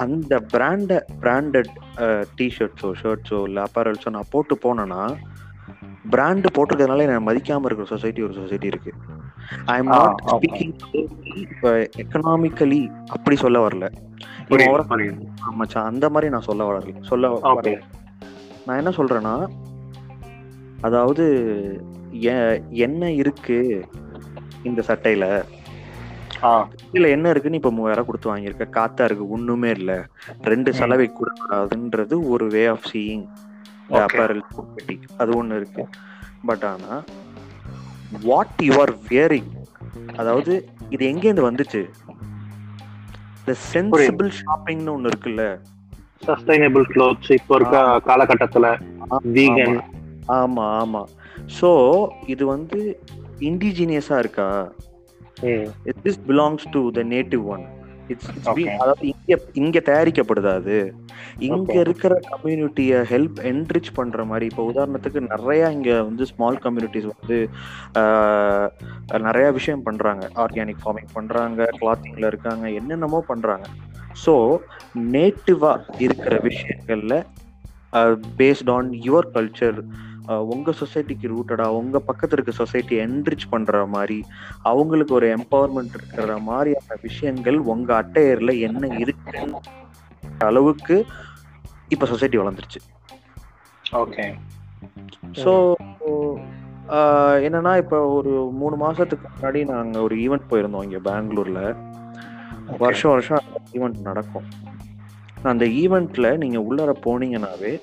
அந்த 0.03 0.39
பிராண்ட 0.53 0.93
பிராண்டட் 1.21 1.69
டிஷர்ட்ஸோ 2.39 2.89
ஷர்ட்ஸோ 3.01 3.39
இல்லை 3.49 3.61
அப்பரல்ஸோ 3.67 4.09
நான் 4.15 4.31
போட்டு 4.33 4.55
போனேன்னா 4.63 5.01
பிராண்டு 6.13 6.49
போட்டிருக்கிறதுனால 6.55 7.05
என்னை 7.05 7.21
மதிக்காம 7.27 7.67
இருக்கிற 7.67 7.87
சொசைட்டி 7.93 8.21
ஒரு 8.27 8.33
சொசைட்டி 8.33 8.67
இருக்கு. 8.67 8.91
I 9.65 9.75
am 9.81 9.91
not. 9.95 10.19
Speaking 10.31 10.73
economically 12.03 12.81
அப்படி 13.15 13.35
சொல்ல 13.35 13.59
வரல. 13.67 13.87
மச்சான் 15.61 15.89
அந்த 15.91 16.05
மாதிரி 16.09 16.31
நான் 16.35 16.47
சொல்ல 16.49 16.63
வரல. 16.69 16.93
சொல்ல 17.11 17.29
வரல. 17.29 17.77
நான் 18.65 18.77
என்ன 18.77 18.93
சொல்றேன்னா 18.99 19.35
அதாவது 20.81 21.25
என்ன 22.85 23.11
இருக்கு 23.11 23.59
இந்த 24.63 24.81
சட்டையில? 24.87 25.25
இல்ல 26.91 27.07
என்ன 27.09 27.29
இருக்குன்னு 27.29 27.59
இப்ப 27.61 27.71
மூவாயிரம் 27.71 28.05
கொடுத்து 28.05 28.29
வாங்கியிருக்க. 28.29 28.65
காத்தா 28.77 29.03
இருக்கு 29.03 29.29
ஒண்ணுமே 29.29 29.69
இல்ல. 29.69 29.91
ரெண்டு. 30.41 30.73
செலவை 30.73 31.07
கூடாதுன்றது 31.19 32.27
ஒரு 32.27 32.47
வே 32.47 32.65
ஆஃப் 32.65 32.87
சீயிங். 32.93 33.25
அப்பரல் 33.89 34.43
அது 35.17 35.43
ஒண்ணு 35.43 35.55
இருக்கு. 35.55 35.83
பட் 36.45 36.63
ஆனா 36.63 36.93
வாட் 38.21 38.61
யூ 38.61 38.73
ஆர் 38.79 38.93
வியரிங் 39.09 39.49
அதாவது 40.15 40.53
இது 40.89 41.03
எங்கேருந்து 41.11 41.49
வந்துச்சு? 41.49 41.81
இந்த 43.39 43.53
சென்சிபிள் 43.73 44.31
ஷாப்பிங்னு 44.39 44.93
ஒண்ணு 44.95 45.11
இருக்குல்ல. 45.11 45.43
சஸ்டைனபிள் 46.27 46.85
க்ளோத்ஸ் 46.93 47.31
இப்போ 47.31 47.55
இருக்க 47.55 47.77
காலகட்டத்துல 48.07 48.67
வீகன் 49.33 49.77
ஆமா 50.27 50.65
ஆமா. 50.81 51.01
சோ 51.57 51.71
இது 52.33 52.43
வந்து 52.53 52.79
இண்டிஜினியஸா 53.49 54.17
இருக்கா? 54.23 54.47
This 56.05 56.23
belongs 56.29 56.65
to 56.73 56.81
the 56.97 57.03
native 57.13 57.43
one 57.53 57.65
it's. 58.13 58.29
அதாவது 58.81 59.03
இங்க 59.11 59.31
இங்க 59.61 59.77
தயாரிக்கப்படுதா 59.89 60.51
அது. 60.59 60.77
இங்க. 61.47 61.71
இருக்கிற 61.83 62.13
கம்யூனிட்டிய 62.29 63.01
ஹெல்ப் 63.11 63.39
என்ரிச் 63.51 63.91
பண்ற 63.97 64.23
மாதிரி 64.31 64.45
இப்போ 64.51 64.63
உதாரணத்துக்கு 64.71 65.21
நிறைய 65.27 65.69
இங்க 65.77 65.91
வந்து 66.09 66.25
ஸ்மால் 66.31 66.59
கம்யூனிட்டிஸ் 66.65 67.09
வந்து 67.13 67.37
நிறைய 69.27 69.47
விஷயம் 69.59 69.85
பண்றாங்க. 69.87 70.23
ஆர்கானிக் 70.43 70.83
ஃபார்மிங் 70.83 71.13
பண்றாங்க 71.17 71.69
கிளாத்திங்ல 71.79 72.31
இருக்காங்க 72.31 72.65
என்னென்னமோ 72.79 73.21
பண்றாங்க. 73.31 73.65
ஸோ 74.23 74.33
நேட்டிவா 75.15 75.71
இருக்கிற 76.05 76.35
விஷயங்கள்ல 76.49 77.15
பேஸ்ட் 78.39 78.71
ஆன் 78.75 78.89
யுவர் 79.05 79.29
கல்ச்சர் 79.35 79.79
உங்க 80.53 80.71
சொசைட்டிக்கு 80.79 81.27
ரூட்டடா 81.33 81.65
உங்க 81.79 81.97
பக்கத்துல 82.07 82.37
இருக்க 82.37 82.53
சொசைட்டி 82.59 82.95
என்ரிச் 83.05 83.45
பண்ற 83.49 83.85
மாதிரி 83.85 84.17
அவங்களுக்கு 84.71 85.13
ஒரு 85.13 85.27
எம்பவர்மெண்ட் 85.37 85.95
இருக்கிற 85.97 86.37
மாதிரியான 86.49 86.97
விஷயங்கள் 87.01 87.57
உங்க 87.73 87.89
அட்டையர்ல 88.01 88.53
என்ன 88.59 88.87
இருக்குன்னு 89.03 89.59
அளவுக்கு 90.39 90.95
இப்ப 91.89 92.05
சொசைட்டி 92.05 92.37
வளர்ந்துருச்சு. 92.37 92.79
ஓகே 94.03 94.25
ஸோ 95.43 95.53
என்னன்னா 97.47 97.71
இப்ப 97.77 97.97
ஒரு 98.17 98.31
மூணு 98.59 98.75
மாசத்துக்கு 98.83 99.25
முன்னாடி 99.33 99.59
நாங்க 99.71 99.97
ஒரு 100.01 100.15
ஈவெண்ட் 100.25 100.49
போயிருந்தோம் 100.51 100.85
இங்க 100.87 100.99
பெங்களூர்ல. 101.09 101.61
வருஷம் 102.83 103.11
வருஷம் 103.11 103.43
ஈவெண்ட் 103.77 103.99
நடக்கும். 104.09 104.47
அந்த 105.51 105.65
ஈவெண்ட்ல 105.81 106.29
நீங்க 106.37 106.59
உள்ளர 106.69 106.93
போனீங்கன்னாவே 107.05 107.73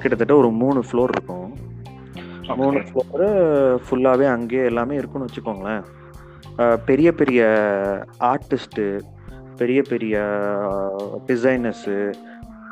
கிட்டத்தட்ட 0.00 0.34
ஒரு 0.36 0.50
மூணு 0.62 0.80
ஃப்ளோர் 0.80 1.14
இருக்கும். 1.16 1.50
மூணு 2.60 2.78
ஃப்ளோரு 2.86 3.28
ஃபுல்லாகவே 3.84 4.26
அங்கேயே 4.34 4.64
எல்லாமே 4.64 4.94
இருக்குன்னு 4.96 5.28
வச்சுக்கோங்களேன். 5.28 5.82
பெரிய 6.88 7.08
பெரிய 7.20 7.40
ஆர்டிஸ்ட்டு 8.30 8.84
பெரிய 9.56 9.80
பெரிய 9.82 10.16
டிசைனர்ஸு 11.26 11.96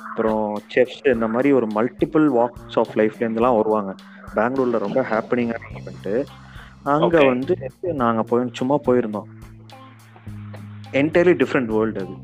அப்புறம் 0.08 0.44
செஃப்ஸ் 0.74 1.02
இந்த 1.14 1.26
மாதிரி 1.34 1.50
ஒரு 1.58 1.66
மல்டிபிள் 1.74 2.26
வாக்ஸ் 2.38 2.78
ஆஃப் 2.82 2.94
லைஃப்லேருந்துலாம் 3.00 3.58
வருவாங்க. 3.60 3.94
பெங்களூர்ல 4.34 4.78
ரொம்ப 4.86 5.00
ஹாப்பனிங்கான 5.10 5.70
ஈவெண்ட்டு 5.78 6.14
அங்கே. 6.94 7.20
வந்து 7.26 7.54
நாங்கள் 8.02 8.28
போய் 8.28 8.44
சும்மா 8.60 8.76
போயிருந்தோம். 8.88 9.30
என்டையர்லி 11.00 11.34
டிஃப்ரெண்ட் 11.42 11.72
வேர்ல்டு 11.76 12.00
அது. 12.04 12.16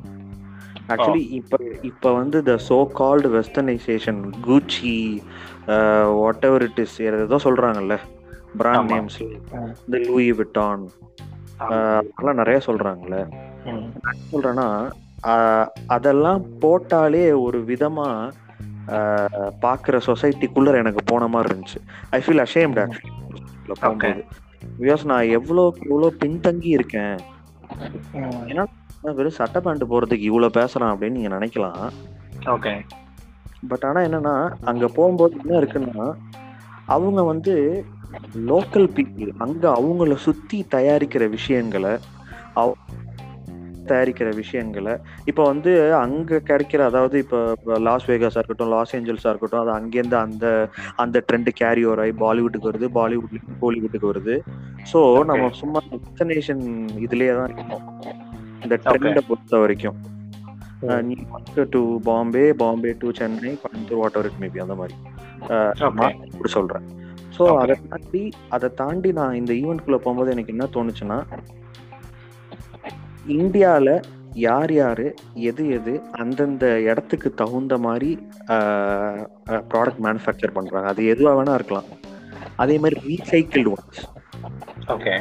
ஆக்சுவலி 0.88 1.22
இப்போ 1.38 1.56
இப்போ 1.82 2.08
வந்து 2.12 2.38
the 2.42 2.52
so 2.68 2.78
called 3.00 3.28
westernization 3.38 4.20
Gucci 4.46 4.92
whatever 6.44 6.62
it 6.62 6.78
is 6.78 6.96
ஏதோ 7.02 7.36
சொல்றாங்கல்ல 7.44 7.96
பிராண்ட். 8.56 8.90
நேம்ஸ் 8.92 9.18
இந்த 9.82 9.98
லூயி 10.06 10.32
விட்டான் 10.32 10.84
அதெல்லாம் 11.58 12.34
நிறைய 12.34 12.60
சொல்றாங்கல்ல. 12.66 13.18
சொல்றேன்னா 14.30 14.68
ஆஹ், 15.26 15.68
அதெல்லாம் 15.86 16.42
போட்டாலே 16.60 17.40
ஒரு 17.40 17.58
விதமா 17.64 18.08
ஆஹ், 18.88 19.28
பாக்குற 19.62 20.00
சொசைட்டிக்குள்ள 20.06 20.74
எனக்கு 20.76 21.02
போன 21.04 21.26
மாதிரி 21.26 21.48
இருந்துச்சு. 21.52 21.80
ஐ 22.10 22.20
ஃபீல் 22.20 22.44
அஷேம்ட் 22.44 22.80
போகும்போது. 23.74 24.22
பிகாஸ் 24.78 25.04
நான் 25.04 25.30
எவ்வளோக்கு 25.30 25.82
எவ்வளோ 25.86 26.12
பின்தங்கி 26.20 26.70
இருக்கேன். 26.70 27.16
வெறும் 29.16 29.30
சட்டை 29.30 29.60
பேண்ட் 29.60 29.84
போறதுக்கு 29.84 30.28
இவ்வளவு 30.30 30.56
பேசுறான் 30.60 30.92
அப்படின்னு 30.92 31.08
நீங்க 31.10 31.32
நினைக்கலாம். 31.36 31.82
ஓகே 32.50 32.72
பட் 33.68 33.84
ஆனா 33.84 34.00
என்னன்னா 34.00 34.34
அங்க 34.64 34.88
போகும்போது 34.88 35.36
என்ன 35.42 35.58
இருக்குன்னா 35.58 36.06
அவங்க 36.86 37.22
வந்து 37.22 37.54
லோக்கல் 38.46 38.88
பீப்புள் 38.96 39.32
அங்க 39.38 39.70
அவங்கள 39.72 40.14
சுத்தி 40.18 40.66
தயாரிக்கிற 40.70 41.28
விஷயங்களை 41.30 41.94
அவ- 42.54 42.78
தயாரிக்கிற 43.86 44.34
விஷயங்களை 44.34 44.92
இப்போ 45.26 45.44
வந்து 45.44 45.92
அங்க 45.94 46.40
கிடைக்கிற 46.44 46.84
அதாவது 46.84 47.18
இப்போ 47.18 47.38
லாஸ் 47.78 48.10
வேகாஸா 48.10 48.34
இருக்கட்டும் 48.34 48.68
லாஸ் 48.68 48.96
ஏஞ்சல்ஸா 48.96 49.28
இருக்கட்டும் 49.28 49.60
அது 49.60 49.70
அங்கேருந்து 49.72 50.16
அந்த 50.16 50.46
அந்த 50.96 51.24
ட்ரெண்ட் 51.28 51.50
கேரி 51.54 51.84
ஓவர் 51.84 52.00
ஆகி 52.00 52.12
பாலிவுட்டுக்கு 52.20 52.70
வருது 52.70 52.88
பாலிவுட்ல 52.94 53.38
ஹாலிவுட்டுக்கு 53.62 54.10
வருது. 54.12 54.34
ஸோ 54.92 55.00
நம்ம 55.24 55.50
சும்மா 55.52 55.80
டெஸ்டினேஷன் 55.92 56.64
இதுலயே 56.98 57.34
தான் 57.34 57.48
இருக்கோம். 57.48 57.84
இந்த 58.62 58.74
ட்ரெண்டை 58.84 59.22
பொறுத்த 59.28 59.58
வரைக்கும். 59.58 59.98
New York 61.08 61.60
to 61.74 61.82
Bombay 62.08 62.44
Bombay 62.62 62.90
to 63.02 63.10
Chennai 63.18 63.52
Coimbatore 63.62 64.00
whatever 64.18 64.28
it 64.30 64.40
maybe 64.42 64.62
அந்த 64.64 64.74
மாதிரி. 64.74 64.96
இப்படி 66.34 66.52
சொல்றேன். 66.58 66.86
So 67.36 67.44
Okay. 67.44 67.56
அதை 67.62 67.74
தாண்டி 67.90 68.20
அதை 68.48 68.68
தாண்டி 68.80 69.10
நான் 69.12 69.38
இந்த 69.38 69.52
ஈவெண்ட்குள்ள 69.52 69.96
போகும்போது 70.04 70.30
எனக்கு 70.34 70.52
என்ன 70.54 70.66
தோணுச்சுன்னா 70.76 71.18
இந்தியாவில் 73.36 73.94
யார் 74.44 74.72
யார் 74.72 75.04
எது 75.50 75.62
எது 75.76 75.92
அந்தந்த 76.22 76.64
இடத்துக்கு 76.90 77.34
தகுந்த 77.34 77.78
மாதிரி 77.78 78.10
ப்ராடக்ட் 79.72 80.02
மேனுஃபேக்சர் 80.06 80.56
பண்ணுறாங்க 80.58 80.88
அது 80.92 81.04
எதுவாக 81.12 81.36
வேணா 81.38 81.54
இருக்கலாம். 81.54 81.88
அதே 82.56 82.78
மாதிரி 82.78 82.96
recycled 83.08 83.72
ones 83.74 84.02
okay 84.94 85.14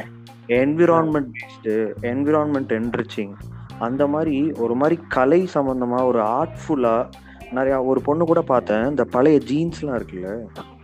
environment 0.62 1.30
based 1.36 1.74
environment 2.12 2.74
enriching 2.78 3.34
அந்த 3.78 4.06
மாதிரி 4.06 4.52
ஒரு 4.52 4.74
மாதிரி 4.74 5.02
கலை 5.08 5.48
சம்பந்தமா 5.54 6.04
ஒரு 6.04 6.20
ஆர்ட்ஃபுல்லா 6.22 7.08
நிறையா 7.54 7.84
ஒரு 7.84 8.00
பொண்ணு 8.00 8.24
கூட 8.24 8.42
பார்த்தேன். 8.42 8.88
இந்த 8.88 9.04
பழைய 9.04 9.40
ஜீன்ஸ்லாம் 9.50 9.98
இருக்குல்ல? 9.98 10.30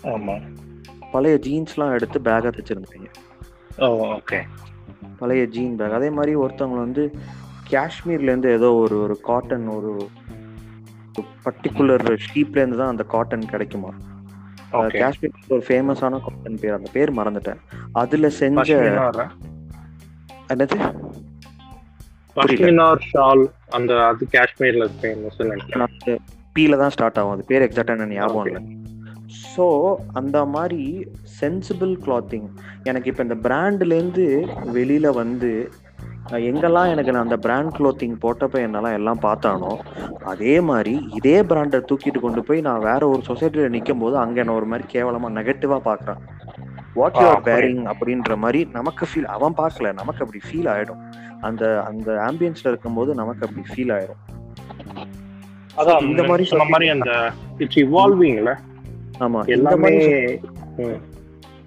ஆமா. 0.03 0.35
பழைய 1.13 1.39
ஜீன்ஸ்லாம் 1.43 1.93
எடுத்து 1.93 2.21
பேக்கா 2.21 2.51
தைச்சிருந்தாங்க. 2.57 3.09
ஓ 3.79 3.87
ஓகே 4.17 4.41
பழைய 5.19 5.47
ஜீன் 5.47 5.77
பேக் 5.77 5.93
அதே 5.93 6.11
மாதிரி 6.11 6.37
ஒருத்தவங்க 6.37 6.77
வந்து 6.77 7.15
காஷ்மீர்லேருந்து 7.71 8.51
ஏதோ 8.51 8.75
ஒரு 8.75 9.03
ஒரு 9.03 9.21
காட்டன் 9.21 9.67
ஒரு 9.69 10.09
பர்டிகுலர் 11.45 12.17
ஷீப்லேருந்து 12.27 12.77
தான் 12.77 12.89
அந்த 12.89 13.03
காட்டன் 13.03 13.47
கிடைக்குமா? 13.47 13.89
காஷ்மீர் 14.71 15.33
ஒரு 15.49 15.65
ஃபேமஸான 15.69 16.21
காட்டன் 16.27 16.59
பேர் 16.61 16.73
அந்த 16.73 16.91
பேர் 16.93 17.15
மறந்துட்டேன். 17.15 17.61
அதுல 17.93 18.29
செஞ்ச 18.29 18.75
என்னது? 20.49 20.77
பஷ்மினார் 22.37 23.03
ஷால் 23.11 23.45
அந்த 23.77 23.93
அது 24.11 24.27
காஷ்மீர்ல 24.37 24.87
ஃபேமஸ் 25.01 25.41
பீல 26.57 26.79
தான் 26.83 26.93
ஸ்டார்ட் 26.95 27.19
ஆகும். 27.21 27.35
அது 27.37 27.45
பேர் 27.51 27.65
எக்ஸாக்டா 27.67 27.95
என்ன 27.97 28.09
ஞாபகம். 28.17 28.49
இல்லை. 28.51 28.63
ஸோ 29.53 29.67
அந்த 30.19 30.39
மாதிரி 30.55 30.83
சென்சிபிள் 31.39 31.93
கிளாத்திங் 32.05 32.49
எனக்கு 32.91 33.11
இப்போ 33.11 33.23
இந்த 33.27 33.37
பிராண்ட்லேருந்து 33.47 34.27
வெளியில 34.77 35.07
வந்து 35.23 35.53
எங்கெல்லாம் 36.49 36.91
எனக்கு 36.93 37.13
நான் 37.15 37.27
அந்த 37.27 37.39
பிராண்ட் 37.47 37.73
க்ளோத்திங் 37.77 38.17
போட்டப்ப 38.25 38.59
என்னெல்லாம் 38.67 38.97
எல்லாம் 38.99 39.23
பார்த்தானோ 39.25 39.73
அதே 40.33 40.55
மாதிரி 40.69 40.95
இதே 41.19 41.37
பிராண்டை 41.51 41.79
தூக்கிட்டு 41.89 42.21
கொண்டு 42.25 42.43
போய் 42.49 42.67
நான் 42.69 42.87
வேற 42.89 43.03
ஒரு 43.15 43.23
சொசைட்டியில் 43.31 43.75
நிற்கும் 43.77 44.03
போது 44.03 44.17
அங்கே 44.25 44.41
என்ன 44.43 44.55
ஒரு 44.61 44.69
மாதிரி 44.73 44.87
கேவலமா 44.95 45.31
நெகட்டிவா 45.39 45.79
பார்க்குறான். 45.89 46.23
வாட் 46.95 47.19
யூ 47.21 47.27
ஆர் 47.27 47.43
பேரிங் 47.43 47.83
அப்படின்ற 47.93 48.37
மாதிரி 48.37 48.61
நமக்கு 48.73 49.05
ஃபீல் 49.07 49.29
அவன் 49.29 49.57
பார்க்கல 49.57 49.93
நமக்கு 49.93 50.23
அப்படி 50.25 50.41
ஃபீல் 50.49 50.69
ஆயிடும். 50.73 51.03
அந்த 51.41 51.63
அந்த 51.83 52.09
ஆம்பியன்ஸ்ல 52.27 52.69
இருக்கும்போது 52.69 53.15
நமக்கு 53.15 53.47
அப்படி 53.47 53.65
ஃபீல் 53.71 53.93
ஆயிடும் 53.97 54.21
அதான் 55.77 56.05
இந்த 56.05 56.23
மாதிரி 56.23 56.45
சொன்ன 56.45 56.65
மாதிரி 56.65 56.89
அந்த 56.89 57.11
இட்ஸ் 57.59 57.81
இவால்விங்ல 57.85 58.53
ஆமா 59.21 59.41
இந்த 59.49 59.77
மாதிரி 59.77 60.03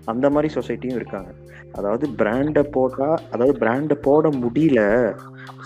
அந்த 0.07 0.25
மாதிரி 0.29 0.49
சொசைட்டியும் 0.55 0.97
இருக்காங்க. 0.97 1.29
அதாவது 1.73 2.05
பிராண்டை 2.19 2.63
போட்டா 2.69 3.07
அதாவது 3.31 3.53
பிராண்டை 3.59 3.95
போட 4.01 4.27
முடியல 4.43 4.81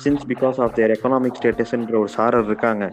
since 0.03 0.25
because 0.27 0.57
of 0.61 0.73
their 0.73 0.91
economic 0.91 1.37
ஸ்டேட்டஸ்ன்ற 1.39 1.97
ஒரு 1.99 2.11
சாரர் 2.11 2.45
இருக்காங்க 2.45 2.85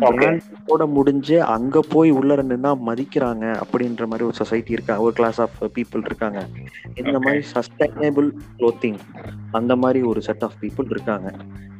Okay. 0.00 0.18
பிராண்ட் 0.18 0.44
போட 0.66 0.82
முடிஞ்சு 0.88 1.42
அங்க 1.54 1.80
போய் 1.88 2.10
உள்ள 2.10 2.36
நின்னா 2.42 2.70
மதிக்கிறாங்க 2.86 3.44
அப்படின்ற 3.62 4.06
மாதிரி 4.06 4.24
ஒரு 4.24 4.34
சொசைட்டி 4.34 4.72
இருக்காங்க 4.72 5.02
ஒரு 5.02 5.14
கிளாஸ் 5.14 5.40
ஆஃப் 5.40 5.56
பீப்புள் 5.74 6.04
இருக்காங்க 6.04 6.38
இந்த. 6.94 7.16
மாதிரி 7.18 7.40
சஸ்டைனபிள் 7.50 8.28
க்ளோத்திங் 8.58 8.96
அந்த 9.52 9.76
மாதிரி 9.76 10.02
ஒரு 10.02 10.22
செட் 10.22 10.44
ஆஃப் 10.44 10.56
பீப்புள் 10.60 10.88
இருக்காங்க 10.90 11.28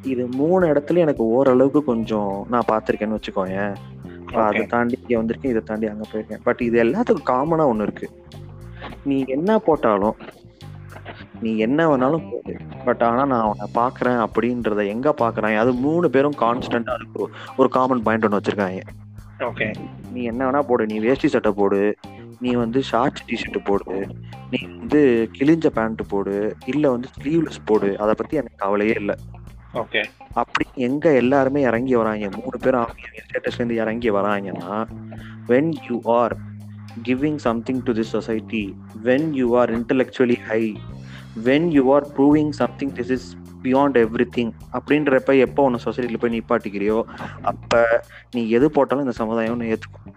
இது 0.04 0.24
மூணு 0.34 0.66
இடத்துல 0.66 0.98
எனக்கு 0.98 1.24
ஓரளவுக்கு 1.30 1.82
கொஞ்சம் 1.84 2.34
நான் 2.48 2.68
பார்த்திருக்கேன்னு 2.68 3.18
வச்சுக்கோயேன் 3.18 3.72
இப்ப 4.22 4.38
அதை. 4.44 4.64
தாண்டி 4.66 4.98
இங்க 5.00 5.16
வந்திருக்கேன் 5.20 5.54
இதை 5.54 5.62
தாண்டி 5.62 5.86
அங்க 5.86 6.06
போயிருக்கேன் 6.10 6.44
பட் 6.44 6.62
இது 6.62 6.78
எல்லாத்துக்கும் 6.84 7.30
காமனா 7.30 7.66
ஒண்ணு 7.72 7.82
இருக்கு 7.82 8.08
நீ 9.04 9.18
என்ன 9.28 9.58
போட்டாலும் 9.60 10.16
நீ 11.42 11.56
என்ன 11.56 11.80
வேணாலும் 11.90 12.26
போடு. 12.30 12.54
பட் 12.84 13.02
ஆனா 13.02 13.24
நான் 13.24 13.44
அவனை 13.46 13.66
பாக்குறேன் 13.74 14.18
அப்படின்றத 14.26 14.86
எங்க 14.86 15.14
பாக்குறேன் 15.18 15.56
அது 15.56 15.72
மூணு 15.72 16.10
பேரும் 16.10 16.36
கான்ஸ்டன்டா 16.40 16.94
இருக்கு. 16.94 17.28
ஒரு 17.56 17.68
காமன் 17.68 18.02
பாயிண்ட் 18.02 18.24
ஒன்று 18.24 18.40
வச்சிருக்காங்க. 18.40 18.82
ஓகே 19.38 19.66
நீ 20.12 20.22
என்ன 20.22 20.50
வேணா 20.50 20.60
போடு. 20.60 20.86
நீ 20.86 20.98
வேஷ்டி 20.98 21.28
சட்டை 21.28 21.52
போடு. 21.52 21.80
நீ 22.40 22.50
வந்து 22.52 22.82
ஷார்ட்ஸ் 22.82 23.26
டிஷர்ட் 23.28 23.64
போடு. 23.64 24.06
நீ 24.50 24.58
வந்து 24.62 25.30
கிழிஞ்ச 25.38 25.66
பேண்ட் 25.66 26.02
போடு. 26.08 26.56
இல்ல 26.66 26.90
வந்து 26.90 27.08
ஸ்லீவ்லெஸ் 27.18 27.64
போடு. 27.64 27.98
அதை 27.98 28.14
பத்தி 28.14 28.36
எனக்கு 28.36 28.56
கவலையே 28.56 28.94
இல்லை. 28.96 29.14
ஓகே 29.74 30.00
அப்படி 30.32 30.64
எங்க 30.74 31.12
எல்லாருமே 31.14 31.60
இறங்கி 31.60 31.94
வராங்க. 31.94 32.28
மூணு 32.36 32.56
பேரும் 32.60 32.80
அவங்க 32.80 33.08
ஸ்டேட்டஸ்ல 33.26 33.54
இருந்து 33.54 33.74
இறங்கி 33.74 34.10
வராங்கன்னா 34.10 34.86
when 35.48 35.72
you 35.88 36.00
are 36.04 36.34
giving 37.02 37.36
something 37.36 37.82
to 37.82 37.92
this 37.92 38.14
society 38.16 38.62
when 39.04 39.28
you 39.40 39.58
are 39.58 39.70
intellectually 39.78 40.36
high 40.48 40.62
when 41.42 41.68
you 41.72 41.84
are 41.94 42.06
proving 42.16 42.52
something 42.60 42.92
this 42.98 43.12
is 43.16 43.28
beyond 43.64 43.96
everything 44.36 44.52
அப்படின்றப்ப 44.76 45.32
எப்போ 45.46 45.62
உன்னை 45.62 45.80
சொசைட்டியில் 45.84 46.22
போய் 46.22 46.34
நிப்பாட்டிக்கிறியோ 46.36 46.98
அப்ப 47.50 47.82
நீ 48.34 48.42
எது 48.58 48.68
போட்டாலும் 48.70 49.04
இந்த 49.06 49.16
சமுதாயம் 49.20 49.54
உன்னை 49.56 49.68
ஏத்துக்கும் 49.74 50.16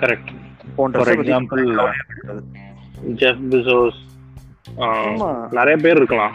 கரெக்ட் 0.00 0.32
பத்தி 0.76 1.12
எக்ஸாம்பிள். 1.14 1.62
Jeff 3.20 3.44
Bezos. 3.52 3.98
நிறைய 5.58 5.76
பேர் 5.84 5.98
இருக்கலாம் 6.00 6.34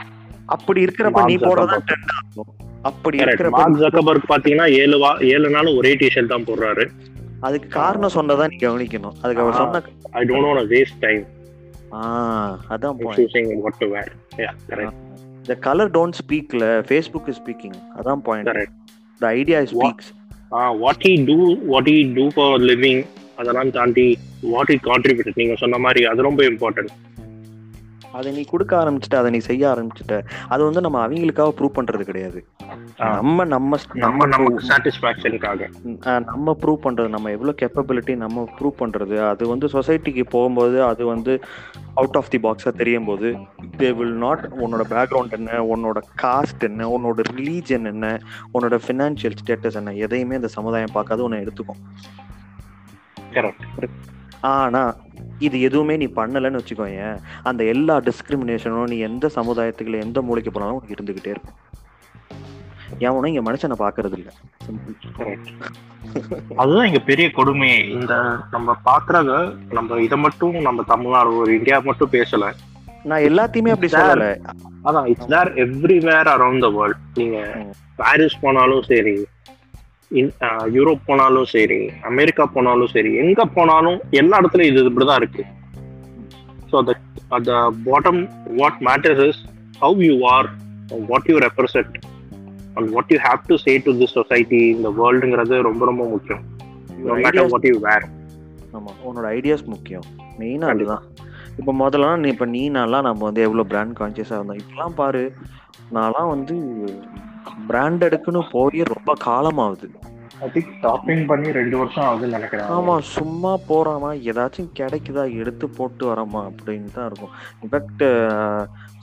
அப்படி 0.56 0.80
இருக்கிறப்ப 0.86 1.23
நீ 1.25 1.36
போடுறதா. 1.39 1.78
ட்ரெண்ட் 1.89 2.13
ஆகும் 2.17 2.52
அப்படி 2.89 3.17
இருக்கிறப்ப 3.23 3.58
மார்க் 3.58 3.82
ஜக்கபர்க் 3.84 4.30
பாத்தீங்கன்னா 4.32 4.67
ஏழு 4.82 4.97
வா 5.02 5.12
ஏழு 5.32 5.49
நாள் 5.56 5.69
ஒரே 5.78 5.91
டிஷர்ட் 6.02 6.32
தான் 6.34 6.47
போடுறாரு 6.49 6.86
அதுக்கு 7.47 7.67
காரணம் 7.75 8.15
சொன்னதா 8.15 8.45
நீ 8.54 8.58
கவனிக்கணும் 8.63 9.17
அதுக்கு 9.23 9.43
அவர். 9.43 9.60
சொன்ன 9.62 9.82
I 10.13 10.23
don't 10.30 10.47
want 10.49 10.71
waste 10.73 10.99
time 11.06 11.21
அதான் 12.73 12.97
point 12.99 13.62
what 13.65 13.80
to 13.80 13.89
wear 13.89 14.12
yeah 14.38 14.54
correct 14.71 15.06
color 15.63 15.86
don't 15.89 16.15
speakல 16.15 16.63
facebook 16.91 17.25
is 17.32 17.36
speaking. 17.36 17.73
அதான் 17.97 18.21
point 18.25 18.49
correct 18.49 18.75
the 19.21 19.30
idea 19.39 19.60
speaks. 19.65 20.08
What 20.84 21.04
he 21.08 21.13
do 21.25 21.38
what 21.65 21.89
he 21.89 21.97
do 22.17 22.25
for 22.36 22.56
living 22.69 23.02
அதெல்லாம் 23.36 23.71
தாண்டி 23.71 24.06
வாட் 24.54 24.71
ஹி 24.73 24.78
கான்ட்ரிபியூட் 24.89 25.39
நீங்க 25.41 25.56
சொன்ன 25.56 25.78
மாதிரி 25.78 26.02
அது 26.06 26.21
ரொம்ப 26.21 26.43
இம்பார்ட்டன்ட் 26.43 26.91
அதை 28.17 28.30
நீ 28.32 28.41
கொடுக்க 28.52 28.74
ஆரம்பிச்சுட்ட 28.82 29.15
அதை 29.15 29.32
நீ 29.32 29.38
செய்ய 29.38 29.63
ஆரம்பிச்சுட்ட. 29.74 30.15
அது 30.48 30.62
வந்து 30.63 30.82
நம்ம 30.82 31.08
அவங்களுக்காக 31.08 31.52
ப்ரூவ் 31.58 31.78
பண்றது 31.78 32.02
கிடையாது. 32.02 32.39
நம்ம 32.98 33.45
நம்ம 33.45 33.78
நம்ம 33.93 34.26
நம்ம 36.30 36.56
ப்ரூவ் 36.62 36.80
பண்றது 36.86 37.08
நம்ம 37.08 37.32
எவ்வளவு 37.32 37.60
கேப்பபிலிட்டி 37.62 38.15
நம்ம 38.15 38.45
ப்ரூவ் 38.60 38.76
பண்றது 38.80 39.17
அது 39.30 39.48
வந்து 39.48 39.67
சொசைட்டிக்கு 39.67 40.26
போகும்போது 40.30 40.84
அது 40.84 41.06
வந்து 41.06 41.36
அவுட் 41.93 42.17
ஆஃப் 42.22 42.30
தி 42.30 42.38
பாக்ஸா 42.38 42.74
தெரியும் 42.82 43.06
போது 43.06 43.28
தே 43.78 43.89
வில் 44.00 44.17
நாட் 44.26 44.45
உன்னோட 44.63 44.86
பேக்ரவுண்ட் 44.95 45.36
என்ன 45.39 45.62
உன்னோட 45.74 46.02
காஸ்ட் 46.22 46.63
என்ன 46.69 46.88
உன்னோட 46.98 47.26
ரிலீஜன் 47.32 47.88
என்ன 47.93 48.22
உன்னோட 48.54 48.78
ஃபினான்ஷியல் 48.88 49.38
ஸ்டேட்டஸ் 49.41 49.80
என்ன 49.82 49.93
எதையுமே 50.06 50.36
இந்த 50.36 50.52
சமுதாயம் 50.58 50.95
பார்க்காது 50.98 51.24
உன்னை 51.24 51.43
எடுத்துக்கும். 51.43 51.82
கரெக்ட் 53.34 53.65
ஆனா 54.41 54.95
இது 55.39 55.62
எதுவுமே 55.62 55.97
நீ 55.97 56.06
பண்ணலைன்னு 56.06 56.60
வச்சுக்கோயேன் 56.60 57.17
அந்த 57.43 57.63
எல்லா 57.63 57.99
டிஸ்கிரிமினேஷனும் 57.99 58.88
நீ 58.88 58.97
எந்த 58.97 59.30
சமுதாயத்துக்குள்ள 59.36 60.02
எந்த 60.02 60.21
மூலைக்கு 60.21 60.52
போனாலும் 60.52 60.75
உனக்கு 60.75 60.93
இருந்துகிட்டே 60.93 61.28
இருக்கும். 61.28 61.58
எவனும் 62.97 63.34
இங்க 63.34 63.52
மனுஷனை 63.52 63.75
பாக்குறது 63.80 64.12
இல்ல 64.12 64.32
அதுதான் 66.56 66.86
இங்க 66.86 66.99
பெரிய 66.99 67.32
கொடுமை. 67.32 67.89
இந்த 67.89 68.36
நம்ம 68.52 68.75
பாக்குறத 68.86 69.56
நம்ம 69.71 70.02
இதை 70.02 70.17
மட்டும் 70.17 70.56
நம்ம 70.62 70.84
தமிழ்நாடு 70.84 71.38
ஒரு 71.38 71.58
இந்தியா 71.58 71.80
மட்டும் 71.80 72.12
பேசல. 72.12 72.52
நான் 73.04 73.21
எல்லாத்தையுமே 73.21 73.69
அப்படி. 73.69 73.91
சொல்லல. 73.91 74.45
அதான் 74.84 75.06
it's 75.06 75.28
there 75.28 75.54
everywhere 75.54 76.30
around 76.36 76.60
the 76.60 76.69
world 76.69 76.97
நீங்க. 77.13 77.65
பாரிஸ் 77.95 78.39
போனாலும் 78.41 78.82
சரி 78.82 79.25
யூரோப் 80.12 81.00
போனாலும் 81.06 81.45
சரி 81.45 81.89
அமெரிக்கா 82.02 82.45
போனாலும் 82.45 82.88
சரி 82.88 83.13
எங்க 83.13 83.45
போனாலும் 83.45 84.02
எல்லா 84.10 84.39
இடத்துலயும் 84.39 84.65
இது 84.65 84.89
இப்படிதான் 84.89 85.15
இருக்கு. 85.15 85.45
ஸோ 86.72 86.91
அந்த 87.28 87.74
bottom 87.86 88.30
what 88.56 88.76
matters 88.80 89.28
is 89.28 89.45
how 89.82 89.95
you 89.95 90.28
are 90.28 90.50
what 91.08 91.26
you 91.26 91.38
represent 91.38 91.93
and 92.74 92.89
what 92.89 93.06
you 93.08 93.17
have 93.17 93.39
to 93.45 93.56
say 93.56 93.78
to 93.78 93.91
this 93.91 94.06
society 94.06 94.58
இந்த 94.58 94.89
வேர்ல்டுங்கிறது 94.89 95.62
ரொம்ப 95.62 95.86
ரொம்ப 95.86 96.08
முக்கியம். 96.08 96.58
No 97.06 97.12
matter 97.12 97.15
Ideas- 97.15 97.50
what 97.50 97.65
you 97.65 97.76
wear. 97.84 98.02
ஆமா 98.74 98.93
உன்னோட 99.06 99.28
ஐடியாஸ் 99.28 99.63
முக்கியம். 99.63 100.02
மெயினா 100.39 100.60
கண்டிப்பா. 100.60 100.67
அதுதான். 100.67 101.04
இப்ப 101.58 101.74
முதல்ல 101.74 102.26
இப்ப 102.26 102.45
நீ 102.45 102.69
நான்லாம் 102.69 103.02
நம்ம 103.02 103.13
வந்து 103.13 103.41
எவ்வளவு 103.41 103.67
பிராண்ட் 103.67 103.98
கான்சியஸா 104.00 104.34
இருந்தோம். 104.34 104.58
இப்பெல்லாம் 104.58 104.95
பாரு 104.95 105.34
நான்லாம் 105.93 106.28
வந்து 106.28 106.56
பிராண்டடுக்குன்னு 107.69 108.41
போய் 108.54 108.80
ரொம்ப 108.93 109.13
காலமாகுது. 109.28 109.88
ஐ 110.45 110.47
திங்க் 110.54 110.73
ஷாப்பிங் 110.84 111.23
பண்ணி 111.30 111.49
ரெண்டு 111.60 111.75
வருஷம் 111.80 112.06
ஆகுதுன்னு 112.08 112.38
நினைக்கிறேன். 112.38 112.69
ஆமா 112.75 112.95
சும்மா 113.15 113.52
போறாமா 113.69 114.10
ஏதாச்சும் 114.32 114.69
கிடைக்குதா 114.80 115.23
எடுத்து 115.41 115.65
போட்டு 115.78 116.04
வரமா 116.12 116.41
அப்படின்னு 116.49 116.89
தான் 116.97 117.08
இருக்கும். 117.10 117.34
இன்ஃபேக்ட் 117.62 118.06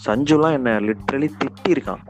சஞ்சுலாம் 0.07 0.57
என்ன 0.59 0.72
லிட்ரலி 0.88 1.31
திட்டி 1.42 1.75
இருக்கான் 1.77 2.05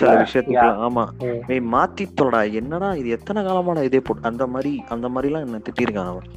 சில 0.00 0.10
விஷயத்துக்கு 0.20 0.68
ஆமா. 0.86 1.02
நீ 1.48 1.56
மாத்தி 1.72 2.04
தொட 2.18 2.36
என்னடா 2.60 2.88
இது 3.00 3.08
எத்தனை 3.16 3.40
காலமாடா 3.46 3.82
இதே 3.88 4.00
போட்டு 4.06 4.30
அந்த 4.30 4.44
மாதிரி 4.52 4.72
அந்த 4.94 5.06
மாதிரிலாம் 5.14 5.46
என்ன 5.46 5.60
திட்டிருக்கான் 5.66 6.12
அவன். 6.12 6.28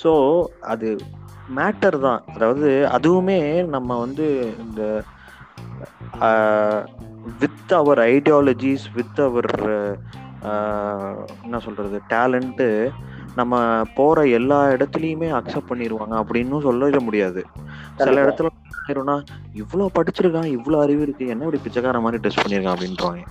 ஸோ 0.00 0.12
அது 0.72 0.88
மேட்டர் 1.58 1.96
தான். 2.06 2.20
அதாவது 2.34 2.68
அதுவுமே 2.96 3.38
நம்ம 3.74 3.96
வந்து 4.04 4.26
இந்த 4.64 4.82
with 7.40 7.72
our 7.72 7.98
ideologies 7.98 8.86
with 8.94 9.20
our 9.20 9.52
என்ன 11.44 11.58
சொல்றது 11.58 12.00
டேலண்ட்டு 12.08 12.68
நம்ம 13.34 13.54
போற 13.94 14.26
எல்லா 14.28 14.58
இடத்துலயுமே 14.66 15.28
அக்செப்ட் 15.38 15.70
பண்ணிடுவாங்க 15.70 16.14
அப்படின்னு 16.20 16.62
சொல்லிட 16.68 17.00
முடியாது. 17.00 17.42
சில. 17.96 18.22
இடத்துல 18.24 18.48
ஆயிரும்னா 18.86 19.16
இவ்வளோ 19.54 19.86
படிச்சிருக்கான் 19.98 20.50
இவ்வளோ 20.56 20.78
அறிவு 20.80 21.02
இருக்கு 21.02 21.26
என்ன 21.26 21.44
இப்படி 21.44 21.62
பிச்சைக்கார 21.62 22.00
மாதிரி 22.00 22.22
ட்ரெஸ் 22.22 22.42
பண்ணியிருக்கான் 22.42 22.76
அப்படின்றாங்க. 22.76 23.22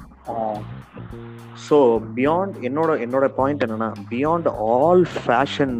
ஸோ 1.69 1.78
பியாண்ட் 2.15 2.56
என்னோட 2.67 2.91
என்னோட 3.06 3.25
பாயிண்ட் 3.28 3.63
என்னன்னா 3.63 3.89
beyond 4.12 4.49
all 4.69 5.06
fashion 5.15 5.78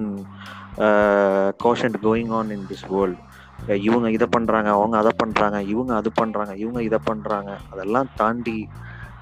quotient 1.64 1.98
going 2.04 2.30
on 2.30 2.50
in 2.50 2.66
this 2.70 2.86
world 2.90 3.20
இவங்க 3.68 4.12
இதை 4.12 4.28
பண்றாங்க 4.32 4.70
அவங்க 4.70 4.98
அதை 4.98 5.12
பண்றாங்க 5.18 5.62
இவங்க 5.64 5.96
அது 5.96 6.12
பண்றாங்க 6.12 6.56
இவங்க 6.56 6.84
இதை 6.84 7.00
பண்றாங்க. 7.06 7.58
அதெல்லாம் 7.72 8.10
தாண்டி 8.16 8.68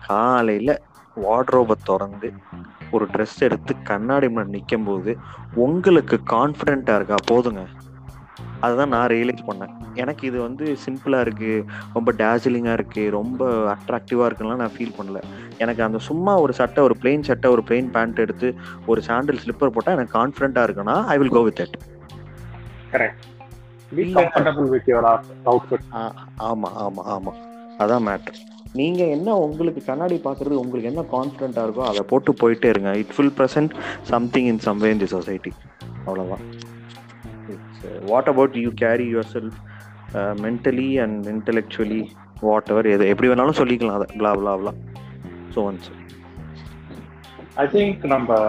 காலையில 0.08 0.71
வார்ட்ரோபை 1.17 1.76
திறந்து 1.84 2.30
ஒரு 2.91 3.06
ட்ரெஸ் 3.06 3.43
எடுத்து 3.43 3.82
கண்ணாடி 3.84 4.28
முன்னாடி 4.28 4.45
நிற்கும் 4.47 4.84
போது 4.84 5.17
உங்களுக்கு 5.56 6.15
கான்ஃபிடென்ட்டாக 6.34 6.95
இருக்கா? 6.95 7.15
போதுங்க. 7.32 7.63
அதுதான் 8.62 8.89
நான் 8.89 9.08
ரியலைஸ் 9.08 9.47
பண்ணேன். 9.47 9.73
எனக்கு 9.93 10.28
இது 10.28 10.41
வந்து 10.41 10.78
சிம்பிளாக 10.86 11.19
இருக்கு 11.19 11.65
ரொம்ப 11.93 12.12
டேசிலிங்காக 12.12 12.73
இருக்கு 12.73 13.10
ரொம்ப 13.10 13.41
அட்ராக்டிவாக 13.76 14.30
இருக்குலாம் 14.30 14.56
நான் 14.56 14.69
ஃபீல் 14.69 14.97
பண்ணல. 14.97 15.19
எனக்கு 15.58 15.84
அந்த 15.84 15.97
சும்மா 15.97 16.36
ஒரு 16.36 16.54
சட்டை 16.54 16.84
ஒரு 16.84 16.95
பிளெயின் 17.02 17.19
சட்டை 17.19 17.52
ஒரு 17.52 17.63
பிளெயின் 17.67 17.91
பேண்ட் 17.91 18.19
எடுத்து 18.19 18.54
ஒரு 18.86 19.02
சாண்டில் 19.02 19.41
ஸ்லிப்பர் 19.43 19.69
போட்டால் 19.69 19.95
எனக்கு 19.95 20.19
கான்ஃபிடென்ட்டாக 20.19 20.67
இருக்குன்னா 20.69 21.06
I 21.06 21.17
will 21.17 21.30
go 21.30 21.41
with 21.41 21.60
it 21.60 21.78
ஆமா 26.50 26.69
ஆமா 26.86 27.04
ஆமா. 27.15 27.32
அதான் 27.84 28.06
மேட்ரு 28.08 28.36
நீங்க 28.80 29.02
என்ன 29.15 29.36
உங்களுக்கு 29.38 29.82
கண்ணாடி 29.86 30.15
பாக்குறது 30.23 30.56
உங்களுக்கு 30.62 30.89
என்ன 30.91 31.04
கான்ஃபிடென்ட்டா 31.13 31.62
இருக்கோ 31.65 31.84
அதை 31.91 32.02
போட்டு 32.10 32.32
போயிட்டே 32.41 32.69
இருங்க. 32.73 32.91
It 33.02 33.13
will 33.17 33.36
present 33.39 33.73
something 34.12 34.47
in 34.52 34.62
some 34.67 34.82
way 34.84 34.89
in 34.95 35.04
the 35.04 35.10
society 35.15 35.52
அவ்வளவுதான். 36.06 36.45
What 38.12 38.30
about 38.34 38.58
you 38.63 38.71
carry 38.84 39.08
yourself 39.36 39.58
mentally 40.45 40.89
and 41.04 41.28
intellectually 41.36 42.02
whatever 42.73 42.91
எது 42.95 43.08
எப்படி 43.13 43.30
வேணாலும் 43.32 43.60
சொல்லிக்கலாம் 43.62 43.97
அதை. 44.00 44.08
Blah 44.21 44.36
blah 44.41 44.58
blah. 44.63 44.76
So 45.54 45.60
once 45.69 45.88
I 47.63 47.67
think 47.76 48.04
number 48.13 48.41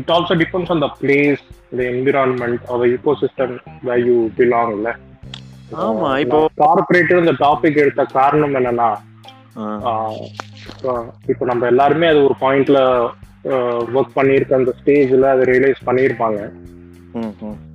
it 0.00 0.08
also 0.14 0.34
depends 0.42 0.68
on 0.74 0.80
the 0.84 0.90
place, 1.00 1.42
the 1.76 1.86
environment, 1.90 2.58
or 2.68 2.78
the 2.78 2.88
ecosystem 2.96 3.50
where 3.82 4.02
you 4.08 4.30
belong. 4.36 4.72
இல்ல? 4.72 4.88
ஆமா, 5.82 6.08
இப்போ- 6.22 6.40
corporate 6.56 7.18
இந்த 7.18 7.32
topic 7.38 7.76
எடுத்த 7.76 8.04
காரணம் 8.12 8.54
என்னன்னா 8.54 8.88
இப்போ 11.26 11.44
நம்ம 11.44 11.66
எல்லாருமே 11.66 12.06
அது 12.06 12.24
ஒரு 12.24 12.36
பாயிண்ட்ல 12.40 12.78
ஒர்க் 13.94 14.16
பண்ணியிருக்க 14.16 14.54
அந்த 14.54 14.72
ஸ்டேஜ்ல 14.78 15.30
அதை 15.30 15.44
ரியலைஸ் 15.44 15.86
பண்ணியிருப்பாங்க. 15.86 16.38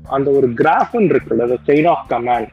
அந்த 0.07 0.31
ஒரு 0.31 0.47
கிராஃபன் 0.57 1.09
இருக்குல்ல 1.09 1.41
அந்த 1.41 1.57
செயின் 1.67 1.88
ஆஃப் 1.88 2.07
கமாண்ட் 2.09 2.49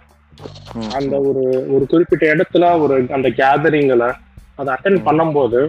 அந்த 0.94 1.20
ஒரு 1.20 1.42
ஒரு 1.74 1.86
குறிப்பிட்ட 1.86 2.34
இடத்துல 2.34 2.80
ஒரு 2.80 3.06
அந்த 3.10 3.28
கேதரிங்ல 3.30 4.06
அதை 4.54 4.74
அட்டன் 4.74 5.04
பண்ணும்போது 5.04 5.60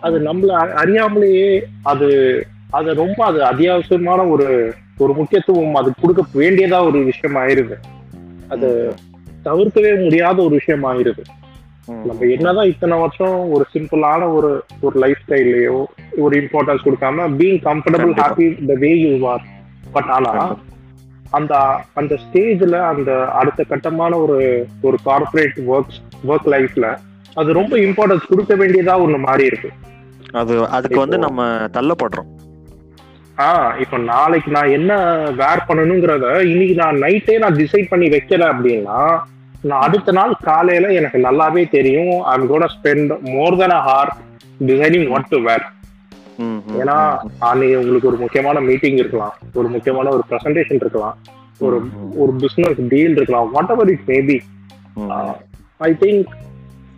அது 0.00 0.18
நம்மள 0.18 0.50
அறியாமலேயே 0.82 1.50
அது 1.82 2.08
அது 2.70 2.94
ரொம்ப 2.94 3.24
அது 3.24 3.44
அத்தியாவசியமான 3.44 4.30
ஒரு 4.30 4.48
ஒரு 5.00 5.12
முக்கியத்துவம் 5.12 5.74
அது 5.74 5.90
கொடுக்க 6.00 6.22
வேண்டியதா 6.34 6.78
ஒரு 6.86 6.98
விஷயம் 7.04 7.38
ஆயிருது 7.42 7.76
அது 8.48 8.68
தவிர்க்கவே 9.44 9.92
முடியாத 10.04 10.42
ஒரு 10.42 10.54
விஷயம் 10.54 10.84
ஆயிருது 10.84 11.22
நம்ம 12.00 12.26
என்னதான் 12.26 12.68
இத்தனை 12.68 12.98
வருஷம் 12.98 13.36
ஒரு 13.50 13.64
சிம்பிளான 13.74 14.32
ஒரு 14.32 14.50
ஒரு 14.80 14.98
லைஃப் 14.98 15.22
ஸ்டைல்லையோ 15.24 15.78
ஒரு 16.18 16.34
இம்பார்ட்டன்ஸ் 16.42 16.84
கொடுக்காம 16.84 17.26
being 17.38 17.60
comfortable. 17.64 18.12
Happy 18.20 18.46
the 18.66 18.74
way 18.74 18.90
you 18.96 19.26
are 19.26 19.44
but 19.92 20.10
ஆனா 20.10 20.32
அந்த 21.30 21.54
அந்த 21.94 22.14
ஸ்டேஜ்ல 22.24 22.76
அந்த 22.82 23.10
அடுத்த 23.32 23.64
கட்டமான 23.64 24.16
ஒரு 24.16 24.38
ஒரு 24.82 24.98
கார்ப்பரேட் 25.04 25.58
ஒர்க் 25.66 25.96
ஒர்க் 26.28 26.48
லைஃப்ல 26.48 26.86
அது 27.34 27.52
ரொம்ப 27.52 27.74
இம்பார்ட்டன்ஸ் 27.78 28.30
கொடுக்க 28.30 28.54
வேண்டியதா 28.54 28.96
ஒண்ணு 29.04 29.18
மாறி 29.18 29.44
இருக்கு 29.44 29.70
அது 30.32 30.54
அதுக்கு 30.68 30.98
வந்து 30.98 31.18
நம்ம 31.18 31.42
தள்ளப்படுறோம். 31.72 32.30
ஆஹ் 33.42 33.80
இப்ப 33.80 33.98
நாளைக்கு 33.98 34.50
நான் 34.50 34.70
என்ன 34.70 34.92
வேர் 35.40 35.66
பண்ணணுங்கிறத 35.68 36.26
இன்னைக்கு 36.44 36.74
நான் 36.74 36.96
நைட்டே 36.96 37.38
நான் 37.38 37.54
டிசைட் 37.54 37.88
பண்ணி 37.88 38.06
வைக்கல 38.08 38.46
அப்படின்னா 38.52 38.98
நான் 39.62 39.80
அடுத்த 39.80 40.12
நாள் 40.12 40.32
காலையில 40.42 40.88
எனக்கு 40.92 41.18
நல்லாவே 41.18 41.68
தெரியும். 41.68 42.22
I'm 42.22 42.46
gonna 42.52 42.66
spend 42.74 43.12
more 43.34 43.56
then 43.56 43.70
a 43.70 43.80
hair 43.88 44.10
designing 44.66 45.06
what 45.08 45.28
to 45.28 45.40
wear 45.48 45.64
ஏன்னா 46.80 46.96
அன்னைக்கு 47.38 47.78
உங்களுக்கு 47.78 48.08
ஒரு 48.08 48.16
முக்கியமான 48.16 48.60
மீட்டிங் 48.60 48.96
இருக்கலாம். 48.96 49.34
ஒரு 49.54 49.68
முக்கியமான 49.68 50.10
ஒரு 50.10 50.22
ப்ரெசன்டேஷன் 50.30 50.80
இருக்கலாம். 50.84 51.16
ஒரு 51.58 51.76
ஒரு 52.16 52.32
பிசினஸ் 52.32 52.80
டீல் 52.88 53.16
இருக்கலாம். 53.16 53.50
Whatever 53.70 53.90
it 53.90 54.06
maybe 54.06 54.38
I 55.78 55.90
think 56.00 56.24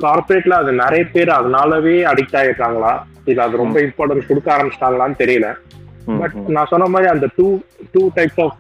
கார்பரேட்ல 0.01 0.55
அது 0.63 0.73
நிறைய 0.73 1.05
பேர் 1.13 1.29
அதனாலவே 1.29 1.97
அடிக்ட் 2.13 2.39
ஆயிருக்காங்களா? 2.41 2.93
இல்ல 3.25 3.43
அது 3.43 3.57
ரொம்ப 3.57 3.81
இம்பார்ட்டன்ஸ் 3.81 4.29
கொடுக்க 4.29 4.49
ஆரம்பிச்சிட்டாங்களான்னு 4.57 5.19
தெரியல. 5.19 5.49
பட் 6.21 6.35
ம், 6.35 6.47
நான் 6.49 6.67
சொன்ன 6.67 6.87
மாதிரி 6.87 7.11
அந்த 7.11 7.29
two 7.37 7.47
two 7.93 8.11
types 8.17 8.41
of 8.41 8.57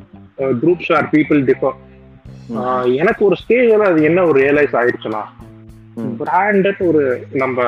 groups 0.60 0.92
or 0.92 1.08
people 1.12 1.40
differ 1.44 1.78
எனக்கு 2.96 3.24
ஒரு 3.24 3.36
ஸ்டேஜ்ல 3.36 3.86
அது 3.86 4.02
என்ன 4.02 4.24
ஒரு 4.24 4.40
ரியலைஸ் 4.40 4.74
ஆயிடுச்சுன்னா 4.74 5.22
பிராண்டட் 6.20 6.86
ஒரு 6.86 7.02
நம்ம 7.32 7.58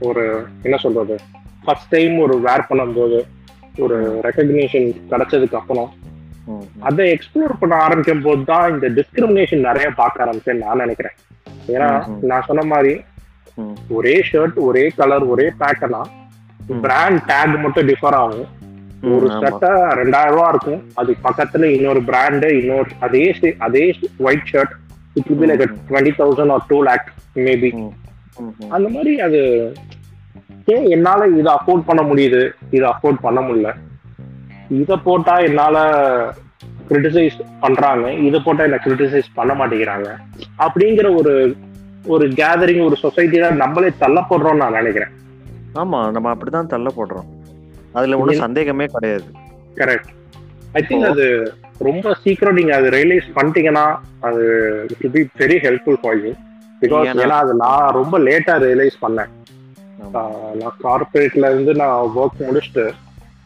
ஒரு 0.00 0.22
என்ன 0.62 0.76
சொல்றது 0.76 1.16
ஃபர்ஸ்ட் 1.64 1.88
டைம் 1.88 2.18
ஒரு 2.18 2.40
வேர் 2.40 2.68
பண்ணும்போது 2.68 3.18
ஒரு 3.78 3.96
ரெக்கக்னிஷன் 4.22 4.88
கிடைச்சதுக்கு 5.10 5.54
அப்புறம் 5.54 5.90
அதை 6.80 7.12
எக்ஸ்ப்ளோர் 7.12 7.58
பண்ண 7.58 7.74
ஆரம்பிக்கும் 7.76 8.22
போது 8.22 8.44
தான் 8.44 8.70
இந்த 8.70 8.88
டிஸ்கிரிமினேஷன் 8.88 9.60
நிறைய 9.60 9.90
பார்க்க 9.90 10.24
ஆரம்பிச்சேன்னு 10.24 10.58
நான் 10.58 10.76
நினைக்கிறேன். 10.76 11.16
ஏன்னா. 11.68 11.88
நான் 12.22 12.42
சொன்ன 12.42 12.62
மாதிரி 12.64 12.92
ஒரே 13.88 14.22
ஷர்ட் 14.32 14.58
ஒரே 14.60 14.88
கலர் 14.96 15.24
ஒரே 15.24 15.52
பேட்டர்னா. 15.60 16.00
பிராண்ட் 16.82 17.22
டேக் 17.28 17.60
மட்டும் 17.60 17.88
டிஃபர் 17.88 18.14
ஆகும். 18.14 18.48
ஒரு. 19.10 19.28
சட்டை 19.42 19.70
ரெண்டாயிரம் 20.00 20.34
ரூபா 20.36 20.48
இருக்கும். 20.54 20.82
அது 20.94 21.16
பக்கத்துல 21.24 21.64
இன்னொரு 21.76 22.00
பிராண்டு 22.00 22.48
இன்னொரு 22.60 22.90
அதே 23.00 23.22
அதே 23.58 23.84
white 24.18 24.50
shirt 24.52 24.74
it 25.14 25.30
be 25.40 25.46
like 25.50 25.64
twenty 25.88 26.12
thousand 26.20 26.52
or 26.56 26.66
two 26.68 26.78
lakh 26.82 27.08
maybe. 27.34 27.70
அந்த 28.68 28.88
மாதிரி 28.88 29.14
அது 29.20 29.40
ஏன் 30.74 30.86
என்னால 30.90 31.26
இதை 31.26 31.54
அஃபோர்ட் 31.54 31.88
பண்ண 31.88 32.02
முடியுது? 32.02 32.42
இதை 32.70 32.84
அஃபோர்ட் 32.92 33.20
பண்ண 33.20 33.40
முடியல. 33.40 33.72
இதை 34.80 34.96
போட்டா 34.96 35.34
என்னால 35.48 35.76
கிரிட்டிசைஸ் 36.88 37.36
பண்றாங்க. 37.60 38.12
இதை 38.12 38.40
போட்டா 38.40 38.62
என்ன 38.64 38.80
கிரிட்டிசைஸ் 38.84 39.28
பண்ண 39.34 39.52
மாட்டேங்கிறாங்க. 39.54 40.08
அப்படிங்கிற 40.58 41.16
ஒரு 41.18 41.56
ஒரு 42.06 42.28
கேதரிங் 42.28 42.84
ஒரு 42.84 42.96
சொசைட்டில 43.02 43.50
நம்மளே 43.50 43.90
தள்ளப்படுறோம்னு 44.00 44.62
நான் 44.62 44.72
நினைக்கிறேன். 44.72 45.12
ஆமா 45.74 46.10
நம்ம 46.10 46.34
அப்படிதான் 46.34 46.72
தள்ளப்படுறோம். 46.74 47.28
அதுல 47.92 48.18
ஒண்ணும் 48.18 48.34
சந்தேகமே 48.34 48.86
கிடையாது. 48.86 49.24
கரெக்ட் 49.74 50.10
ஐ 50.72 50.84
திங்க் 50.88 51.08
அது 51.10 51.54
ரொம்ப 51.78 52.14
சீக்கிரம் 52.14 52.54
நீங்க 52.54 52.76
அது 52.76 52.90
ரியலைஸ் 52.90 53.36
பண்ணிட்டீங்கன்னா 53.36 53.96
அது 54.20 54.44
it 55.00 55.12
be 55.12 55.44
very 55.44 55.58
helpful 55.58 55.92
for 55.92 56.24
you 56.24 56.30
because 56.80 57.04
ஏன்னா- 57.04 57.28
அது 57.28 57.54
நான் 57.54 57.92
ரொம்ப 57.92 58.18
லேட்டா 58.18 58.58
ரியலைஸ் 58.58 59.04
பண்ணேன். 59.04 59.28
நான் 60.54 60.76
கார்பரேட்ல 60.84 61.36
இருந்து 61.36 61.74
நான் 61.74 62.10
ஒர்க் 62.16 62.40
முடிச்சுட்டு 62.40 62.90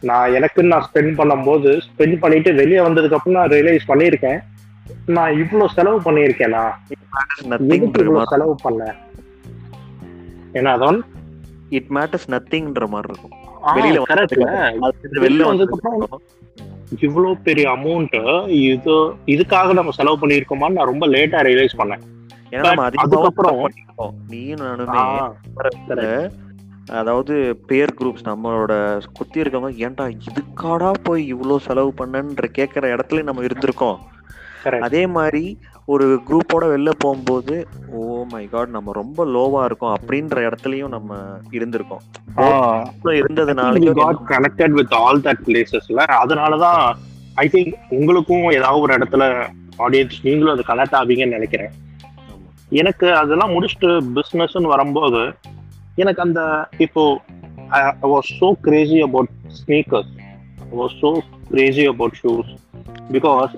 நான் 0.00 0.30
எனக்குன்னு 0.30 0.66
நான் 0.66 0.86
ஸ்பெண்ட் 0.94 1.18
பண்ணும்போது 1.18 1.80
ஸ்பெண்ட் 1.88 2.18
பண்ணிட்டு 2.18 2.54
வெளியே 2.54 2.78
வந்ததுக்கு 2.78 3.14
அப்புறம் 3.14 3.40
நான் 3.40 3.48
ரியலைஸ் 3.48 3.80
பண்ணியிருக்கேன். 3.88 4.38
நான் 5.06 5.38
இவ்வளவு 5.38 5.70
செலவு 5.74 6.00
பண்ணியிருக்கேனா? 6.00 6.70
மாதிரி- 8.14 8.28
செலவு 8.28 8.56
பண்ணேன்? 8.64 8.94
ஏன்னா 10.52 10.78
அதான் 10.78 11.00
it 11.78 11.86
matters 11.96 12.24
nothingன்ற 12.34 12.86
மாதிரி 12.94 13.12
இருக்கும். 13.12 13.34
வெளியில 13.76 14.02
கரெக்ட்ல 14.12 14.46
வந்ததுக்கு 14.84 15.22
வெளியில 15.24 15.24
வெளில 15.26 15.46
வந்ததுக்கு 15.50 15.92
வந்ததுக்கு 15.92 17.06
இவ்வளவு 17.08 17.36
பெரிய 17.46 17.66
அமௌண்ட் 17.76 18.16
இது 18.64 18.96
இதுக்காக 19.34 19.72
நம்ம 19.78 19.94
செலவு 19.98 20.20
பண்ணியிருக்கோமான்னு 20.22 20.78
நான் 20.78 20.92
ரொம்ப 20.92 21.06
லேட்டா 21.14 21.38
ரியலைஸ் 21.48 21.78
பண்ணேன். 21.82 22.04
அதுக்கப்புறம் 22.86 23.62
நீயும் 24.32 24.60
நானுமே. 24.66 25.04
அதாவது 27.00 27.34
பேர் 27.66 27.96
குரூப்ஸ் 28.00 28.28
நம்மளோட 28.28 28.72
குத்தி 29.18 29.42
இருக்கவங்க 29.42 29.72
ஏன்டா 29.86 30.04
இதுக்காடா 30.28 30.90
போய் 31.02 31.22
இவ்வளோ 31.34 31.56
செலவு 31.66 31.92
பண்ணன்ற 32.00 32.48
கேட்குற 32.58 32.84
இடத்துல 32.96 33.22
நம்ம 33.28 33.42
இருந்திருக்கோம். 33.48 33.98
அதே 34.80 35.06
மாதிரி 35.06 35.58
ஒரு 35.84 36.20
குரூப்போட 36.28 36.60
வெளில 36.60 36.90
போகும்போது 36.98 37.66
ஓ 37.90 38.24
மை 38.28 38.48
காட் 38.48 38.68
நம்ம 38.68 38.92
ரொம்ப 38.92 39.24
லோவா 39.24 39.64
இருக்கோம். 39.64 39.96
அப்படின்ற 39.98 40.50
இடத்துலயும் 40.50 40.88
நம்ம 40.88 41.16
இருந்திருக்கோம். 41.50 42.02
got 43.94 44.16
connected 44.28 44.70
with 44.78 44.92
all 44.92 45.20
that 45.20 45.36
placesல 45.46 46.04
அதனாலதான் 46.22 46.92
ஐ 47.34 47.48
திங்க் 47.52 47.72
உங்களுக்கும் 47.88 48.50
ஏதாவது 48.50 48.80
ஒரு 48.80 48.94
இடத்துல 48.94 49.46
ஆடியன்ஸ் 49.78 50.18
நீங்களும் 50.22 50.58
அது 50.58 50.74
கனெக்ட் 50.74 51.02
ஆவீங்கன்னு 51.02 51.36
நினைக்கிறேன். 51.38 51.70
எனக்கு 52.68 53.14
அதெல்லாம் 53.14 53.50
முடிச்சுட்டு 53.50 54.02
பிஸ்னஸ்ன்னு 54.14 54.66
வரும்போது 54.66 55.34
எனக்கு 55.94 56.22
அந்த 56.22 56.68
இப்போ 56.78 57.20
I 57.68 57.80
was 58.02 58.32
so 58.40 58.52
crazy 58.60 59.00
about 59.00 59.28
sneakers 59.66 60.14
was 60.76 61.00
so 61.00 61.18
crazy 61.50 61.84
about 61.86 62.14
shoes. 62.22 62.48
Because 63.14 63.52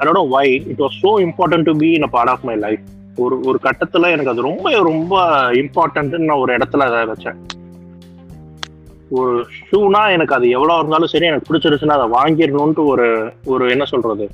uh, 0.00 0.06
I 0.06 0.08
don't 0.08 0.16
know 0.16 0.36
why. 0.36 0.70
It 0.70 0.78
was 0.78 1.00
so 1.00 1.20
important 1.20 1.64
to 1.64 1.72
be 1.72 1.94
in 1.96 2.02
a 2.02 2.08
part 2.12 2.28
of 2.28 2.78
ஒரு 3.16 3.40
ஒரு 3.40 3.58
கட்டத்தில் 3.58 4.02
எனக்கு 4.02 4.30
அது 4.30 4.42
ரொம்ப 4.42 4.70
ரொம்ப 4.74 5.26
இம்பார்ட்டன்ட்னு 5.52 6.18
நான் 6.18 6.38
ஒரு 6.38 6.56
இடத்துல 6.56 6.78
அதை 6.78 7.14
வச்சேன். 7.14 7.36
ஒரு 9.08 9.46
ஷூனா 9.72 10.10
எனக்கு 10.10 10.34
அது 10.34 10.48
எவ்வளோ 10.48 10.76
இருந்தாலும் 10.78 11.06
சரி 11.06 11.26
எனக்கு 11.26 11.54
பிடிச்சிருச்சுன்னா 11.54 11.86
அதை 11.86 12.22
வாங்கிடணும்ட்டு 12.22 12.86
ஒரு 12.86 13.32
ஒரு 13.44 13.70
என்ன 13.70 13.84
சொல்றது? 13.84 14.30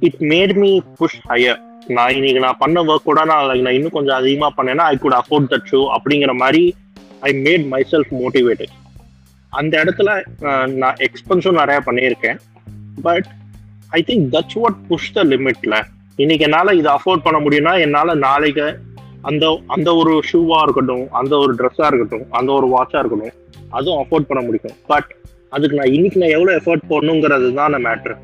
It 0.00 0.14
made 0.18 0.54
me 0.54 0.80
push 0.96 1.20
higher 1.28 1.60
நான் 1.86 2.12
இன்னைக்கு 2.12 2.40
நான் 2.40 2.56
பண்ண 2.58 2.84
ஒர்க் 2.84 3.04
கூட 3.04 3.24
நான் 3.24 3.60
நான் 3.60 3.72
இன்னும் 3.72 3.90
கொஞ்சம் 3.90 4.16
அதிகமாக 4.16 4.62
பண்ணேன்னா 4.62 4.76
I 4.76 4.96
could 4.96 5.12
afford 5.12 5.52
that 5.52 5.66
shoe 5.70 5.96
அப்படிங்கிற 5.96 6.34
மாதிரி 6.34 6.74
I 7.20 7.32
made 7.32 7.66
my 7.66 7.84
self 7.92 8.26
motivated 8.26 9.02
அந்த 9.48 9.84
இடத்துல 9.84 10.24
நான் 10.66 10.94
எக்ஸ்பென்ஸும் 10.94 11.58
நிறையா 11.58 11.78
பண்ணியிருக்கேன். 11.86 12.38
But 13.02 13.24
I 13.92 14.02
think 14.06 14.26
that's 14.34 14.58
what 14.58 14.78
push 14.88 15.12
the 15.12 15.24
லிமிட்ல 15.24 15.74
இன்னைக்கு 16.18 16.44
என்னால் 16.44 16.76
இதை 16.76 16.90
அஃபோர்ட் 16.92 17.24
பண்ண 17.24 17.38
முடியும்னா 17.40 17.72
என்னால் 17.80 18.18
நாளைக்கு 18.18 18.66
அந்த 19.22 19.44
அந்த 19.66 19.94
ஒரு 19.94 20.12
ஷூவாக 20.30 20.62
இருக்கட்டும் 20.62 21.04
அந்த 21.12 21.32
ஒரு 21.36 21.52
ட்ரெஸ்ஸாக 21.54 21.86
இருக்கட்டும் 21.86 22.26
அந்த 22.32 22.50
ஒரு 22.52 22.66
வாட்சாக 22.66 23.00
இருக்கட்டும் 23.00 23.34
அதுவும் 23.72 24.00
அஃபோர்ட் 24.02 24.28
பண்ண 24.28 24.40
முடியும். 24.44 24.76
பட் 24.86 25.10
அதுக்கு 25.52 25.76
நான் 25.76 25.92
இன்னைக்கு 25.92 26.18
நான் 26.18 26.34
எவ்வளோ 26.34 26.52
எஃபோர்ட் 26.56 26.88
போடணுங்கிறது 26.88 27.48
தான் 27.54 27.76
matter 27.86 28.14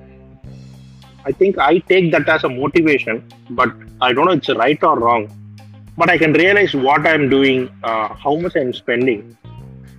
I 1.24 1.32
think 1.40 1.58
I 1.66 1.74
take 1.90 2.08
that 2.14 2.30
as 2.30 2.44
a 2.44 2.52
motivation 2.54 3.20
but 3.54 3.74
I 3.98 4.10
don't 4.12 4.34
it's 4.34 4.54
right 4.56 4.84
or 4.84 5.02
wrong 5.02 5.26
but 5.96 6.10
I 6.10 6.18
can 6.18 6.36
realise 6.42 6.74
what 6.82 7.06
I 7.06 7.12
am 7.12 7.28
doing 7.30 7.62
how 8.24 8.36
much 8.40 8.56
I 8.56 8.62
am 8.62 8.76
spending 8.80 9.22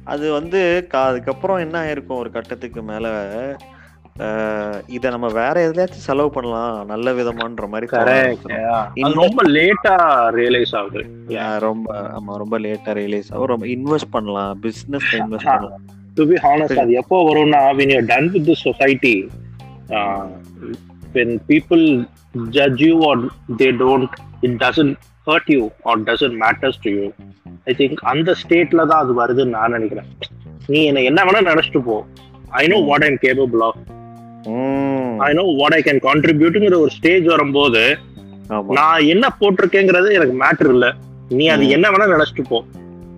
அது 0.06 0.26
வந்து 0.32 0.62
அதுக்கப்புறம் 1.04 1.60
என்ன 1.60 1.76
ஆயிருக்கும் 1.84 2.18
ஒரு 2.18 2.30
கட்டத்துக்கு 2.32 2.82
மேலே? 2.84 3.12
இத 4.88 5.10
நம்ம 5.10 5.28
வேற 5.28 5.56
எதுலயாச்சும் 5.70 6.06
செலவு 6.08 6.30
பண்ணலாம். 6.30 6.86
நல்ல 6.86 7.14
விதமான்ற 7.14 7.68
மாதிரி 7.68 7.88
ரொம்ப 9.22 9.44
லேட்டா 9.44 9.96
ரியலைஸ் 10.40 10.74
ஆகுது. 10.80 11.04
ரொம்ப 11.60 11.86
ஆமா 12.20 12.36
ரொம்ப 12.44 12.60
லேட்டா 12.60 12.92
ரியலைஸ் 13.00 13.30
ஆகும். 13.30 13.52
ரொம்ப 13.54 13.66
இன்வெஸ்ட் 13.66 14.12
பண்ணலாம். 14.12 14.60
பிசினஸ் 14.60 15.16
இன்வெஸ்ட் 15.16 15.52
பண்ணலாம். 15.54 15.86
டு 16.14 16.28
பி 16.28 16.34
ஹானஸ்ட் 16.34 16.82
அது 16.84 16.92
எப்போ 16.92 17.18
வரும்னா 17.30 17.62
you're 17.94 18.10
done 18.16 18.28
with 18.34 18.46
this 18.50 18.68
society 18.70 19.16
uh, 19.90 20.26
when 21.14 21.40
people 21.52 22.06
judge 22.58 22.80
you 22.88 22.96
or 23.08 23.16
they 23.60 23.72
don't 23.72 24.12
it 24.42 24.54
doesn't 24.66 24.96
hurt 25.28 25.48
you 25.48 25.64
or 25.86 25.96
doesn't 26.10 26.36
matters 26.44 26.78
to 26.84 26.92
you 26.98 27.08
i 27.66 27.74
think 27.80 27.94
அந்த 28.14 28.36
ஸ்டேட்ல 28.44 28.86
தான் 28.92 29.02
அது 29.04 29.14
வருதுன்னு 29.22 29.56
நான் 29.58 29.72
நினைக்கிறேன். 29.72 30.08
நீ 30.68 30.84
என்ன 30.86 31.02
என்ன 31.02 31.24
வேணா 31.24 31.42
நினைச்சிட்டு 31.50 31.82
போ. 31.84 32.06
I 32.50 32.68
know 32.68 32.78
what 32.80 33.04
I'm 33.04 33.20
capable 33.22 33.62
of 33.68 33.78
I 35.20 35.34
know 35.34 35.42
what 35.58 35.74
I 35.74 35.82
can 35.82 36.02
கான்ட்ரிபியூட்டுங்கிற 36.04 36.80
ஒரு 36.80 36.90
ஸ்டேஜ் 36.90 37.26
வரும்போது 37.26 37.98
நான் 38.70 39.06
என்ன 39.06 39.36
போட்டிருக்கேங்கிறது 39.40 40.14
எனக்கு 40.14 40.36
மேட்டர் 40.40 40.70
இல்ல. 40.70 40.94
நீ 41.30 41.48
அது. 41.48 41.70
என்ன 41.70 41.90
வேணா 41.90 42.08
நினைச்சிட்டு 42.14 42.42
போ. 42.50 42.64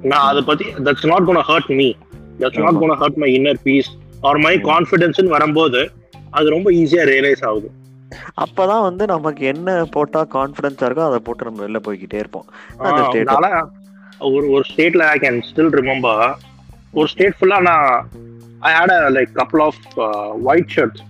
நான் 0.04 0.28
அதை 0.28 0.42
பத்தி 0.42 0.66
that's 0.84 1.08
not 1.08 1.24
gonna 1.24 1.42
hurt 1.48 1.76
me 1.76 1.94
that's 2.40 2.60
not. 2.60 2.76
Gonna 2.76 2.96
hurt 2.96 3.16
my 3.16 3.40
inner 3.40 3.60
peace 3.64 3.90
or 4.22 4.38
my. 4.38 4.58
Hmm. 4.58 4.64
Confidence 4.64 5.28
வரும்போது 5.28 5.92
அது 6.32 6.50
ரொம்ப 6.50 6.72
ஈஸியா 6.72 7.04
ரியலைஸ் 7.06 7.46
ஆகுது. 7.46 7.68
அப்பதான் 8.38 8.82
வந்து 8.82 9.06
நமக்கு 9.06 9.46
என்ன 9.46 9.86
போட்டா 9.86 10.26
கான்பிடன்ஸா 10.34 10.86
இருக்கோ 10.86 11.06
அதை 11.06 11.20
போட்டு 11.20 11.44
நம்ம 11.44 11.66
வெளில 11.66 11.80
போய்கிட்டே 11.88 12.14
இருப்போம். 12.14 12.46
அதனால 12.80 13.48
ஒரு 14.20 14.50
ஒரு 14.50 14.64
ஸ்டேட்ல 14.74 15.02
ஐ 15.06 15.20
கேன் 15.22 15.40
ஸ்டில் 15.50 15.74
ரிமெம்பர் 15.74 16.36
ஒரு 16.94 17.08
ஸ்டேட் 17.08 17.34
ஃபுல்லா 17.42 17.62
நான் 17.62 18.10
I 18.60 18.74
had 18.74 19.16
like 19.18 19.32
couple 19.32 19.60
of 19.60 19.82
white 20.44 20.74
shirts 20.76 21.04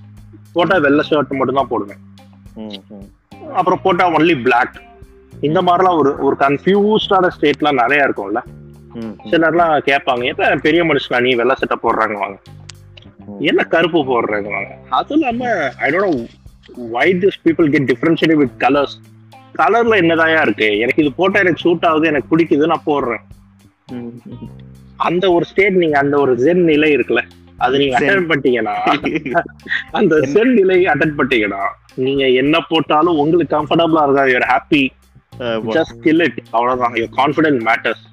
போட்டா 0.55 0.75
வெள்ளை 0.85 1.03
ஷர்ட் 1.09 1.37
மட்டும் 1.39 1.59
தான் 1.59 1.71
போடுவேன். 1.71 2.01
அப்புறம் 3.59 3.81
போட்டா 3.85 4.05
ஒன்லி 4.17 4.35
பிளாக் 4.45 4.75
இந்த 5.47 5.59
மாதிரிலாம் 5.67 5.97
ஒரு 6.01 6.11
ஒரு 6.27 6.35
கன்ஃபியூஸ்டான 6.43 7.31
ஸ்டேட்லாம் 7.35 7.81
நிறைய 7.83 8.05
இருக்கும்ல. 8.07 8.41
சிலர்லாம் 9.31 9.73
கேட்பாங்க 9.89 10.23
என்ன 10.31 10.61
பெரிய 10.67 10.81
மனுஷனா 10.89 11.19
நீ 11.25 11.31
வெள்ளை 11.39 11.55
சட்டை 11.61 11.77
போடுறாங்க 11.83 12.17
வாங்க 12.23 12.37
என்ன 13.49 13.61
கருப்பு 13.73 13.99
போடுறாங்க 14.11 14.49
வாங்க 14.55 14.71
அதுவும் 14.97 15.19
இல்லாம 15.21 15.51
I 15.85 15.89
don't 15.95 16.33
why 16.95 17.07
this 17.23 17.39
people 17.45 17.67
get 17.73 17.89
differentiate 17.91 18.39
with 18.43 18.55
colours 18.63 18.95
கலர்ல 19.59 19.97
என்னதாயா 20.03 20.39
இருக்கு? 20.45 20.67
எனக்கு 20.83 21.01
இது 21.03 21.11
போட்டா 21.19 21.37
எனக்கு 21.43 21.63
சூட் 21.65 21.85
ஆகுது 21.89 22.09
எனக்கு 22.11 22.29
பிடிக்குது 22.31 22.71
நான் 22.71 22.87
போடுறேன். 22.87 23.23
அந்த 25.07 25.25
ஒரு 25.35 25.45
ஸ்டேட் 25.51 25.77
நீங்க 25.83 25.97
அந்த 26.03 26.15
ஒரு 26.23 26.33
ஜென் 26.43 26.63
நிலை 26.71 26.89
இருக்குல்ல. 26.95 27.21
அது 27.59 27.75
நீங்க. 27.81 27.95
அட்டன் 27.99 28.27
பண்ணிட்டீங்கன்னா 28.29 28.75
அந்த 29.99 30.15
சென் 30.33 30.53
நிலை 30.59 30.77
அட்டன் 30.93 31.15
பண்ணிட்டீங்கன்னா 31.17 31.61
நீங்க 32.05 32.23
என்ன 32.41 32.55
போட்டாலும் 32.71 33.19
உங்களுக்கு 33.21 33.55
கம்ஃபர்டபுளா 33.55 34.03
இருக்கா 34.07 34.25
you're 34.31 34.47
happy. 34.51 34.83
Just 35.75 35.97
kill 36.03 36.25
it 36.25 36.39
அவ்வளவுதான். 36.51 36.95
யூர் 36.99 37.15
கான்ஃபிடென்ட் 37.19 37.61
மேட்டர்ஸ் 37.69 38.03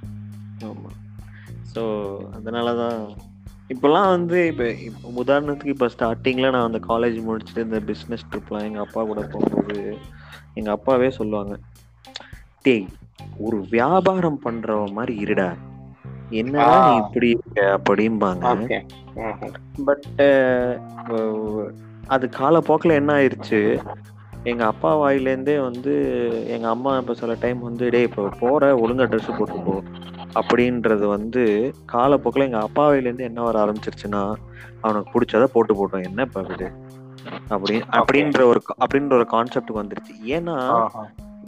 ஆமா. 0.68 0.90
ஸோ 1.74 1.82
அதனால 2.38 2.74
தான் 2.80 2.98
இப்போல்லாம் 3.70 4.08
வந்து 4.14 4.38
இப்போ 4.48 4.64
உதாரணத்துக்கு 5.22 5.74
இப்போ 5.74 5.88
ஸ்டார்டிங்கில் 5.94 6.52
நான் 6.54 6.68
அந்த 6.68 6.80
காலேஜ் 6.88 7.18
முடிச்சுட்டு 7.28 7.66
இந்த 7.66 7.78
பிஸ்னஸ் 7.90 8.26
ட்ரிப்லாம் 8.30 8.66
எங்கள் 8.68 8.84
அப்பா 8.86 9.02
கூட 9.10 9.20
போகும்போது 9.32 9.78
எங்கள் 10.58 10.74
அப்பாவே 10.74 11.10
சொல்லுவாங்க 11.18 11.54
டேய் 12.64 12.86
ஒரு 13.46 13.58
வியாபாரம் 13.70 14.40
பண்றவ 14.44 14.82
மாதிரி 14.92 15.14
இருடா. 15.24 15.46
ஆ. 16.60 16.68
இப்படி 17.00 17.30
அப்படிம்பாங்க. 17.74 18.44
பட் 19.84 20.06
அது 22.08 22.28
காலப்போக்கில் 22.32 22.90
என்ன 22.92 23.12
ஆயிடுச்சு 23.12 23.60
எங்க 24.44 24.64
அப்பா 24.64 24.96
வாயிலேருந்தே 24.96 25.62
வந்து 25.62 25.92
எங்க 26.46 26.68
அம்மா 26.68 26.96
இப்ப 26.96 27.14
சில 27.14 27.34
டைம் 27.40 27.60
வந்து 27.60 27.90
டேய் 27.90 28.02
இப்போ 28.02 28.28
போற 28.40 28.74
ஒழுங்கா 28.76 29.06
ட்ரெஸ் 29.08 29.38
போட்டு 29.38 29.58
போ. 29.60 29.74
அப்படின்றது 30.34 31.06
வந்து 31.06 31.42
காலப்போக்கில் 31.86 32.42
எங்க 32.42 32.58
அப்பா 32.58 32.88
வாயிலேருந்து 32.88 33.18
என்ன 33.20 33.42
வர 33.42 33.64
ஆரம்பிச்சிருச்சுன்னா 33.64 34.22
அவனுக்கு 34.80 35.12
பிடிச்சத 35.12 35.44
போட்டு 35.46 35.74
போட்டோம் 35.74 36.04
என்ன 36.04 36.22
இப்ப 36.22 36.40
அப்படி? 37.48 37.74
அப்படின்ற 37.98 38.40
ஒரு 38.44 38.60
அப்படின்ற 38.80 39.12
ஒரு 39.12 39.26
கான்செப்ட் 39.26 39.72
வந்துருச்சு. 39.72 40.14
ஏன்னா 40.30 40.56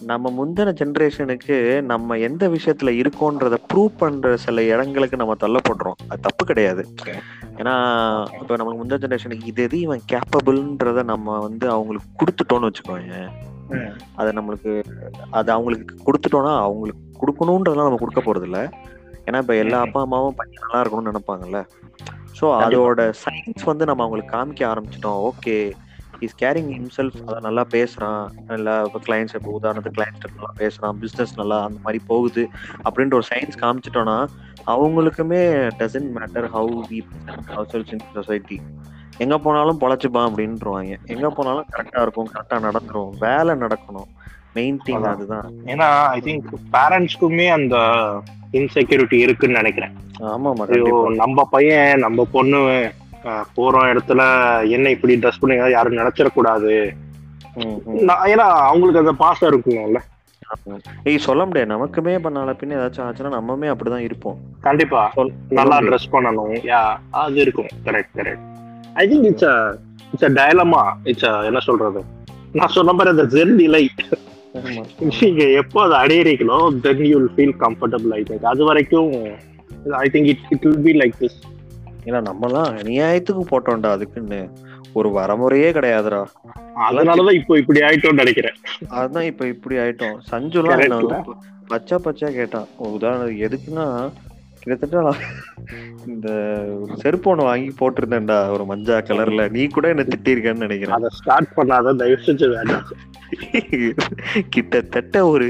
நம்ம 0.03 0.31
முந்தின 0.31 0.73
ஜென்ரேஷனுக்கு 0.73 1.83
நம்ம 1.83 2.17
எந்த 2.19 2.49
விஷயத்துல 2.49 2.91
இருக்கோன்றத 3.01 3.59
ப்ரூவ் 3.69 3.99
பண்ற 3.99 4.37
சில 4.37 4.63
இடங்களுக்கு 4.63 5.17
நம்ம 5.17 5.35
தள்ளப்படுறோம் 5.35 5.95
அது 6.09 6.21
தப்பு 6.21 6.45
கிடையாது. 6.45 6.83
ஏன்னா 7.59 7.75
இப்ப 8.41 8.57
நமக்கு 8.57 8.85
முந்தின 8.85 8.99
ஜென்ரேஷனுக்கு 8.99 9.45
இது 9.45 9.63
எது 9.63 9.81
இவன் 9.81 10.03
கேப்பபிள்ன்றத 10.13 11.03
நம்ம 11.03 11.39
வந்து 11.39 11.69
அவங்களுக்கு 11.69 12.09
கொடுத்துட்டோம்னு 12.21 12.71
வச்சுக்கோங்க 12.71 13.19
அது 14.17 14.33
நம்மளுக்கு 14.33 14.85
அது 15.31 15.53
அவங்களுக்கு 15.53 15.95
கொடுத்துட்டோம்னா 16.07 16.55
அவங்களுக்கு 16.59 17.03
கொடுக்கணுன்றதெல்லாம் 17.21 17.89
நம்ம 17.89 17.99
கொடுக்க 17.99 18.21
போறது 18.21 18.45
இல்ல 18.45 18.71
ஏன்னா 19.27 19.39
இப்ப 19.39 19.55
எல்லா 19.55 19.81
அப்பா 19.81 20.01
அம்மாவும் 20.01 20.35
பையன் 20.35 20.63
நல்லா 20.65 20.81
இருக்கணும்னு 20.83 21.13
நினைப்பாங்கல்ல. 21.13 21.61
ஸோ 22.41 22.55
அதோட 22.61 23.13
சயின்ஸ் 23.25 23.65
வந்து 23.65 23.85
நம்ம 23.85 24.03
அவங்களுக்கு 24.03 24.37
காமிக்க 24.37 24.63
ஆரம்பிச்சிட்டோம். 24.73 25.21
ஓகே. 25.21 25.75
இஸ் 26.19 26.35
கேரிங் 26.43 26.71
ஹிம்செல்ஃப் 26.77 27.19
அதை 27.27 27.39
நல்லா 27.41 27.67
பேசுறான். 27.71 28.27
நல்லா 28.47 28.83
இப்போ 28.83 29.01
கிளைண்ட்ஸ் 29.07 29.35
இப்போ 29.35 29.59
உதாரணத்துக்கு 29.63 29.99
கிளைண்ட்ஸ் 29.99 30.27
நல்லா 30.37 30.53
பேசுறான். 30.59 30.97
பிஸ்னஸ் 31.01 31.37
நல்லா 31.37 31.63
அந்த 31.65 31.79
மாதிரி 31.83 32.05
போகுது 32.07 32.49
அப்படின்ற 32.85 33.15
ஒரு 33.15 33.29
சயின்ஸ் 33.35 33.61
காமிச்சிட்டோம்னா 33.61 34.19
அவங்களுக்குமே 34.67 35.43
doesn't 35.79 36.11
matter 36.17 36.49
how 36.57 36.75
we 36.91 37.01
sells 37.73 37.93
in 37.93 38.05
society 38.15 38.61
எங்க 39.19 39.39
போனாலும் 39.39 39.81
பொழைச்சுப்பான் 39.81 40.29
அப்படின்றவாங்க. 40.29 40.95
எங்க 41.07 41.31
போனாலும் 41.31 41.67
கரெக்டா 41.73 42.03
இருக்கும் 42.03 42.31
கரெக்டா 42.35 42.57
நடந்துரும். 42.67 43.11
வேலை 43.19 43.55
நடக்கணும். 43.55 44.09
Main 44.55 44.81
thing. 44.85 45.03
அதுதான். 45.03 45.53
ஏன்னா 45.65 46.05
ஐ 46.07 46.21
திங்க் 46.21 46.49
பேரண்ட்ஸ்க்குமே 46.73 47.47
அந்த 47.49 47.77
இன்செக்யூரிட்டி 48.53 49.19
இருக்குன்னு 49.19 49.57
நினைக்கிறேன். 49.57 49.95
ஆமாமா 50.21 51.15
நம்ம 51.15 51.45
பையன் 51.45 51.99
நம்ம 51.99 52.25
பொண்ணு 52.25 52.61
போறோம் 53.57 53.91
இடத்துல 53.93 54.23
என்ன 54.77 54.91
இப்படி 54.95 55.15
ட்ரெஸ் 55.23 55.41
பண்ணி 55.43 55.57
யாரும் 55.77 56.01
நினைச்சிடக்கூடாது. 56.01 56.73
ஏன்னா 58.33 58.47
அவங்களுக்கு 58.71 59.03
அந்த 59.05 59.15
பாசம் 59.23 59.51
இருக்கணும்ல 59.51 60.01
ஏய் 61.11 61.25
சொல்ல 61.27 61.43
முடியாது. 61.47 61.71
நமக்குமே 61.75 62.13
இப்ப 62.19 62.31
நாளை 62.35 62.53
பின்ன 62.59 62.77
ஏதாச்சும் 62.79 63.07
ஆச்சுன்னா 63.07 63.31
நம்மமே 63.37 63.69
அப்படிதான் 63.73 64.05
இருப்போம். 64.09 64.37
கண்டிப்பா. 64.67 65.03
நல்லா 65.59 65.77
ட்ரெஸ் 65.87 66.13
பண்ணணும். 66.15 66.53
யா 66.73 66.83
அது 67.23 67.41
இருக்கும். 67.45 67.71
Correct 67.87 68.15
correct 68.19 68.45
I 69.03 69.05
think 69.13 69.27
it's 69.31 69.49
it's 70.13 70.27
a 70.29 70.33
dilemma 70.41 70.83
it's 71.13 71.27
என்ன 71.51 71.63
சொல்றது? 71.69 72.03
நான் 72.59 72.75
சொன்ன 72.77 72.95
மாதிரி 72.99 73.15
அந்த 73.15 73.27
ஜென் 73.37 73.55
நிலை. 73.63 73.83
நீங்க 75.21 75.45
எப்போ 75.61 75.79
அதை 75.87 75.97
அடையிறீங்களோ 76.03 76.59
then 76.87 77.03
you 77.13 77.17
will 77.19 77.33
feel 77.37 77.57
comfortable 77.65 78.13
I 78.19 78.23
think 78.29 78.47
அது 78.53 78.63
வரைக்கும் 78.71 79.11
I 80.05 80.07
think 80.15 80.29
it 80.33 80.45
it 80.55 80.67
will 80.69 80.85
be 80.87 80.93
like 81.01 81.17
this 81.23 81.39
ஏன்னா 82.07 82.21
நம்மலாம் 82.31 82.71
நியாயத்துக்கு 82.91 83.43
போட்டோம்டா 83.51 83.91
அதுக்குன்னு. 83.97 84.41
ஒரு 84.99 85.09
வரமுறையே 85.19 85.71
கிடையாதுடா. 85.77 86.21
அதனாலதான் 86.89 87.39
இப்போ 87.39 87.55
இப்படி 87.61 87.81
ஆயிட்டோம்னு 87.81 88.23
நினைக்கிறேன். 88.23 88.59
அதுதான் 88.89 89.29
இப்ப 89.31 89.47
இப்படி 89.47 89.77
ஆயிட்டோம். 89.77 90.19
சஞ்சுலாம் 90.31 90.85
என்ன 90.85 91.01
வந்து 91.01 91.35
பச்சை 91.73 91.99
பச்சையா 92.05 92.31
கேட்டான். 92.39 92.69
உதாரணத்துக்கு 92.93 93.45
எதுக்குன்னா 93.49 93.87
கிட்டத்தட்ட 94.61 95.17
இந்த 96.07 96.29
செருப்பு 97.01 97.29
ஒண்ணு 97.33 97.49
வாங்கி 97.49 97.71
போட்டிருந்தேன்டா 97.81 98.37
ஒரு 98.51 98.65
மஞ்சா 98.65 98.99
கலர்ல. 99.09 99.43
நீ 99.51 99.65
கூட 99.67 99.89
என்ன 99.89 100.05
திட்டிருக்கன்னு 100.13 100.65
நினைக்கிறேன். 100.67 100.97
அதை 100.99 101.11
ஸ்டார்ட் 101.13 101.53
பண்ணாத 101.57 101.97
தயவு 102.03 102.27
செஞ்சு 102.27 102.49
வேண்டாம். 102.55 102.87
கிட்டத்தட்ட 104.49 105.27
ஒரு 105.29 105.49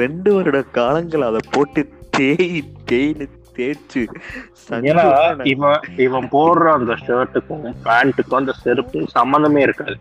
ரெண்டு 0.00 0.30
வருட 0.34 0.60
காலங்கள் 0.78 1.28
அதை 1.30 1.40
போட்டு 1.50 1.82
தேய் 2.10 2.62
தேய்னு 2.90 3.26
தேய்ச்சு 3.58 4.06
ஏன்னா 4.70 5.46
இவன் 5.46 5.80
இவன் 5.96 6.28
போடுற 6.28 6.72
அந்த 6.72 6.92
ஷர்ட்டுக்கும் 6.92 7.74
பேண்ட்டுக்கும் 7.84 8.34
அந்த 8.34 8.52
செருப்பு 8.52 9.06
சம்மந்தமே 9.14 9.58
இருக்காது. 9.58 9.96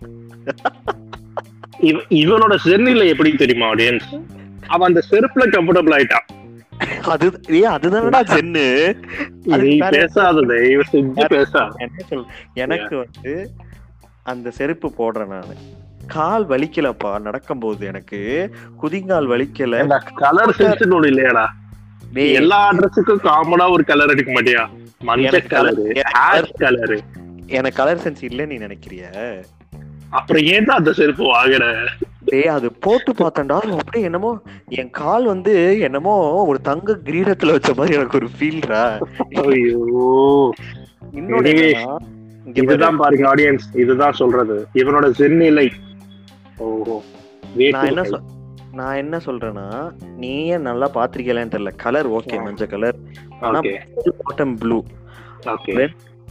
இவ- 1.79 2.03
இவனோட 2.09 2.57
சென்னில 2.65 3.07
எப்படி 3.07 3.35
தெரியுமா 3.35 3.71
ஆடியன்ஸ் 3.71 4.23
அவன் 4.67 4.87
அந்த 4.87 5.01
செருப்புல 5.11 5.47
கம்ஃபர்டபுள் 5.47 5.99
ஆயிட்டான். 5.99 6.35
அது 7.01 7.39
ஏ 7.49 7.67
அதுதானடா 7.67 8.21
சென்னு 8.23 8.83
அது 9.51 9.63
நீ 9.63 9.77
வேற- 9.77 9.89
பேசாத 9.89 10.41
தயவு 10.41 10.83
செஞ்சு 10.91 11.25
பேசாத 11.25 11.73
என்ன 11.77 12.03
சொல் 12.07 12.25
எனக்கு 12.53 12.97
வந்து 12.97 13.49
அந்த 14.23 14.51
செருப்பு 14.51 14.93
போடுறேன் 14.97 15.27
நானு. 15.27 15.55
கால் 16.07 16.47
வலிக்கலப்பா 16.47 17.19
நடக்கும்போது 17.19 17.85
எனக்கு. 17.85 18.51
குதிங்கால் 18.81 19.27
வலிக்கல. 19.27 20.01
கலர் 20.13 20.55
ஒண்ணு 20.57 21.07
இல்லையாடா? 21.07 21.45
எல்லா 22.39 22.71
ட்ரெஸ்ஸுக்கும் 22.71 23.23
காமனா 23.23 23.71
ஒரு 23.71 23.83
கலர் 23.83 24.09
எடுக்க 24.09 24.31
மாட்டியா? 24.31 24.63
மஞ்சள் 25.03 25.47
கலரு 25.53 25.85
ஹேர் 26.15 26.51
கலரு 26.59 26.97
எனக்கு 27.47 27.77
கலர் 27.77 28.03
சென்ஸ் 28.05 28.23
இல்லைன்னு 28.29 28.45
நீ 28.45 28.57
நினைக்கிறிய? 28.57 29.03
அப்புறம் 30.09 30.43
ஏன் 30.43 30.67
அந்த 30.67 30.93
செருப்பு 30.93 31.23
வாங்குற? 31.23 31.63
டேய் 32.25 32.47
அது 32.47 32.71
போட்டு 32.71 33.11
பார்த்தேன்டா. 33.13 33.57
அப்படியே 33.79 34.05
என்னமோ 34.05 34.31
என் 34.69 34.89
கால் 34.89 35.25
வந்து 35.25 35.79
என்னமோ 35.79 36.15
ஒரு 36.43 36.61
தங்க 36.61 36.97
கிரீடத்துல 37.09 37.51
வச்ச 37.51 37.73
மாதிரி 37.73 37.95
எனக்கு 37.95 38.19
ஒரு 38.21 38.29
ஃபீல்ரா 38.39 38.81
ஐயோ. 39.43 39.81
பாரு, 41.31 41.53
இதுதான் 42.61 42.97
பாருங்க 42.97 43.35
ஆடியன்ஸ் 43.35 43.67
இதுதான் 43.73 44.13
சொல்றது. 44.13 44.67
இவனோட 44.73 45.07
சென்னிலை 45.19 45.67
ஓஹோ. 46.57 46.97
Way 47.57 47.71
நான் 47.71 47.85
என்ன 47.85 48.03
நான் 48.77 48.95
என்ன 48.95 49.17
சொல்றேன்னா 49.17 49.67
நீயே 50.17 50.57
நல்லா 50.57 50.89
பாத்திருக்கலான்னு 50.93 51.51
தெரியல. 51.53 51.75
Colour 51.75 52.09
okay. 52.11 52.43
மஞ்சள் 52.43 52.67
கலர் 52.67 52.95
ஆனா 53.39 53.59
பாட்டம் 53.59 54.55
ப்ளூ. 54.59 54.81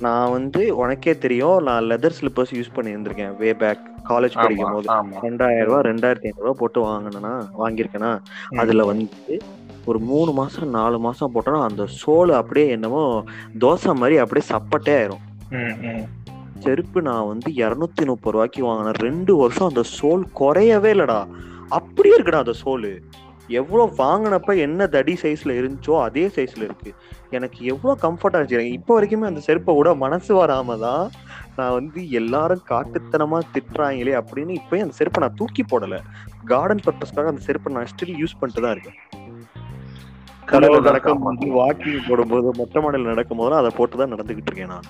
நான் 0.00 0.30
வந்து 0.30 0.76
உனக்கே 0.76 1.18
தெரியும் 1.18 1.62
நான் 1.62 1.84
லெதர் 1.84 2.12
ஸ்லிப்பர்ஸ் 2.20 2.54
யூஸ் 2.54 2.72
பண்ணி 2.72 2.90
இருந்திருக்கேன் 2.94 3.36
வே 3.36 3.54
பேக் 3.54 3.78
காலேஜ் 4.08 4.34
படிக்கும் 4.34 4.72
போது. 4.72 4.92
ரெண்டாயிரம் 5.22 5.64
ரூபாய் 5.64 5.80
ரெண்டாயிரத்தி 5.80 6.26
ஐநூறு 6.28 6.42
ரூபாய் 6.42 6.58
போட்டு 6.58 6.80
வாங்கினேன்னா 6.84 7.34
வாங்கியிருக்கேனா? 7.58 8.12
அதுல 8.56 8.84
வந்து 8.84 9.08
ஒரு 9.84 9.98
மூணு 9.98 10.32
மாசம் 10.32 10.68
நாலு 10.68 10.98
மாசம் 10.98 11.32
போட்டோன்னா 11.34 11.62
அந்த 11.68 11.86
சோல் 12.06 12.30
அப்படியே 12.30 12.68
என்னமோ 12.68 13.24
தோசை 13.60 13.94
மாதிரி 13.94 14.16
அப்படியே 14.16 14.46
சப்பட்டே 14.50 14.94
ஆயிரும். 15.00 15.24
ம். 15.50 16.02
செருப்பு 16.58 17.02
நான் 17.02 17.26
வந்து 17.26 17.50
இரநூத்தி 17.52 18.06
முப்பது 18.06 18.30
ரூபாய்க்கு 18.30 18.64
வாங்கினேன். 18.64 18.92
ரெண்டு 18.92 19.36
வருஷம் 19.36 19.68
அந்த 19.68 19.82
சோல் 20.00 20.22
குறையவே 20.40 20.90
இல்லடா. 20.96 21.20
அப்படியே 21.78 22.16
இருக்குடா 22.16 22.42
அந்த 22.44 22.54
சோலு. 22.64 22.90
எவ்வளோ 23.60 23.84
வாங்கினப்ப 23.98 24.56
என்ன 24.66 24.86
தடி 24.94 25.14
சைஸ்ல 25.22 25.50
இருந்துச்சோ 25.58 25.94
அதே 26.04 26.24
சைஸ்ல 26.36 26.62
இருக்கு. 26.68 26.90
எனக்கு 27.36 27.58
எவ்வளோ 27.72 27.92
கம்ஃபர்டா 28.04 28.38
இருந்துச்சு. 28.38 28.72
இப்போ 28.78 28.92
வரைக்குமே 28.96 29.28
அந்த 29.30 29.40
செருப்பை 29.40 29.74
விட 29.76 29.94
மனசு 29.94 30.32
வராம 30.40 30.78
தான் 30.78 31.04
நான் 31.58 31.76
வந்து 31.78 32.00
எல்லாரும் 32.20 32.62
காட்டுத்தனமா 32.70 33.38
திட்டுறாங்களே 33.54 34.14
அப்படின்னு 34.20 34.52
இப்பயும் 34.60 34.86
அந்த 34.86 34.96
செருப்பை 35.00 35.22
நான் 35.24 35.38
தூக்கி 35.40 35.64
போடல. 35.72 35.98
கார்டன் 36.52 36.84
பர்பஸ்க்காக 36.86 37.32
அந்த 37.34 37.44
செருப்பை 37.48 37.72
நான் 37.76 37.90
ஸ்டில் 37.92 38.18
யூஸ் 38.22 38.38
பண்ணிட்டு 38.40 38.64
தான் 38.66 38.74
இருக்கேன். 38.76 38.98
கடவுள் 40.52 40.86
நடக்கும்போது 40.88 41.46
வாக்கிங் 41.60 42.06
போடும்போது 42.08 42.50
மொட்டை 42.58 42.82
மாடல் 42.82 43.10
நடக்கும் 43.12 43.40
போது 43.42 43.56
அதை 43.60 43.72
போட்டு 43.78 43.96
தான் 44.02 44.12
நடந்துகிட்டு 44.14 44.50
இருக்கேன் 44.52 44.74
நான். 44.74 44.88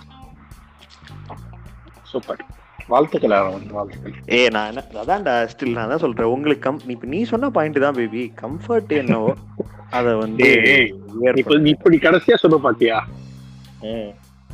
சூப்பர் 2.12 2.42
வாழ்த்துக்கள் 2.92 3.34
வாழ்த்துக்கள். 3.76 4.14
ஏ 4.36 4.40
நான் 4.54 4.68
என்ன 4.70 4.82
அதான்டா 5.02 5.34
ஸ்டில் 5.52 5.76
நான் 5.78 5.92
தான் 5.92 6.02
சொல்றேன். 6.04 6.32
உங்களுக்கு 6.34 6.64
கம் 6.66 6.80
இப்ப 6.94 7.08
நீ 7.14 7.20
சொன்ன 7.32 7.50
பாயிண்ட் 7.56 7.78
தான் 7.84 7.96
பேபி 7.98 8.22
கம்ஃபர்ட் 8.42 8.92
என்னவோ 9.02 9.32
அத 9.98 10.14
வந்து 10.24 10.50
இப்படி 11.72 11.96
கடைசியா 12.04 12.36
சொல்ல 12.42 12.58
பாத்தியா. 12.66 12.98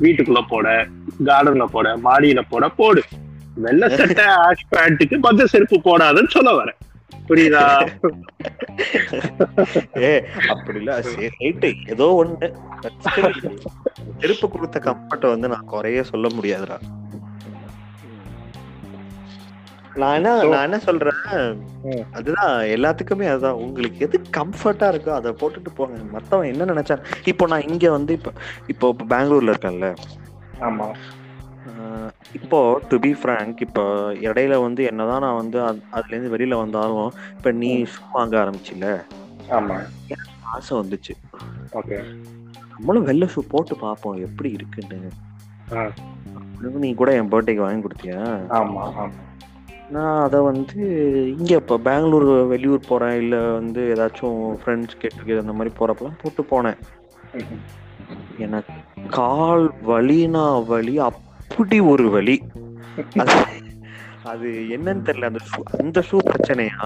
வீட்டுக்குள்ள 0.05 0.41
போட 0.53 0.67
கார்டன்ல 1.29 1.67
போட 1.75 1.89
மாடியில 2.07 2.41
போட 2.53 2.65
போடு. 2.79 3.03
வெள்ளை 3.65 3.89
சட்டை 3.99 4.27
ஆஷ் 4.45 4.71
பேண்ட்டுக்கு 4.75 5.17
மஞ்சள் 5.27 5.53
செருப்பு 5.55 5.79
போடாதுன்னு 5.89 6.35
சொல்ல 6.37 6.51
வரேன். 6.61 6.79
புரியுதா? 7.29 7.65
ஏ 10.07 10.13
அப்படி 10.53 10.79
இல்ல 10.81 10.97
ரைட்டு 11.43 11.71
ஏதோ 11.95 12.07
ஒண்ணு. 12.23 12.49
செருப்பு 14.23 14.47
கொடுத்த 14.55 14.81
கம்ஃபர்ட்டை 14.89 15.31
வந்து 15.35 15.53
நான் 15.55 15.71
குறைய 15.75 16.03
சொல்ல 16.13 16.29
முடியாதுடா. 16.39 16.79
நான் 19.95 20.15
என்ன 20.15 20.45
நான் 20.45 20.63
என்ன 20.63 20.79
சொல்றேன். 20.79 21.19
அதுதான் 22.13 22.61
எல்லாத்துக்குமே 22.67 23.29
அதுதான். 23.29 23.53
உங்களுக்கு 23.53 23.99
எது 23.99 24.23
கம்ஃபர்ட்டா 24.37 24.87
இருக்கோ 24.89 25.09
அதை 25.09 25.33
போட்டுட்டு 25.33 25.69
போங்க. 25.75 25.99
மத்தவன் 26.13 26.47
என்ன 26.47 26.65
நினைச்சா 26.65 26.97
இப்போ 27.25 27.47
நான் 27.47 27.69
இங்க 27.69 27.91
வந்து 27.91 28.13
இப்போ 28.13 28.33
இப்போ 28.67 28.93
பெங்களூர்ல 29.09 29.55
இருக்கேன்ல. 29.55 29.89
ஆமா. 30.61 30.87
இப்போ 32.33 32.81
டு 32.89 32.99
பி 32.99 33.13
ஃப்ரேங்க் 33.13 33.57
இப்போ 33.61 33.83
இடையில 34.23 34.63
வந்து 34.63 34.85
என்னதான் 34.85 35.21
நான் 35.21 35.37
வந்து 35.37 35.63
அது- 35.63 35.83
அதுல 35.91 36.17
இருந்து 36.17 36.37
வெளியில 36.37 36.57
வந்தாலும் 36.57 37.13
இப்ப 37.37 37.51
நீ 37.53 37.83
ஷூ 37.83 38.01
வாங்க 38.13 38.45
ஆரம்பிச்சில 38.45 38.87
ஆமா. 39.51 39.77
ஆசை 40.43 40.79
வந்துச்சு. 40.79 41.15
ஓகே. 41.73 41.99
நம்மளும் 42.71 43.05
வெள்ளை 43.05 43.29
ஷூ 43.35 43.39
போட்டு 43.49 43.77
பார்ப்போம் 43.77 44.21
எப்படி 44.21 44.51
இருக்குன்னு. 44.51 45.01
நீ 46.79 46.95
கூட 46.95 47.13
என் 47.15 47.31
பர்த்டேக்கு 47.31 47.57
வாங்கி 47.57 47.89
கொடுத்தியா? 47.89 48.19
ஆமா 48.51 48.83
ஆமா. 48.95 49.07
நான் 49.95 50.23
அதை 50.23 50.39
வந்து 50.49 50.81
இங்க 51.35 51.53
இப்போ 51.61 51.77
பெங்களூர் 51.87 52.27
வெளியூர் 52.53 52.89
போறேன் 52.91 53.17
இல்ல 53.23 53.37
வந்து 53.59 53.83
ஏதாச்சும் 53.95 54.41
ஃப்ரெண்ட்ஸ் 54.61 55.01
கேட்டு 55.03 55.41
அந்த 55.43 55.55
மாதிரி 55.59 55.73
போறப்பலாம் 55.81 56.21
போட்டு 56.23 56.45
போனேன். 56.53 56.79
எனக்கு 58.47 58.77
கால் 59.17 59.67
வலினா 59.91 60.45
வலி 60.71 60.95
அப்படி 61.11 61.79
ஒரு 61.93 62.07
வலி. 62.17 62.37
அது 63.23 63.37
அது 64.33 64.49
என்னன்னு 64.77 65.07
தெரியல. 65.09 65.31
அந்த 65.31 65.43
ஷூ 65.51 65.61
அந்த 65.83 66.01
ஷூ 66.09 66.19
பிரச்சனையா? 66.31 66.79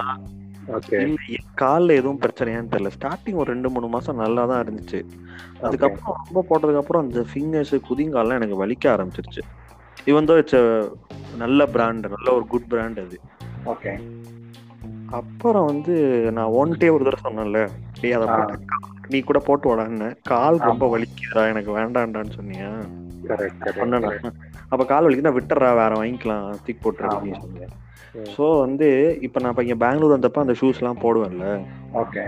கால்ல 1.60 1.96
எதுவும் 2.00 2.20
பிரச்சனையான்னு 2.20 2.72
தெரியல. 2.72 2.90
ஸ்டார்டிங் 2.96 3.40
ஒரு 3.42 3.48
ரெண்டு 3.52 3.68
மூணு 3.74 3.88
மாசம் 3.88 4.20
நல்லா 4.22 4.42
தான் 4.46 4.62
இருந்துச்சு. 4.64 5.00
அதுக்கப்புறம் 5.66 6.18
ரொம்ப 6.22 6.40
போட்டதுக்கு 6.48 6.82
அப்புறம் 6.82 7.04
அந்த 7.06 7.20
ஃபிங்கர்ஸ் 7.30 7.74
குதிங்கால்லாம் 7.88 8.38
எனக்கு 8.40 8.62
வலிக்க 8.62 8.84
ஆரம்பிச்சிருச்சு. 8.94 9.42
இவன் 10.06 10.28
தான் 10.28 10.40
இட்ஸ் 10.42 10.60
நல்ல 11.38 11.60
பிராண்ட் 11.72 12.06
நல்ல 12.12 12.28
ஒரு 12.36 12.44
குட் 12.52 12.68
பிராண்ட் 12.68 13.00
அது 13.00 13.18
ஓகே 13.72 13.92
அப்புறம் 15.18 15.66
வந்து 15.70 15.94
நான் 16.36 16.54
ஒன் 16.60 16.72
டே 16.78 16.88
ஒரு 16.88 17.04
தடவை 17.06 17.22
சொன்னேன்ல 17.24 17.60
டேய் 17.98 18.14
அதை. 18.16 18.26
போட்டு 18.30 18.84
நீ 19.08 19.18
கூட 19.22 19.38
போட்டு 19.44 19.66
விடான்னு 19.70 20.08
கால் 20.30 20.56
ரொம்ப 20.64 20.84
ஆமா. 20.84 20.92
வலிக்குதுடா 20.94 21.42
எனக்கு 21.50 21.70
வேண்டாம்டான்னு 21.76 22.36
சொன்னியா 22.38 22.70
நான். 23.96 24.08
அப்ப 24.70 24.82
கால் 24.84 25.04
வலிக்குதுன்னா 25.04 25.36
விட்டுறா 25.36 25.70
வேற 25.78 25.92
வாங்கிக்கலாம் 25.98 26.46
தூக்கி 26.56 26.74
ஆமா. 27.06 27.12
அப்படின்னு 27.12 27.42
சொன்னேன். 27.44 27.72
ஸோ 28.32 28.44
வந்து 28.60 28.88
இப்போ 29.26 29.38
நான் 29.40 29.52
இப்போ 29.52 29.64
இங்கே 29.64 29.78
பெங்களூர் 29.82 30.14
வந்தப்ப 30.14 30.44
அந்த 30.44 30.54
ஷூஸ் 30.60 30.80
எல்லாம் 30.82 31.02
போடுவேன்ல 31.02 31.46
ஓகே 32.02 32.22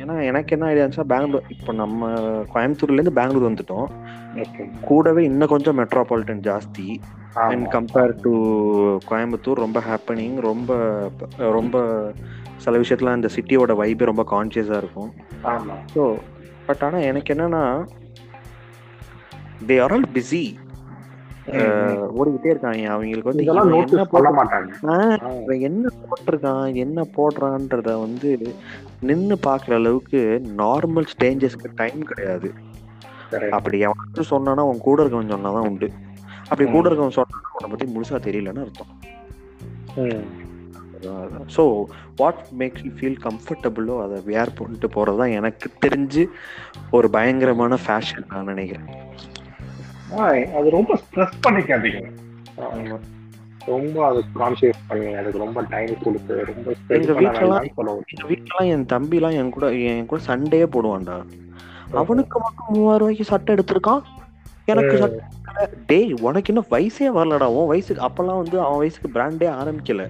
ஏன்னா 0.00 0.14
எனக்கு 0.28 0.54
என்ன 0.54 0.68
ஐடியா 0.68 0.84
இருந்துச்சா 0.84 1.06
பெங்களூர் 1.12 1.48
இப்போ 1.54 1.72
நம்ம 1.80 2.10
கோயம்புத்தூர்ல 2.54 2.98
இருந்து 2.98 3.18
பெங்களூர் 3.18 3.48
வந்துட்டோம். 3.48 3.88
கூடவே 4.88 5.22
இன்னும் 5.24 5.52
கொஞ்சம் 5.54 5.78
மெட்ரோபாலிட்டன் 5.80 6.44
ஜாஸ்தி. 6.48 6.86
அண்ட் 7.50 7.66
கம்பேர் 7.74 8.14
டு 8.24 8.32
கோயம்புத்தூர் 9.10 9.64
ரொம்ப 9.64 9.80
ஹாப்பனிங் 9.88 10.36
ரொம்ப 10.48 10.72
ரொம்ப 11.58 11.76
சில 12.64 12.78
விஷயத்துல 12.78 13.14
இந்த 13.18 13.28
சிட்டியோட 13.36 13.74
வைபே 13.82 14.10
ரொம்ப 14.10 14.24
கான்சியஸா 14.32 14.76
இருக்கும். 14.82 15.10
ஸோ 15.94 16.02
பட் 16.66 16.82
ஆனா 16.88 16.98
எனக்கு 17.10 17.34
என்னன்னா 17.34 17.62
தே 19.70 19.76
ஆர் 19.84 19.92
ஆல் 19.92 20.08
பிஸி 20.14 20.44
ஓடிக்கிட்டே 22.18 22.50
இருக்காங்க. 22.52 22.82
அவங்களுக்கு 22.94 23.30
வந்து 23.30 23.46
என்ன 23.82 24.04
பண்ண 24.12 24.30
மாட்டாங்க 24.38 25.56
என்ன 25.68 25.84
போட்டிருக்கான் 26.10 26.66
என்ன 26.84 27.06
போடுறான்றத 27.16 27.94
வந்து 28.04 28.30
நின்னு 29.08 29.36
பாக்குற 29.48 29.74
அளவுக்கு 29.80 30.20
நார்மல் 30.62 31.10
ஸ்டேஞ்சஸ்க்கு 31.14 31.70
டைம் 31.80 32.02
கிடையாது. 32.10 32.50
அப்படி 33.56 33.76
எவனாச்சும் 33.86 34.32
சொன்னானா 34.34 34.64
உன் 34.70 34.86
கூட 34.86 34.98
இருக்கவன் 35.02 35.34
சொன்னாதான் 35.34 35.68
உண்டு. 35.70 35.88
அப்படி 36.50 36.66
கூட. 36.70 36.84
இருக்கவன் 36.88 37.18
சொன்னா 37.18 37.42
உன்னை 37.56 37.70
பத்தி 37.72 37.86
முழுசா 37.94 38.20
தெரியலன்னு 38.28 38.64
அர்த்தம். 38.66 38.94
So 41.54 41.62
what 42.20 42.42
makes 42.60 42.84
you 42.86 42.92
feel 42.98 43.18
கம்ஃபர்டபுளோ 43.26 43.94
அதை 44.04 44.18
வேர் 44.30 44.56
பண்ணிட்டு 44.58 44.88
போறது 44.96 45.20
தான் 45.22 45.34
எனக்கு 45.38 45.68
தெரிஞ்சு 45.84 46.22
ஒரு 46.96 47.06
பயங்கரமான 47.16 47.78
ஃபேஷன் 47.84 48.28
நான் 48.32 48.50
நினைக்கிறேன். 48.52 48.90
அது 50.58 50.68
ரொம்ப 50.78 50.92
ஸ்ட்ரெஸ் 51.02 51.42
பண்ணிக்காதீங்க. 51.46 52.02
ரொம்ப 53.66 53.96
அது 54.06 54.20
கான்சியஸ் 54.40 54.80
பண்ணி 54.88 55.10
அதுக்கு 55.18 55.42
ரொம்ப 55.44 55.60
டைம் 55.72 55.92
கொடுத்து 56.04 56.34
ரொம்ப 56.48 56.68
எங்க 56.96 57.12
வரேன். 57.18 57.68
எங்க 58.12 58.24
வீட்டுலாம் 58.30 58.70
என் 58.74 58.86
தம்பிலாம் 58.92 59.36
என் 59.40 59.52
கூட 59.56 59.66
என் 59.90 60.08
கூட 60.12 60.20
சண்டையே 60.30 60.66
போடுவான்டா. 60.74 61.16
அவனுக்கு 62.00 62.36
மட்டும் 62.44 62.72
மூவாயிரம் 62.74 63.02
ரூபாய்க்கு 63.02 63.24
சட்டை 63.32 63.54
எடுத்திருக்கான். 63.54 64.02
எனக்கு 64.72 64.98
சட்டை. 64.98 65.66
டேய் 65.86 66.12
உனக்கு 66.28 66.50
இன்னும் 66.52 66.70
வயசே 66.74 67.08
வரலடா. 67.18 67.48
உன் 67.58 67.70
வயசுக்கு 67.72 68.06
அப்பெல்லாம் 68.08 68.40
வந்து 68.42 68.58
அவன் 68.64 68.80
வயசுக்கு 68.82 69.08
பிராண்டே 69.16 69.48
ஆரம்பிக்கல. 69.60 70.08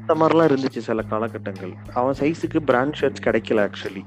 அந்த 0.00 0.14
மாதிரிலாம் 0.20 0.48
இருந்துச்சு 0.50 0.80
சில 0.88 1.02
காலகட்டங்கள். 1.12 1.72
அவன் 2.00 2.18
சைஸுக்கு 2.20 2.58
பிராண்ட் 2.70 2.98
ஷர்ட்ஸ் 3.00 3.24
கிடைக்கல 3.26 3.64
ஆக்சுவலி 3.66 4.02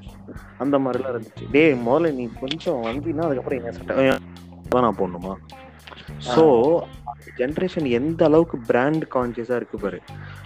அந்த 0.58 0.78
மாதிரிலாம் 0.78 1.14
இருந்துச்சு. 1.14 1.46
டேய் 1.56 1.76
முதல்ல 1.88 2.12
நீ 2.20 2.28
கொஞ்சம் 2.40 2.82
வந்தீங்கன்னா 2.88 3.26
அதுக்கப்புறம் 3.28 3.60
என்ன 3.60 3.72
சட்டை? 3.78 4.18
தான் 4.70 4.84
நான் 4.84 4.98
போடணுமா? 4.98 5.34
ஸோ 6.28 6.44
ஜென்ரேஷன் 7.38 7.88
எந்த 7.96 8.20
அளவுக்கு 8.24 8.56
பிராண்ட் 8.66 9.04
கான்சியஸா 9.12 9.56
இருக்கு 9.56 9.78
பாரு. 9.78 9.98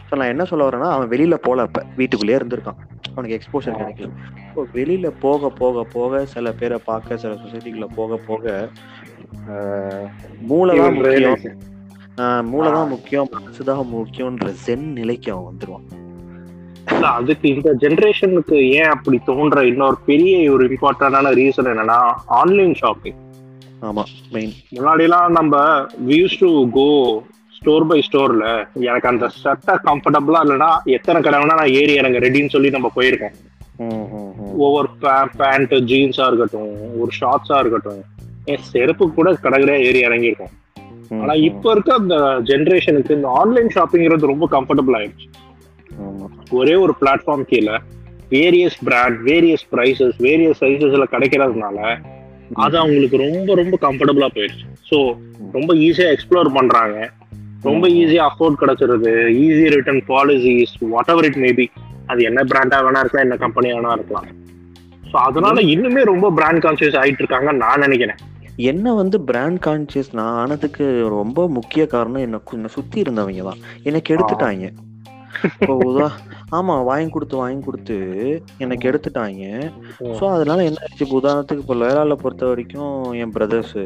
ஸோ 0.06 0.16
நான் 0.16 0.32
என்ன 0.32 0.44
சொல்ல 0.44 0.66
வரேன்னா 0.66 0.88
அவன் 0.92 1.10
வெளியில 1.12 1.36
போல 1.42 1.62
அப்ப. 1.62 1.82
வீட்டுக்குள்ளேயே 1.96 2.38
இருந்திருக்கான். 2.40 2.78
அவனுக்கு 3.10 3.36
எக்ஸ்போஷர் 3.38 3.78
கிடைக்கல. 3.80 4.10
ஸோ 4.52 4.62
வெளியில 4.74 5.08
போக 5.20 5.50
போக 5.58 5.84
போக 5.92 6.24
சில 6.32 6.52
பேரை 6.52 6.78
பார்க்க 6.84 7.18
சில 7.18 7.32
சொசைட்டிக்குள்ள 7.42 7.88
போக 7.94 8.18
போக 8.26 8.44
ஆஹ், 9.52 10.06
மூளை 10.44 10.74
தான் 10.78 10.96
முக்கியம். 10.98 11.40
ஆஹ், 12.18 12.42
மூளை 12.44 12.68
தான் 12.72 12.90
முக்கியம் 12.90 13.30
மனசுதான் 13.34 13.82
முக்கியம்ன்ற 13.92 14.50
ஜென் 14.62 14.86
நிலைக்கு 14.94 15.28
அவன் 15.32 15.48
வந்துருவான். 15.48 15.86
இல்ல, 16.88 17.06
அதுக்கு 17.18 17.46
இந்த 17.50 17.70
ஜெனரேஷனுக்கு 17.82 18.56
ஏன் 18.74 18.90
அப்படி 18.90 19.18
தோன்ற 19.24 19.64
இன்னொரு 19.66 19.98
பெரிய 20.06 20.34
ஒரு 20.52 20.64
இம்பார்ட்டன்டான 20.68 21.32
ரீசன் 21.34 21.70
என்னன்னா 21.70 21.98
ஆன்லைன் 22.38 22.74
ஷாப்பிங் 22.74 23.18
ஆமா 23.84 24.02
மெயின் 24.34 24.52
முன்னாடிலாம் 24.74 25.30
நம்ம 25.38 25.54
use 26.12 26.36
to 26.42 26.50
go 26.76 26.88
store 27.56 27.86
by 27.86 27.98
ஸ்டோர்ல 28.06 28.46
எனக்கு 28.88 29.08
அந்த 29.08 29.26
சட்டை 29.42 29.74
கம்ஃபர்டபுளா 29.88 30.40
இல்லைன்னா 30.44 30.70
எத்தனை 30.96 31.18
கடை 31.22 31.38
வேணா 31.40 31.58
நான் 31.60 31.74
ஏறி 31.80 31.94
இறங்க 32.00 32.18
ரெடின்னு 32.18 32.54
சொல்லி 32.54 32.70
நம்ம 32.70 32.90
போயிருக்கோம் 32.96 33.36
ஒவ்வொரு 34.64 34.88
பேண்ட் 35.40 35.74
ஜீன்ஸா 35.90 36.26
இருக்கட்டும் 36.26 36.72
ஒரு 37.02 37.10
ஷார்ட்ஸா 37.20 37.58
இருக்கட்டும் 37.58 38.02
என் 38.52 38.66
செருப்பு 38.72 39.04
கூட 39.10 39.28
கடற்கரையா 39.44 39.80
ஏறி 39.88 40.00
இறங்கியிருக்கோம். 40.06 40.52
ஆனா 41.22 41.34
இப்ப 41.48 41.72
இருக்க 41.72 41.90
அந்த 41.94 42.16
ஜென்ரேஷனுக்கு 42.50 43.16
இந்த 43.18 43.28
ஆன்லைன் 43.40 43.74
ஷாப்பிங்கிறது 43.76 44.32
ரொம்ப 44.32 44.46
கம்ஃபர்டபுள் 44.54 44.96
ஆயிடுச்சு. 44.98 45.26
ஒரே 46.58 46.74
ஒரு 46.74 46.94
பிளாட்ஃபார்ம் 47.00 47.46
கீழே 47.52 47.76
various 48.34 48.78
brand 48.88 49.18
various 49.30 49.66
prices 49.72 50.16
various 50.26 50.60
சைசஸ்ல 50.64 51.06
கிடைக்கிறதுனால 51.14 51.78
அது 52.64 52.78
அவங்களுக்கு 52.78 53.16
ரொம்ப 53.26 53.54
ரொம்ப 53.62 53.78
கம்ஃபர்டபுளா 53.86 54.28
போயிடுச்சு. 54.36 54.66
ஸோ 54.90 54.96
ரொம்ப 55.52 55.74
ஈஸியா 55.86 56.08
எக்ஸ்ப்ளோர் 56.14 56.50
பண்றாங்க. 56.58 56.98
ரொம்ப 57.62 57.88
ஈஸியா 57.88 58.24
அஃபோர்ட் 58.30 58.60
கிடைச்சிருது. 58.62 59.12
Easy 59.44 59.66
return 59.74 60.02
policies 60.12 60.74
whatever 61.14 61.28
it 61.30 61.40
maybe 61.46 61.66
அது 62.06 62.22
என்ன 62.22 62.40
பிராண்டா 62.42 62.78
வேணா 62.86 63.02
இருக்கலாம் 63.02 63.26
என்ன 63.26 63.36
கம்பெனியா 63.44 63.76
வேணா 63.76 63.92
இருக்கலாம். 63.98 64.28
ஸோ 65.10 65.16
அதனால 65.28 65.56
இன்னுமே 65.74 66.02
ரொம்ப 66.12 66.30
பிராண்ட் 66.38 66.62
கான்சியஸ் 66.64 66.98
ஆயிட்டு 67.02 67.22
இருக்காங்க 67.22 67.52
நான் 67.52 67.84
நினைக்கிறேன். 67.86 68.20
என்ன 68.70 68.94
வந்து 68.94 69.16
பிராண்ட் 69.28 69.60
கான்சியஸ் 69.66 70.10
நான் 70.12 70.34
ஆனதுக்கு 70.42 70.84
ரொம்ப 71.08 71.48
முக்கிய 71.48 71.86
காரணம் 71.86 72.24
என்ன 72.26 72.68
சுத்தி 72.76 72.98
இருந்தவங்க 73.04 73.44
தான். 73.50 73.62
எனக்கு 73.82 74.14
எடுத்துட்டாங்க 74.14 74.66
இப்போ 75.48 75.74
உதா 75.84 76.06
ஆமா 76.50 76.74
வாங்கி 76.84 77.10
கொடுத்து 77.10 77.36
வாங்கி 77.36 77.62
கொடுத்து 77.64 77.96
எனக்கு 78.58 78.88
எடுத்துட்டாங்க. 78.90 79.42
ஸோ 80.18 80.24
அதனால 80.28 80.64
என்ன 80.64 80.88
இப்போ 80.94 81.16
உதாரணத்துக்கு 81.20 81.64
இப்போ 81.64 81.74
லொயலால 81.74 82.14
பொறுத்த 82.14 82.44
வரைக்கும் 82.46 82.92
என் 83.22 83.32
பிரதர்ஸ் 83.32 83.78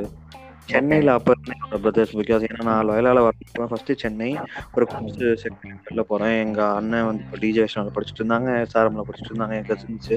சென்னையில 0.68 1.12
அப்ப 1.18 1.34
என்னோட 1.44 1.76
பிரதர்ஸ் 1.84 2.14
பிகாஸ் 2.18 2.42
ஏன்னா 2.48 2.64
நான் 2.68 2.86
லொயலால 2.88 3.22
வரப்போ 3.26 3.66
ஃபர்ஸ்ட் 3.70 3.92
சென்னை 4.02 4.28
ஒரு 4.76 4.84
கோர்ஸ் 4.92 5.22
செகண்ட்ல 5.42 6.02
போறேன். 6.10 6.34
எங்க 6.44 6.60
அண்ணன் 6.78 7.06
வந்து 7.08 7.24
இப்போ 7.24 7.38
டிஜே 7.42 7.62
வைஷ்ணவில் 7.64 7.94
படிச்சுட்டு 7.96 8.22
இருந்தாங்க 8.22 8.50
சாரம்ல 8.72 9.04
படிச்சுட்டு 9.08 9.32
இருந்தாங்க 9.32 9.56
என் 9.60 9.68
கசின்ஸ் 9.70 10.12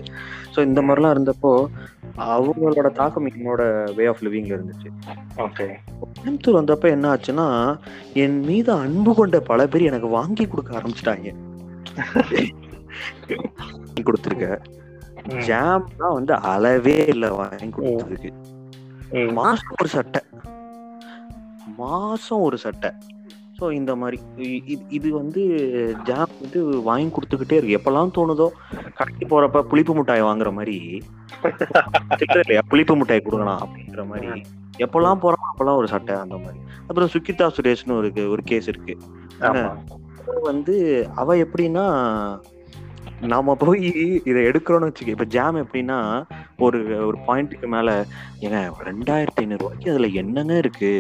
ஸோ 0.55 0.59
இந்த 0.69 0.81
மாதிரிலாம் 0.81 1.15
இருந்தப்போ 1.15 1.53
அவங்களோட 2.33 2.89
தாக்கம் 2.99 3.29
என்னோட 3.31 3.61
வே 3.97 4.05
ஆஃப் 4.11 4.23
லிவிங்ல 4.27 4.57
இருந்துச்சு. 4.57 4.89
ஓகே 5.45 5.67
கோயம்புத்தூர் 6.01 6.59
வந்தப்ப 6.59 6.89
என்ன 6.95 7.07
ஆச்சுன்னா 7.13 7.47
என் 8.23 8.39
மீது 8.49 8.71
அன்பு 8.83 9.13
கொண்ட 9.15 9.39
பல 9.51 9.67
பேர் 9.67 9.83
எனக்கு 9.83 10.09
வாங்கி 10.17 10.45
கொடுக்க 10.47 10.79
ஆரம்பிச்சிட்டாங்க. 10.79 11.31
கொடுத்துருக்க. 14.07 14.45
ஜாம் 15.47 15.89
தான் 15.97 16.13
வந்து 16.17 16.33
அளவே 16.51 16.95
இல்லை 17.13 17.29
வாங்கி 17.39 17.67
கொடுத்ததுக்கு. 17.75 18.29
மாசம் 19.39 19.74
ஒரு 19.80 19.89
சட்டை. 19.95 20.22
மாசம் 21.82 22.43
ஒரு 22.47 22.57
சட்டை. 22.57 22.89
ஸோ 23.57 23.66
இந்த 23.78 23.91
மாதிரி 24.01 24.18
இது 24.97 25.07
வந்து 25.18 25.41
ஜாம் 26.03 26.38
வந்து 26.41 26.59
வாங்கி 26.88 27.09
கொடுத்துக்கிட்டே 27.16 27.57
இருக்கு. 27.59 27.78
எப்பெல்லாம் 27.80 28.14
தோணுதோ 28.18 28.47
கடைக்கு 28.99 29.26
போறப்ப 29.32 29.64
புளிப்பு 29.72 29.95
மிட்டாய் 29.95 30.28
வாங்குற 30.30 30.51
மாதிரி. 30.53 30.78
இல்லையா? 32.38 32.64
புளிப்பு 32.72 32.95
மிட்டாய் 32.95 33.26
கொடுக்கலாம் 33.26 33.62
அப்படின்ற 33.66 34.05
மாதிரி. 34.12 34.41
எப்பெல்லாம் 34.86 35.22
போறோமோ 35.24 35.49
அப்பெல்லாம் 35.51 35.80
ஒரு 35.82 35.89
சட்டை 35.93 36.16
அந்த 36.16 36.38
மாதிரி. 36.38 36.59
அப்புறம் 36.88 37.12
சுக்கிதா 37.14 37.47
சுரேஷ்னு 37.57 37.97
ஒரு 37.99 38.12
ஒரு 38.30 38.43
கேஸ் 38.43 38.68
இருக்கு. 38.68 38.95
வந்து 40.49 40.76
அவ 41.16 41.36
எப்படின்னா 41.36 41.86
நாம 43.30 43.55
போய் 43.55 43.88
இதை 44.26 44.39
எடுக்கிறோம்னு 44.43 44.88
வச்சுக்க 44.89 45.15
இப்ப 45.15 45.26
ஜாம் 45.26 45.57
எப்படின்னா 45.61 45.97
ஒரு 46.59 46.78
ஒரு 47.05 47.17
பாயிண்ட்டுக்கு 47.28 47.67
மேல 47.67 47.89
ஏங்க 48.41 48.59
ரெண்டாயிரத்தி 48.84 49.41
ஐநூறு 49.41 49.61
ரூபாய்க்கு 49.63 49.91
அதுல 49.91 50.07
என்னங்க 50.13 50.57
இருக்கு? 50.57 50.91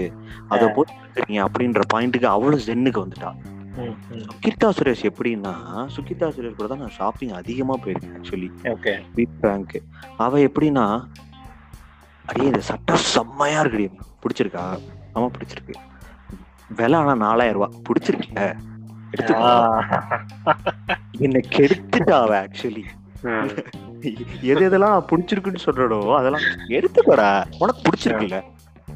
அதை 0.49 0.67
போய் 0.69 1.39
அப்படின்ற 1.39 1.81
பாயிண்ட்டுக்கு 1.93 2.27
அவ்வளவு 2.27 2.67
ஜென்னுக்கு 2.67 3.03
வந்துட்டா. 3.03 3.31
சுகிதா 4.25 4.69
சுரேஷ் 4.77 5.03
எப்படின்னா 5.09 5.53
சுகிதா 5.87 6.27
சுரேஷ் 6.31 6.55
கூட 6.55 6.67
தான் 6.67 6.79
நான் 6.79 6.97
ஷாப்பிங் 6.97 7.31
அதிகமா 7.31 7.75
போயிருக்கேன் 7.83 8.15
ஆக்சுவலி 8.17 8.49
ஓகே. 8.71 8.93
பீட் 9.15 9.37
பேங்க் 9.41 9.75
அவ 10.17 10.39
எப்படின்னா 10.39 10.85
அடியே 12.25 12.47
இந்த 12.47 12.61
சட்டை 12.61 12.95
செம்மையா 13.13 13.61
இருக்குடி 13.61 13.87
பிடிச்சிருக்கா? 14.23 14.65
ஆமா 15.15 15.27
பிடிச்சிருக்கு. 15.35 15.73
விலை 16.71 16.99
ஆனா 16.99 17.13
நாலாயிரம் 17.23 17.57
ரூபாய். 17.57 17.77
பிடிச்சிருக்கல 17.87 18.41
எடுத்துக்கோ 18.43 18.70
என்ன 21.19 21.39
கெடுத்துட்டா 21.49 22.11
அவ 22.11 22.43
ஆக்சுவலி. 22.43 22.83
எது 24.41 24.69
எதெல்லாம் 24.69 24.81
பிடிச்சிருக்குன்னு 24.81 25.65
சொல்றடோ 25.65 26.15
அதெல்லாம் 26.15 26.41
எடுத்துக்கோடா. 26.67 27.43
உனக்கு 27.59 27.59
பிடிச்சிருக்குல்ல. 27.59 28.41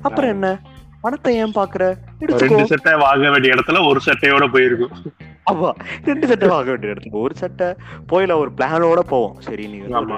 அப்புறம் 0.02 0.30
என்ன? 0.30 0.62
பணத்தை 1.02 1.36
ஏன் 1.36 1.46
பாக்குற? 1.46 1.98
ரெண்டு 2.20 2.68
சட்டை 2.68 2.96
வாங்க 2.96 3.30
வேண்டிய 3.30 3.54
இடத்துல 3.54 3.88
ஒரு 3.88 4.00
சட்டையோட 4.06 4.52
போயிருக்கும். 4.52 5.14
ஆமா 5.52 5.72
ரெண்டு 6.06 6.28
சட்டை 6.28 6.48
வாங்க 6.48 6.70
வேண்டிய 6.70 6.92
இடத்துக்கு 6.92 7.20
ஒரு 7.20 7.36
சட்டை 7.36 7.76
போயில 8.12 8.12
ஒரு 8.12 8.52
பிளானோட 8.58 9.00
போவோம். 9.00 9.42
சரி 9.42 9.68
நீ. 9.68 9.78
ரெண்டு 9.78 10.14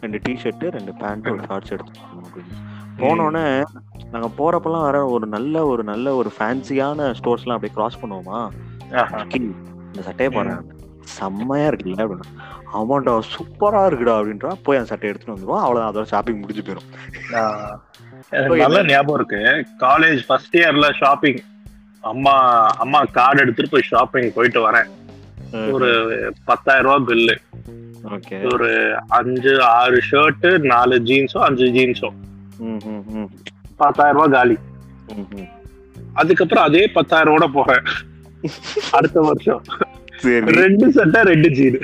ரெண்டு 0.00 0.20
டிஷர்ட் 0.28 0.70
ரெண்டு 0.70 0.94
பேண்ட் 0.94 1.28
ஒரு 1.28 1.42
ஷார்ட்ஸ் 1.48 1.72
அப்படின்னு. 1.72 2.44
போனோடனே 2.96 3.62
நாங்க 4.10 4.30
போறப்பெல்லாம் 4.38 4.80
வர 4.80 5.06
ஒரு 5.06 5.26
நல்ல 5.26 5.66
ஒரு 5.66 5.84
நல்ல 5.84 6.14
ஒரு 6.14 6.32
ஃபேன்சியான 6.38 7.12
ஸ்டோர்ஸ் 7.12 7.42
எல்லாம் 7.42 7.46
அப்படியே 7.46 7.74
கிராஸ் 7.74 8.02
பண்ணுவோமா? 8.02 8.26
ஆஹா. 8.26 8.46
"கிங், 8.46 8.63
இந்த 8.90 10.02
சட்டையை 10.08 10.30
பாரு 10.36 10.52
செம்மையா 11.16 11.66
இருக்குல்ல 11.70 12.04
அப்படின்னா. 12.04 12.28
ஆமாண்டா 12.78 13.12
சூப்பரா 13.32 13.80
இருக்குடா 13.88 14.14
அப்படின்றா. 14.18 14.50
போய் 14.66 14.78
அந்த 14.78 14.90
சட்டையை 14.90 15.10
எடுத்துட்டு 15.10 15.34
வந்துருவோம் 15.34 15.64
அவ்வளவுதான் 15.64 15.90
அதோட 15.90 16.06
ஷாப்பிங் 16.12 16.40
முடிஞ்சு 16.42 16.62
போயிடும் 16.66 16.88
நல்ல 18.62 18.78
ஞாபகம் 18.92 19.18
இருக்கு. 19.18 19.40
காலேஜ் 19.84 20.20
ஃபர்ஸ்ட் 20.28 20.56
இயர்ல 20.60 20.86
ஷாப்பிங் 21.00 21.40
அம்மா 22.12 22.34
அம்மா 22.84 23.00
கார்டு 23.18 23.42
எடுத்துட்டு 23.44 23.72
போய் 23.74 23.90
ஷாப்பிங் 23.92 24.30
போயிட்டு 24.36 24.60
வரேன். 24.66 24.88
ஒரு 25.74 25.88
பத்தாயிரம் 26.48 26.86
ரூபாய் 26.86 27.06
பில்லு 27.10 27.36
ஓகே. 28.16 28.38
ஒரு 28.52 28.70
அஞ்சு 29.18 29.52
ஆறு 29.74 29.98
ஷர்ட் 30.08 30.46
நாலு 30.72 30.96
ஜீன்ஸோ 31.10 31.38
அஞ்சு 31.48 31.66
ஜீன்ஸோ 31.76 32.10
பத்தாயிரம் 33.82 34.18
ரூபாய் 34.18 34.34
காலி. 34.36 34.56
அதுக்கப்புறம் 36.20 36.66
அதே 36.68 36.82
பத்தாயிரம் 36.96 37.32
ரூபாய் 37.34 37.56
போறேன். 37.58 37.86
அடுத்த 38.96 39.18
வருஷம். 39.20 39.62
சரி. 40.22 40.52
ரெண்டு 40.58 40.86
சட்டை 40.92 41.20
ரெண்டு 41.30 41.48
ஜீன் 41.50 41.78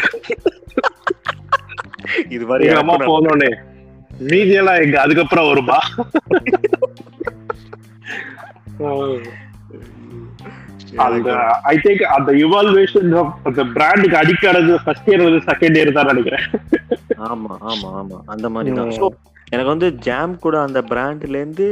இது 2.29 2.45
மாதிரி 2.47 2.69
எங்க 2.69 2.83
அம்மா 2.83 2.97
போனோடனே 3.09 3.51
மீதியெல்லாம் 4.31 4.83
எங்க 4.85 4.97
அதுக்கப்புறம் 5.01 5.49
வருமா 5.51 5.79
அந்த 11.05 11.31
ஐ 11.71 11.77
திங்க் 11.79 12.05
அந்த 12.15 12.31
இவால்வேஷன் 12.43 13.11
அந்த 13.49 13.63
பிராண்டுக்கு 13.75 14.17
அடிக்கிறது 14.17 14.79
ஃபர்ஸ்ட் 14.85 15.11
இயர் 15.11 15.27
வந்து 15.27 15.43
செகண்ட் 15.51 15.79
இயர் 15.79 15.97
தான் 15.99 16.11
நினைக்கிறேன். 16.13 16.47
ஆமா 17.29 17.53
ஆமா 17.71 17.89
ஆமா. 18.01 18.19
அந்த 18.27 18.47
மாதிரி 18.49 18.75
தான். 18.77 18.93
எனக்கு 19.53 19.71
வந்து 19.73 19.87
ஜாம் 20.05 20.35
கூட 20.39 20.57
அந்த 20.61 20.81
பிராண்ட்ல 20.91 21.39
இருந்து 21.39 21.67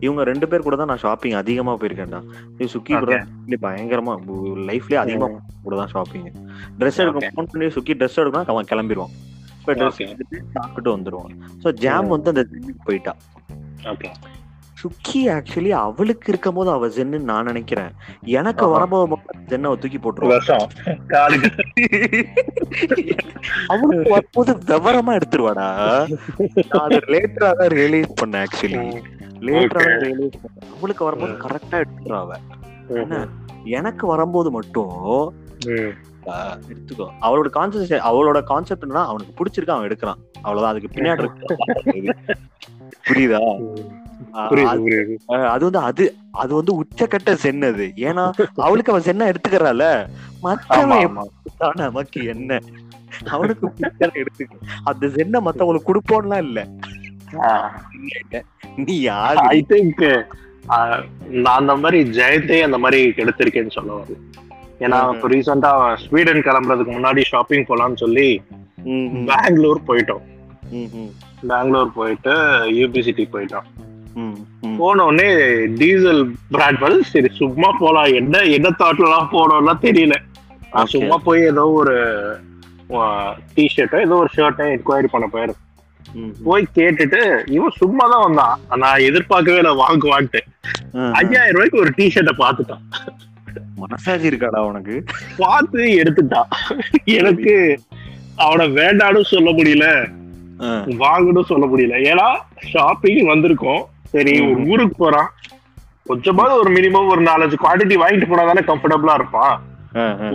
இவங்க 0.00 0.22
ரெண்டு 0.24 0.46
பேர் 0.50 0.66
கூட 0.66 0.76
தான் 0.76 0.90
நான் 0.90 1.02
ஷாப்பிங் 1.02 1.36
அதிகமா 1.40 1.72
போயிருக்கேன்டா 1.80 2.20
சுக்கி 2.74 2.92
கூட 2.94 3.10
Okay. 3.10 3.18
தான் 3.48 3.58
பயங்கரமா 3.64 4.14
லைஃப்லயே 4.68 5.00
அதிகமா 5.02 5.28
கூட 5.64 5.74
தான் 5.76 5.92
ஷாப்பிங் 5.94 6.28
ட்ரெஸ் 6.78 7.00
எடுக்க 7.02 7.18
Okay. 7.18 7.32
ஃபோன் 7.34 7.50
பண்ணி 7.52 7.68
சுக்கி 7.76 7.96
ட்ரெஸ் 8.00 8.18
எடுக்கணும் 8.22 8.52
அவன் 8.52 8.70
கிளம்பிடுவான் 8.72 9.14
இப்போ 9.60 9.74
ட்ரெஸ். 9.80 10.00
எடுத்துட்டு 10.04 10.38
சாப்பிட்டு 10.54 10.90
வந்துருவான் 10.94 11.34
ஸோ 11.62 11.70
ஜாம். 11.82 12.10
வந்து 12.14 12.32
அந்த 12.34 12.44
போயிட்டா 12.86 13.14
ஓகே 13.90 14.10
சுக்கி 14.80 15.20
ஆக்சுவலி 15.28 15.70
அவளுக்கு 15.78 16.26
இருக்கும் 16.28 16.54
போது 16.54 16.70
அவ 16.70 16.88
ஜென்னு 16.88 17.18
நான் 17.20 17.44
நினைக்கிறேன். 17.44 17.92
எனக்கு 18.32 18.64
ஆஹா. 18.64 18.72
வரும்போது 18.72 19.06
மட்டும் 19.08 19.46
ஜென்னை 19.46 19.70
தூக்கி 19.76 19.98
போட்டுருவான் 19.98 20.66
அவளுக்கு 23.68 24.10
வரும்போது 24.10 24.52
விவரமா 24.70 25.12
எடுத்துருவாடா. 25.18 25.66
அதை 26.78 26.98
லேட்டரா 27.14 27.50
தான் 27.52 27.72
ரியலைஸ் 27.78 28.14
பண்ணேன் 28.20 28.44
ஆக்சுவலி 28.44 28.82
லேட்டரா. 29.48 29.84
ரியலைஸ் 30.02 30.38
பண்ணேன். 30.38 30.64
அவளுக்கு 30.76 31.04
வரும்போது. 31.04 31.34
கரெக்டா 31.44 31.76
எடுத்துருவா 31.82 32.20
அவ. 32.24 32.32
என்ன? 33.02 33.22
எனக்கு 33.78 34.06
வரும்போது 34.06 34.50
மட்டும் 34.50 34.94
எடுத்துக்கோ. 36.72 37.06
அவளோட 37.26 37.48
கான்செப்ட் 37.50 38.04
அவளோட 38.08 38.38
கான்செப்ட் 38.44 38.84
என்னன்னா 38.84 39.04
அவனுக்கு 39.10 39.32
பிடிச்சிருக்கு 39.38 39.74
அவன் 39.74 39.88
எடுக்கிறான். 39.88 40.20
அவ்வளவுதான். 40.42 40.72
அதுக்கு 40.72 40.94
பின்னாடி 40.94 41.28
புரியுது? 43.08 43.38
அது- 44.32 44.82
வந்து 45.60 45.78
அது 45.78 46.14
அது 46.30 46.54
வந்து 46.54 46.84
உச்சக்கட்ட 46.84 47.32
சென் 47.32 47.62
அது. 47.62 47.92
ஏன்னா 47.96 48.32
அவளுக்கு 48.56 48.92
அவன் 48.92 49.02
சென்ன 49.02 49.30
எடுத்துக்கிறாள் 49.30 50.06
மத்தவன் 50.42 51.18
நமக்கு 51.74 52.24
என்ன? 52.24 52.58
அவனுக்கு 53.30 53.72
எடுத்துக்க. 53.98 54.50
அந்த 54.84 55.08
சென்னை 55.08 55.40
மத்தவங்களுக்கு 55.44 55.80
கொடுப்போம்லாம் 55.86 56.38
இல்ல. 56.38 56.66
நீ 58.76 59.00
யாரு? 59.00 59.38
ஐ 59.38 59.64
திங்க் 59.68 60.24
நான் 61.26 61.58
அந்த 61.58 61.76
மாதிரி 61.76 62.10
ஜெயந்தே 62.10 62.62
அந்த 62.62 62.78
மாதிரி 62.78 63.08
எடுத்திருக்கேன்னு 63.08 63.70
சொல்ல 63.70 63.92
வரல 63.92 64.16
ஏன்னா. 64.80 65.14
இப்போ 65.14 65.28
ரீசெண்டா 65.28 65.94
ஸ்வீடன் 65.96 66.40
கிளம்புறதுக்கு 66.40 66.92
முன்னாடி 66.92 67.20
ஷாப்பிங் 67.20 67.64
போலாம்னு 67.64 67.96
சொல்லி 67.96 68.42
பெங்களூர் 69.26 69.80
போயிட்டோம். 69.86 70.22
பெங்களூர் 71.40 71.92
போயிட்டு 71.92 72.32
யூபி 72.70 73.02
சிட்டி 73.02 73.28
போயிட்டோம். 73.32 73.62
போன 74.78 75.04
உடனே 75.04 75.28
டீசல் 75.80 76.22
பிராண்ட் 76.50 76.78
வந்து 76.78 77.04
சரி 77.04 77.28
சும்மா 77.40 77.70
போலாம். 77.78 78.10
என்ன 78.20 78.42
என்ன 78.56 78.68
தாட்லாம் 78.78 79.32
போனோம்லாம் 79.36 79.84
தெரியல. 79.86 80.16
நான். 80.72 80.92
சும்மா 80.94 81.16
போய் 81.26 81.42
ஏதோ 81.52 81.64
ஒரு 81.80 81.96
டிஷர்ட்டோ 83.56 84.00
ஏதோ 84.00 84.16
ஒரு 84.22 84.30
ஷர்ட்டோ 84.36 84.66
என்கொயரி 84.74 85.08
பண்ண 85.14 85.28
போயிருந்தேன். 85.32 85.64
போய் 86.44 86.64
கேட்டுட்டு 86.74 87.20
இவன் 87.50 87.78
சும்மா 87.78 88.04
தான் 88.08 88.24
வந்தான். 88.26 88.60
நான் 88.82 89.06
எதிர்பார்க்கவே 89.08 89.56
இல்லை 89.56 89.72
வாங்குவான்ட்டு. 89.84 90.40
ஐயாயிரம் 91.20 91.56
ரூபாய்க்கு 91.56 91.82
ஒரு 91.84 91.92
டிஷர்ட்டை 91.96 92.34
பார்த்துட்டான். 92.44 92.84
மனசாட்சி 93.74 94.28
இருக்காடா 94.28 94.60
உனக்கு? 94.70 95.04
பார்த்து 95.36 95.82
எடுத்துட்டான். 96.02 96.50
எனக்கு 97.04 97.54
அவனை 98.36 98.66
வேண்டான்னு 98.74 99.22
சொல்ல 99.34 99.50
முடியல. 99.50 99.86
வாங்கணும் 101.04 101.50
சொல்ல 101.50 101.66
முடியல. 101.66 101.96
ஏன்னா 102.10 102.28
ஷாப்பிங் 102.72 103.28
வந்திருக்கோம். 103.28 103.84
சரி 104.12 104.34
ஒரு 104.50 104.60
ஊருக்கு 104.72 104.96
போறான் 105.04 105.30
கொஞ்சமாவது 106.10 106.54
ஒரு 106.60 106.70
மினிமம் 106.76 107.10
ஒரு 107.14 107.22
நாலஞ்சு 107.30 107.56
குவாண்டிட்டி 107.64 107.96
வாங்கிட்டு 108.02 108.28
போனா 108.28 108.44
தானே 108.50 108.62
கம்ஃபர்டபுளா 108.68 109.14
இருப்பான். 109.20 109.56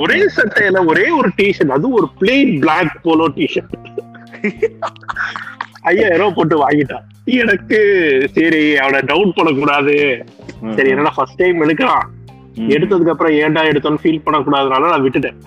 ஒரே 0.04 0.20
சட்டையில 0.38 0.80
ஒரே 0.92 1.06
ஒரு 1.20 1.30
டிஷர்ட் 1.38 1.74
அது 1.78 1.90
ஒரு 2.00 2.08
பிளெயின் 2.20 2.54
பிளாக் 2.64 2.94
போலோ 3.06 3.28
டிஷர்ட் 3.38 3.74
ஐயாயிரம் 5.92 6.36
போட்டு 6.38 6.56
வாங்கிட்டான் 6.64 7.08
எனக்கு 7.42 7.80
சரி 8.36 8.62
அவனை 8.84 9.00
டவுட் 9.12 9.36
பண்ணக்கூடாது. 9.38 9.96
சரி 10.78 10.92
என்னடா 10.94 11.14
ஃபர்ஸ்ட் 11.18 11.40
டைம் 11.42 11.64
எடுக்கிறான்? 11.66 12.06
எடுத்ததுக்கு 12.76 13.14
அப்புறம் 13.14 13.36
ஏன்டா 13.44 13.62
எடுத்தோன்னு 13.72 14.04
ஃபீல் 14.04 14.24
பண்ணக்கூடாதுனால 14.26 14.92
நான் 14.94 15.06
விட்டுட்டேன். 15.06 15.40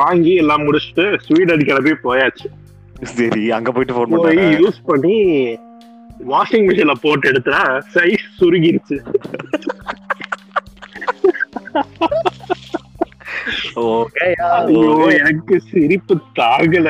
வாங்கி 0.00 0.32
எல்லாம் 0.42 0.64
முடிச்சுட்டு 0.66 1.04
ஸ்வீடன் 1.26 1.66
கிளம்பி 1.68 1.94
போயாச்சு. 2.06 2.48
சரி 3.16 3.44
அங்க 3.56 3.70
போயிட்டு 3.72 3.96
போன் 3.96 4.22
போய் 4.26 4.42
யூஸ் 4.64 4.80
பண்ணி 4.90 5.16
வாஷிங் 6.26 6.66
மிஷின்ல 6.68 6.94
போட்டு 7.02 7.28
எடுத்தா 7.28 7.82
சைஸ் 7.94 8.26
சுருங்கிருச்சு 8.38 8.96
எனக்கு 15.18 15.60
சிரிப்பு 15.60 16.14
தாங்கல. 16.36 16.88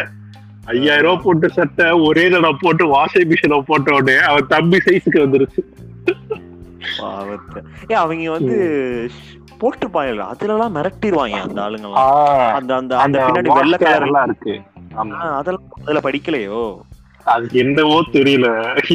ஐயாயிரம் 0.65 1.05
ரூபாய் 1.05 1.25
போட்டு 1.25 1.49
சட்டை 1.51 1.91
ஒரே 1.91 2.25
தடவை 2.31 2.57
போட்டு 2.61 2.85
வாஷிங் 2.95 3.29
மிஷின்ல 3.33 3.61
போட்ட 3.61 3.95
உடனே 3.95 4.19
அவன் 4.19 4.47
தம்பி 4.47 4.79
சைஸுக்கு 4.87 5.23
வந்துருச்சு. 5.25 5.63
அவங்க 7.95 8.31
வந்து 8.31 8.57
போட்டுப்பாங்க 9.61 10.27
அதுலலாம் 10.33 10.77
மிரட்டிடுவாங்க 10.77 11.39
அந்த 11.47 11.61
ஆளுங்கலாம். 11.61 12.53
அந்த 12.59 12.75
அந்த 12.77 12.99
அந்த 12.99 13.19
பின்னாடி 13.27 13.55
வெள்ளை 13.55 13.79
கலர் 13.79 14.03
எல்லாம் 14.03 14.25
இருக்கு. 14.25 14.61
ஆமா. 14.97 15.19
அதெல்லாம் 15.41 15.69
அதுல 15.81 16.01
படிக்கலையோ? 16.05 16.63
அது 17.35 17.47
என்னவோ 17.63 17.97
தெரியல. 18.13 18.49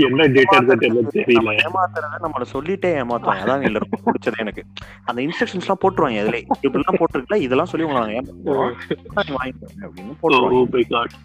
என்ன 0.10 0.28
டேட்டா 0.36 0.58
தெரியல 0.84 1.54
ஏமாத்துறத 1.66 2.20
நம்மள 2.26 2.46
சொல்லிட்டே 2.54 2.90
ஏமாத்துவாங்க. 3.02 3.44
அதான் 3.46 3.66
இதுல 3.68 3.82
ரொம்ப 3.86 3.98
பிடிச்சது 4.06 4.44
எனக்கு. 4.44 4.64
அந்த 5.06 5.20
இன்ஸ்ட்ரக்ஷன்ஸ் 5.22 5.68
எல்லாம் 5.68 5.82
போட்டுருவாங்க 5.84 6.24
அதுல 6.24 6.40
இப்படிலாம் 6.66 7.00
போட்டிருக்கல 7.02 7.40
இதெல்லாம் 7.48 7.72
சொல்லி 7.74 7.88
உங்களை 7.88 8.04
வாங்கிக்கோங்க 8.04 9.86
அப்படின்னு 9.86 10.16
போட்டுருவாங்க. 10.22 11.16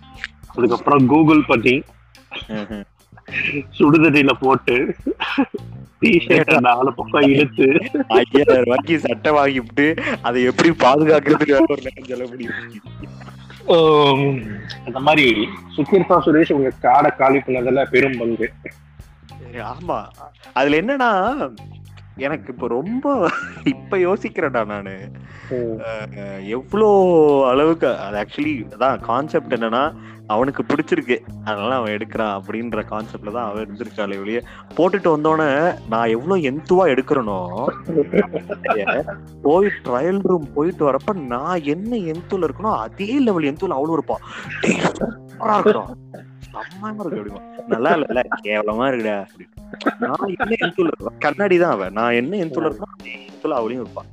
Oh. 0.50 0.56
அதுக்கப்புறம் 0.56 1.06
கூகுள் 1.06 1.48
பண்ணி. 1.48 1.74
சுடுதண்ணில 3.78 4.32
போட்டு 4.40 4.76
டிஷர்ட் 6.02 6.52
நாலு 6.61 6.90
பக்கம் 6.94 7.28
இழுத்து 7.32 7.66
ஐயாயிரம் 8.18 8.62
ரூபாய்க்கு 8.64 8.96
சட்டை 8.98 9.30
வாங்கிவிட்டு 9.32 9.86
அதை 10.22 10.42
எப்படி 10.42 10.70
பாதுகாக்கிறதுக்கு 10.84 11.56
செலவு 12.11 12.28
பண்ணி 12.28 12.46
அந்த 14.84 14.98
மாதிரி 14.98 15.26
சுகீர்பா 15.76 16.16
சுரேஷ் 16.18 16.52
உங்க 16.52 16.70
காடை 16.82 17.16
காலி 17.16 17.38
பண்ணதுல 17.38 17.84
பெரும் 17.90 18.18
பங்கு. 18.18 18.48
ஆமா. 19.64 19.98
அதுல 20.52 20.80
என்னன்னா 20.80 21.10
எனக்கு 22.18 22.48
இப்ப 22.54 22.68
ரொம்ப 22.70 23.06
இப்ப 23.72 23.96
யோசிக்கிறேன்டா 24.04 24.62
நானு. 24.66 24.94
எவ்வளோ 26.56 26.88
அளவுக்கு 27.50 27.88
அது 28.04 28.16
ஆக்சுவலி 28.18 28.54
அதான் 28.74 29.02
கான்செப்ட் 29.06 29.54
என்னன்னா 29.56 29.82
அவனுக்கு 30.28 30.62
பிடிச்சிருக்கு. 30.62 31.16
அதனால 31.44 31.70
அவன் 31.74 31.94
எடுக்கிறான் 31.96 32.34
அப்படின்ற 32.38 32.80
கான்செப்ட்ல 32.90 33.34
தான் 33.36 33.46
அவன் 33.46 33.62
இருந்திருக்காளே 33.64 34.18
ஒழிய 34.22 34.40
போட்டுட்டு 34.76 35.08
வந்தோடனே 35.14 35.50
நான் 35.88 36.12
எவ்வளவு 36.16 36.46
எந்துவா 36.50 36.84
எடுக்கிறனோ 36.94 37.38
போய் 39.44 39.68
ட்ரையல் 39.86 40.22
ரூம் 40.28 40.46
போயிட்டு 40.54 40.84
வரப்ப 40.84 41.14
நான் 41.28 41.64
என்ன 41.74 41.92
எந்துல 42.14 42.48
இருக்கணும் 42.48 42.78
அதே 42.84 43.10
லெவல் 43.26 43.50
எந்துல 43.50 43.78
அவ்வளவு 43.78 43.96
இருப்பா. 43.98 44.18
டேய், 44.62 44.78
சூப்பரா 44.98 45.56
இருக்கணும் 45.58 45.90
செம்மையா 46.48 46.92
இருக்கு 46.98 47.20
அப்படிமா. 47.20 47.42
நல்லா 47.68 47.90
இல்ல 47.98 48.20
கேவலமா 48.44 48.86
இருக்குடா 48.90 49.16
அப்படின்னு. 49.24 49.57
நான் 50.04 50.28
என்ன 50.34 50.54
எந்துல 50.66 50.90
இருக்கேன் 50.90 51.18
கண்ணாடி 51.26 51.58
தான் 51.58 51.74
அவன். 51.76 51.92
நான் 51.92 52.18
என்ன 52.20 52.36
எந்துல 52.44 52.68
இருக்கணும் 52.68 52.94
அதே 52.98 53.14
எந்துல 53.30 53.58
அவளையும் 53.60 53.84
இருப்பான் 53.84 54.10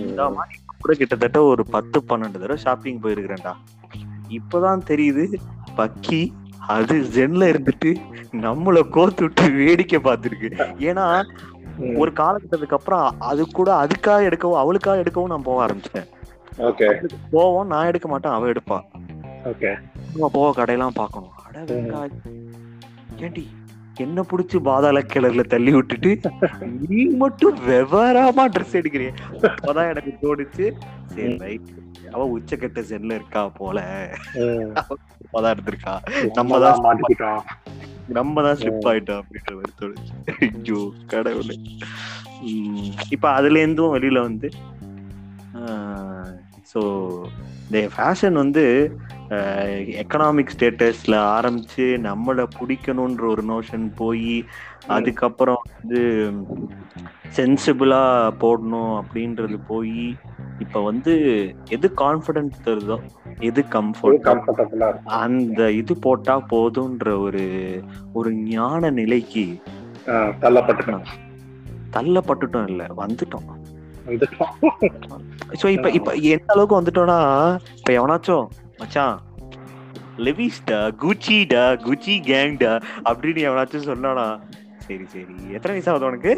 இந்த 0.00 0.24
மாதிரி 0.36 0.58
கூட 0.82 0.94
கிட்டத்தட்ட 1.00 1.38
ஒரு 1.42 1.62
பத்து 1.74 1.98
பன்னெண்டு 2.08 2.40
தடவை 2.42 2.56
ஷாப்பிங் 2.56 3.00
போயிருக்கிறேன்டா. 3.02 3.52
இப்பதான் 4.38 4.82
தெரியுது 4.90 5.24
பக்கி 5.76 6.20
அது 6.74 6.96
ஜென்ல 7.14 7.44
இருந்துட்டு 7.52 7.90
நம்மள 8.44 8.80
கோத்து 8.96 9.22
விட்டு 9.22 9.44
வேடிக்கை 9.60 9.98
பார்த்துருக்கு. 10.04 10.50
ஏன்னா 10.88 11.06
ஒரு 12.00 12.10
காலகட்டத்துக்கு 12.12 12.78
அப்புறம் 12.78 13.06
அது 13.30 13.42
கூட 13.58 13.68
அதுக்காக 13.84 14.26
எடுக்கவும் 14.28 14.60
அவளுக்காக 14.62 15.02
எடுக்கவும் 15.02 15.32
நான் 15.32 15.48
போக 15.48 15.58
ஆரம்பிச்சிட்டேன். 15.66 16.08
போவோம் 17.30 17.70
நான் 17.72 17.88
எடுக்க 17.90 18.08
மாட்டேன் 18.08 18.32
அவ 18.32 18.50
எடுப்பா. 18.52 18.78
போக 20.36 20.48
கடையெல்லாம் 20.58 20.98
பார்க்கணும். 21.00 21.34
அட. 21.46 22.08
ஏண்டி? 23.26 23.44
என்ன 24.04 24.24
புடிச்சு 24.30 24.58
பாதாள 24.68 25.00
கிளர்ல 25.12 25.42
தள்ளி 25.54 25.72
விட்டுட்டு 25.76 26.10
நீ 26.88 27.00
மட்டும் 27.22 27.56
விவரமா 27.68 28.44
ட்ரெஸ் 28.54 28.78
எடுக்கிறிய 28.80 29.10
அப்பதான் 29.50 29.90
எனக்கு 29.92 30.12
தோணுச்சு 30.24 30.66
சரி 31.14 31.32
ரைட் 31.44 31.70
அவ 32.14 32.24
உச்சக்கட்ட 32.36 32.80
சென்ல 32.88 33.16
இருக்கா 33.18 33.42
போல. 33.58 33.78
அப்பதான் 34.80 35.52
எடுத்திருக்கா 35.54 35.94
நம்ம 36.38 36.58
தான் 36.64 36.80
நம்ம 38.16 38.42
தான் 38.46 38.58
ஸ்லிப் 38.60 38.88
ஆயிட்டோம். 38.90 39.20
அப்படின்ற 39.22 39.52
மாதிரி 39.58 39.72
தோணுச்சு. 39.80 40.12
ஐயோ 40.46 40.80
கடவுளே. 41.12 41.56
இப்ப 43.14 43.24
அதுல 43.38 43.60
இருந்தும் 43.64 43.94
வெளியில 43.96 44.20
வந்து 44.28 44.48
ஸோ 46.72 46.80
இந்த 47.66 47.78
ஃபேஷன் 47.94 48.36
வந்து 48.42 48.64
எக்கனாமிக் 50.02 50.52
ஸ்டேட்டஸ்ல 50.54 51.16
ஆரம்பிச்சு 51.36 51.84
நம்மளை 52.02 52.44
பிடிக்கணுன்ற 52.58 53.26
ஒரு 53.28 53.42
நோஷன் 53.42 53.92
போய் 53.94 54.44
அதுக்கப்புறம் 54.86 55.62
வந்து 55.72 56.00
சென்சிபிளா 57.36 58.02
போடணும் 58.40 58.94
அப்படின்றது 59.00 59.58
போய் 59.66 60.16
இப்ப 60.58 60.82
வந்து 60.82 61.12
எது 61.68 61.92
கான்ஃபிடன்ஸ் 61.96 62.58
தருதோ 62.64 62.96
எது 63.40 63.64
கம்ஃபர்ட் 63.70 64.28
அந்த 65.04 65.70
இது 65.70 65.96
போட்டா 65.96 66.40
போதுன்ற 66.50 67.20
ஒரு 67.20 67.44
ஒரு 68.12 68.32
ஞான 68.32 68.90
நிலைக்கு 68.90 69.44
தள்ளப்பட்டுட்டோம். 70.40 71.04
தள்ளப்பட்டுட்டோம் 71.92 72.68
இல்ல 72.68 72.82
வந்துட்டோம். 72.96 73.48
வந்துட்டோம். 74.06 75.22
சோ 75.62 75.66
இப்ப 75.68 75.90
இப்ப 75.90 76.12
எந்த 76.14 76.44
அளவுக்கு 76.46 76.80
வந்துட்டோம்னா 76.80 77.18
இப்ப 77.78 77.92
எவனாச்சும் 77.92 78.46
மச்சான் 78.82 79.18
லெவிஸ்டா 80.18 80.78
குச்சிடா 81.02 81.82
குச்சி 81.82 82.20
கேங்டா 82.20 82.72
அப்படின்னு 83.04 83.44
எவனாச்சும் 83.48 83.88
சொன்னானா 83.90 84.26
சரி 84.78 85.04
சரி 85.06 85.34
எத்தனை 85.50 85.72
வயசு 85.72 85.90
ஆகுது 85.90 86.06
உனக்கு? 86.06 86.32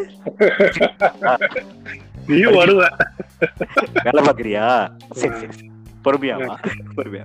நீயும் 2.29 2.55
வருவ. 2.55 2.83
வேலை 4.05 4.21
பாக்குறியா 4.25 4.67
சரி 5.13 5.35
சரி 5.35 5.53
சரி. 5.53 5.71
பொறுமையா. 6.97 7.25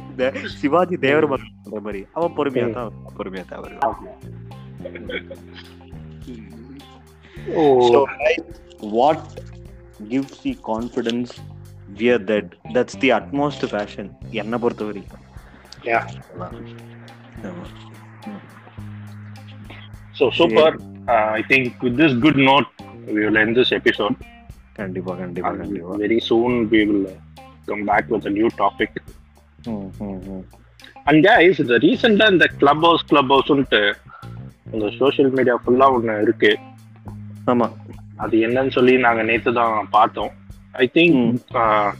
இந்த 0.00 0.22
சிவாஜி 0.54 0.96
தேவர் 0.96 1.26
மகன் 1.26 1.54
சொல்ற 1.64 1.80
மாதிரி. 1.80 2.06
அவன் 2.12 2.36
பொறுமையா 2.36 2.70
தான். 2.70 2.92
பொறுமையா 3.18 3.44
தான் 3.44 3.60
வருவான். 3.60 3.96
ஓ. 7.54 7.62
So, 7.88 8.00
right, 8.18 8.44
what 8.96 9.22
wear 12.00 12.18
that 12.30 12.46
that's 12.74 12.96
the 13.02 13.10
utmost 13.18 13.62
fashion 13.74 14.06
என்ன 14.42 14.58
பொறுத்த 14.58 14.84
வரைக்கும் 14.84 15.22
ஆமா. 17.48 17.64
So 20.14 20.24
super. 20.30 20.68
Uh, 21.08 21.28
I 21.38 21.42
think 21.42 21.82
with 21.82 21.96
this 21.96 22.12
good 22.24 22.36
note, 22.48 22.68
we 23.06 23.20
will 23.26 23.36
end 23.36 23.54
this 23.60 23.72
episode. 23.72 24.14
கண்டிப்பா 24.78 25.12
கண்டிப்பா 25.22 25.50
And 25.50 25.60
கண்டிப்பா 25.62 25.96
very 26.04 26.20
soon 26.28 26.52
we 26.72 26.80
will 26.84 27.04
uh, 27.06 27.16
come 27.68 27.82
back 27.90 28.04
with 28.14 28.26
a 28.26 28.34
new 28.38 28.48
topic. 28.62 28.92
ம், 29.72 29.88
ம், 30.06 30.20
ம். 30.34 30.44
And 31.08 31.18
guys, 31.28 31.56
இந்த 31.64 31.76
ரீசெண்டா 31.84 32.26
இந்த 32.34 32.46
கிளப் 32.60 32.84
ஹவுஸ் 32.86 33.04
கிளப் 33.10 33.32
ஹவுஸ்ன்ட்டு 33.34 33.82
இந்த 34.74 34.86
சோஷியல் 35.00 35.32
மீடியா 35.38 35.56
ஃபுல்லா 35.64 35.88
ஒன்று 35.96 36.14
இருக்கு 36.26 36.52
ஆமா 37.52 37.68
அது 38.24 38.34
என்னன்னு 38.46 38.72
சொல்லி 38.78 38.94
நாங்க 39.06 39.22
நேத்து 39.30 39.52
தான் 39.60 39.90
பார்த்தோம் 39.96 40.32
ஐ 40.74 40.86
திங்க் 40.94 41.16
ம். 41.20 41.32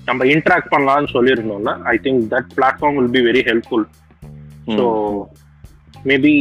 நம்ம 0.06 0.24
இன்ட்ராக்ட் 0.32 0.72
பண்ணலாம்னு 0.72 1.10
சொல்லியிருந்தோம்ல. 1.12 1.72
I 1.84 1.96
think 2.04 2.22
that 2.32 2.50
platform 2.56 2.96
will 2.98 3.14
be 3.16 3.22
very 3.26 3.42
helpful. 3.48 3.86
So 4.70 4.84
maybe 6.10 6.32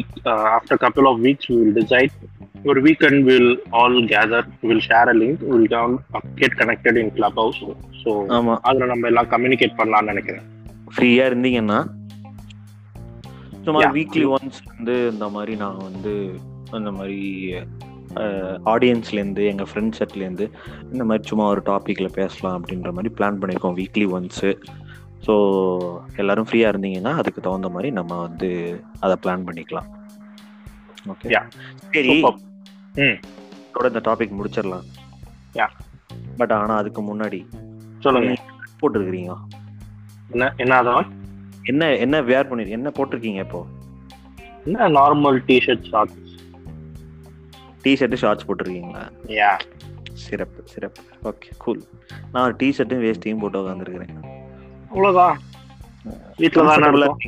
after 0.55 0.79
couple 0.83 1.07
of 1.09 1.19
weeks 1.21 1.49
will 1.51 1.75
decide 1.79 2.15
ஒரு 2.65 2.79
weekend 2.81 3.21
will 3.29 3.49
all 3.79 3.97
gather 4.11 4.47
will 4.63 4.85
share 4.87 5.09
a 5.09 5.17
link 5.21 5.41
will 5.49 5.67
get 6.41 6.57
connected 6.61 6.99
in 7.01 7.11
Clubhouse 7.41 7.61
so 8.01 8.11
அதில் 8.67 8.91
நம்ம 8.93 9.07
எல்லாம் 9.11 9.29
communicate 9.33 9.77
பண்ணலாம்னு 9.79 10.11
நினைக்கிறேன். 10.13 10.45
ஃப்ரீயா 10.93 11.25
இருந்தீங்கன்னா 11.29 11.79
சும்மா. 13.65 13.81
Weekly 13.95 14.25
once 14.35 14.61
வந்து 14.69 14.95
இந்த 15.11 15.27
மாதிரி 15.29 15.53
நான் 15.55 15.83
வந்து 15.83 16.13
அந்த 16.71 16.89
மாதிரி 16.91 17.19
ஆடியன்ஸ்லேருந்து 18.65 19.47
எங்கள் 19.47 19.67
ஃப்ரெண்ட் 19.73 19.91
செட்லேருந்து 19.99 20.49
இந்த 20.91 21.03
மாதிரி 21.03 21.27
சும்மா 21.27 21.45
ஒரு 21.45 21.61
டாப்பிக்கில் 21.65 22.13
பேசலாம் 22.13 22.63
அப்படின்ற 22.63 22.93
மாதிரி 22.93 23.13
பிளான் 23.17 23.39
பண்ணியிருக்கோம் 23.39 23.75
வீக்லி 23.75 24.07
ஒன்ஸு 24.11 24.59
ஸோ 25.27 25.33
எல்லாரும் 26.15 26.45
ஃப்ரீயாக 26.51 26.77
இருந்தீங்கன்னா 26.77 27.13
அதுக்கு 27.13 27.41
தகுந்த 27.41 27.69
மாதிரி 27.69 27.91
நம்ம 27.91 28.21
வந்து 28.21 28.79
அதை 28.99 29.15
பிளான் 29.21 29.45
பண்ணிக்கலாம். 29.45 29.87
ஓகே. 31.07 31.41
சரி. 31.93 32.23
ம். 32.95 33.19
இந்த 33.85 34.01
டாபிக் 34.03 34.41
முடிச்சிடலாம். 34.41 34.83
Yeah. 35.53 35.69
பட் 36.37 36.51
ஆனால் 36.51 36.77
அதுக்கு 36.77 37.01
முன்னாடி 37.01 37.45
சொல்லுங்க. 37.99 38.35
போட்டிருக்கிறீங்க? 38.81 39.35
என்ன 40.31 40.53
என்ன 40.57 40.81
அதான் 40.81 41.07
என்ன 41.63 41.95
என்ன 41.95 42.21
வேர் 42.21 42.55
பண்ணிருக்கீங்க 42.55 42.69
என்ன 42.69 42.89
போட்டிருக்கீங்க 42.89 43.39
இப்போ? 43.39 43.65
என்ன 44.65 44.89
normal 44.89 45.39
T-shirt 45.47 45.85
shorts 45.89 46.32
T-shirt 47.83 48.19
shorts 48.23 48.47
போட்டிருக்கீங்களா? 48.47 49.03
யா 49.39 49.51
சிறப்பு 50.25 50.61
சிறப்பு. 50.73 51.01
ஓகே 51.29 51.49
கூல் 51.63 51.81
நான் 52.31 52.45
ஒரு 52.47 52.55
டிஷர்ட்டும் 52.61 53.03
வேஸ்ட்டையும் 53.05 53.41
போட்டு 53.43 53.61
உட்காந்துருக்கிறேன் 53.63 54.15
அவ்வளோதான் 54.91 55.37
வீட்டில் 56.41 56.69
தானே 56.71 56.87
இருக்கோம். 56.91 57.19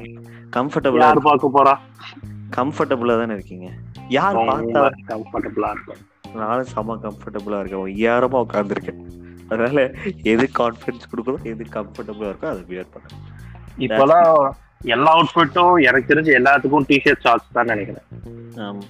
கம்ஃபர்டபுளா 0.57 1.05
யார் 1.05 1.27
பார்க்க 1.29 1.55
போறா? 1.57 1.73
கம்ஃபர்டபுளா 2.57 3.15
தானே 3.21 3.33
இருக்கீங்க? 3.37 3.67
யார் 4.17 4.37
பார்த்தா 4.49 4.83
கம்ஃபர்டபுளா 5.13 5.69
இருக்கும் 5.75 6.01
நானும் 6.41 6.69
செம 6.73 6.95
கம்ஃபர்டபுளா 7.05 7.59
இருக்கேன். 7.61 7.85
ஐயாயிரமா 7.93 8.39
உட்காந்துருக்கேன் 8.45 9.01
அதனால 9.49 9.79
எது 10.31 10.45
கான்ஃபிடன்ஸ் 10.59 11.09
கொடுக்கணும் 11.11 11.47
எது 11.51 11.65
கம்ஃபர்டபுளா 11.77 12.29
இருக்கோ 12.31 12.47
அதை 12.53 12.61
வியர் 12.71 12.93
பண்ணேன் 12.93 13.23
இப்போலாம் 13.85 14.29
எல்லா 14.95 15.11
அவுட்ஃபிட்டும் 15.17 15.75
எனக்கு 15.87 16.09
தெரிஞ்சு 16.11 16.31
எல்லாத்துக்கும் 16.39 16.87
டிஷர்ட் 16.91 17.23
ஷார்ட்ஸ் 17.25 17.55
தான் 17.57 17.71
நினைக்கிறேன். 17.73 18.07
ஆமா. 18.67 18.83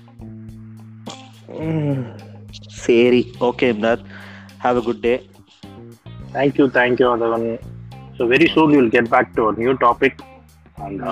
சரி. 2.80 3.20
Okay 3.48 3.68
that 3.84 4.04
have 4.64 4.78
a 4.78 4.86
good 4.88 5.02
day 5.02 5.14
thank you 6.34 6.66
thank you 6.78 7.08
அதவன் 7.16 7.46
so 8.18 8.28
very 8.32 8.48
soon 8.54 8.74
you'll 8.76 8.92
get 8.96 9.12
back 9.14 9.32
to 9.38 9.46
new 9.60 9.74
topic 9.84 10.20
and. 10.86 11.04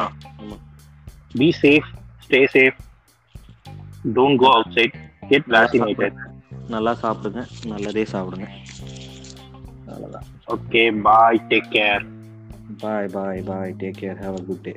Be 1.35 1.49
safe 1.61 1.89
stay 2.25 2.41
safe 2.55 2.79
don't 4.15 4.39
go 4.39 4.49
outside 4.77 4.95
get 5.29 5.47
vaccinated 5.55 6.17
நல்லா 6.69 6.91
சாப்பிடுங்க. 7.01 7.41
நல்லதே 7.65 8.03
சாப்பிடுங்க. 8.11 8.47
Okay 10.53 10.83
bye 11.05 11.39
take 11.49 11.69
care 11.71 12.03
bye 12.81 13.09
bye 13.09 13.41
bye 13.49 13.73
take 13.81 13.99
care 14.01 14.21
have 14.23 14.37
a 14.39 14.43
good 14.47 14.63
day 14.67 14.73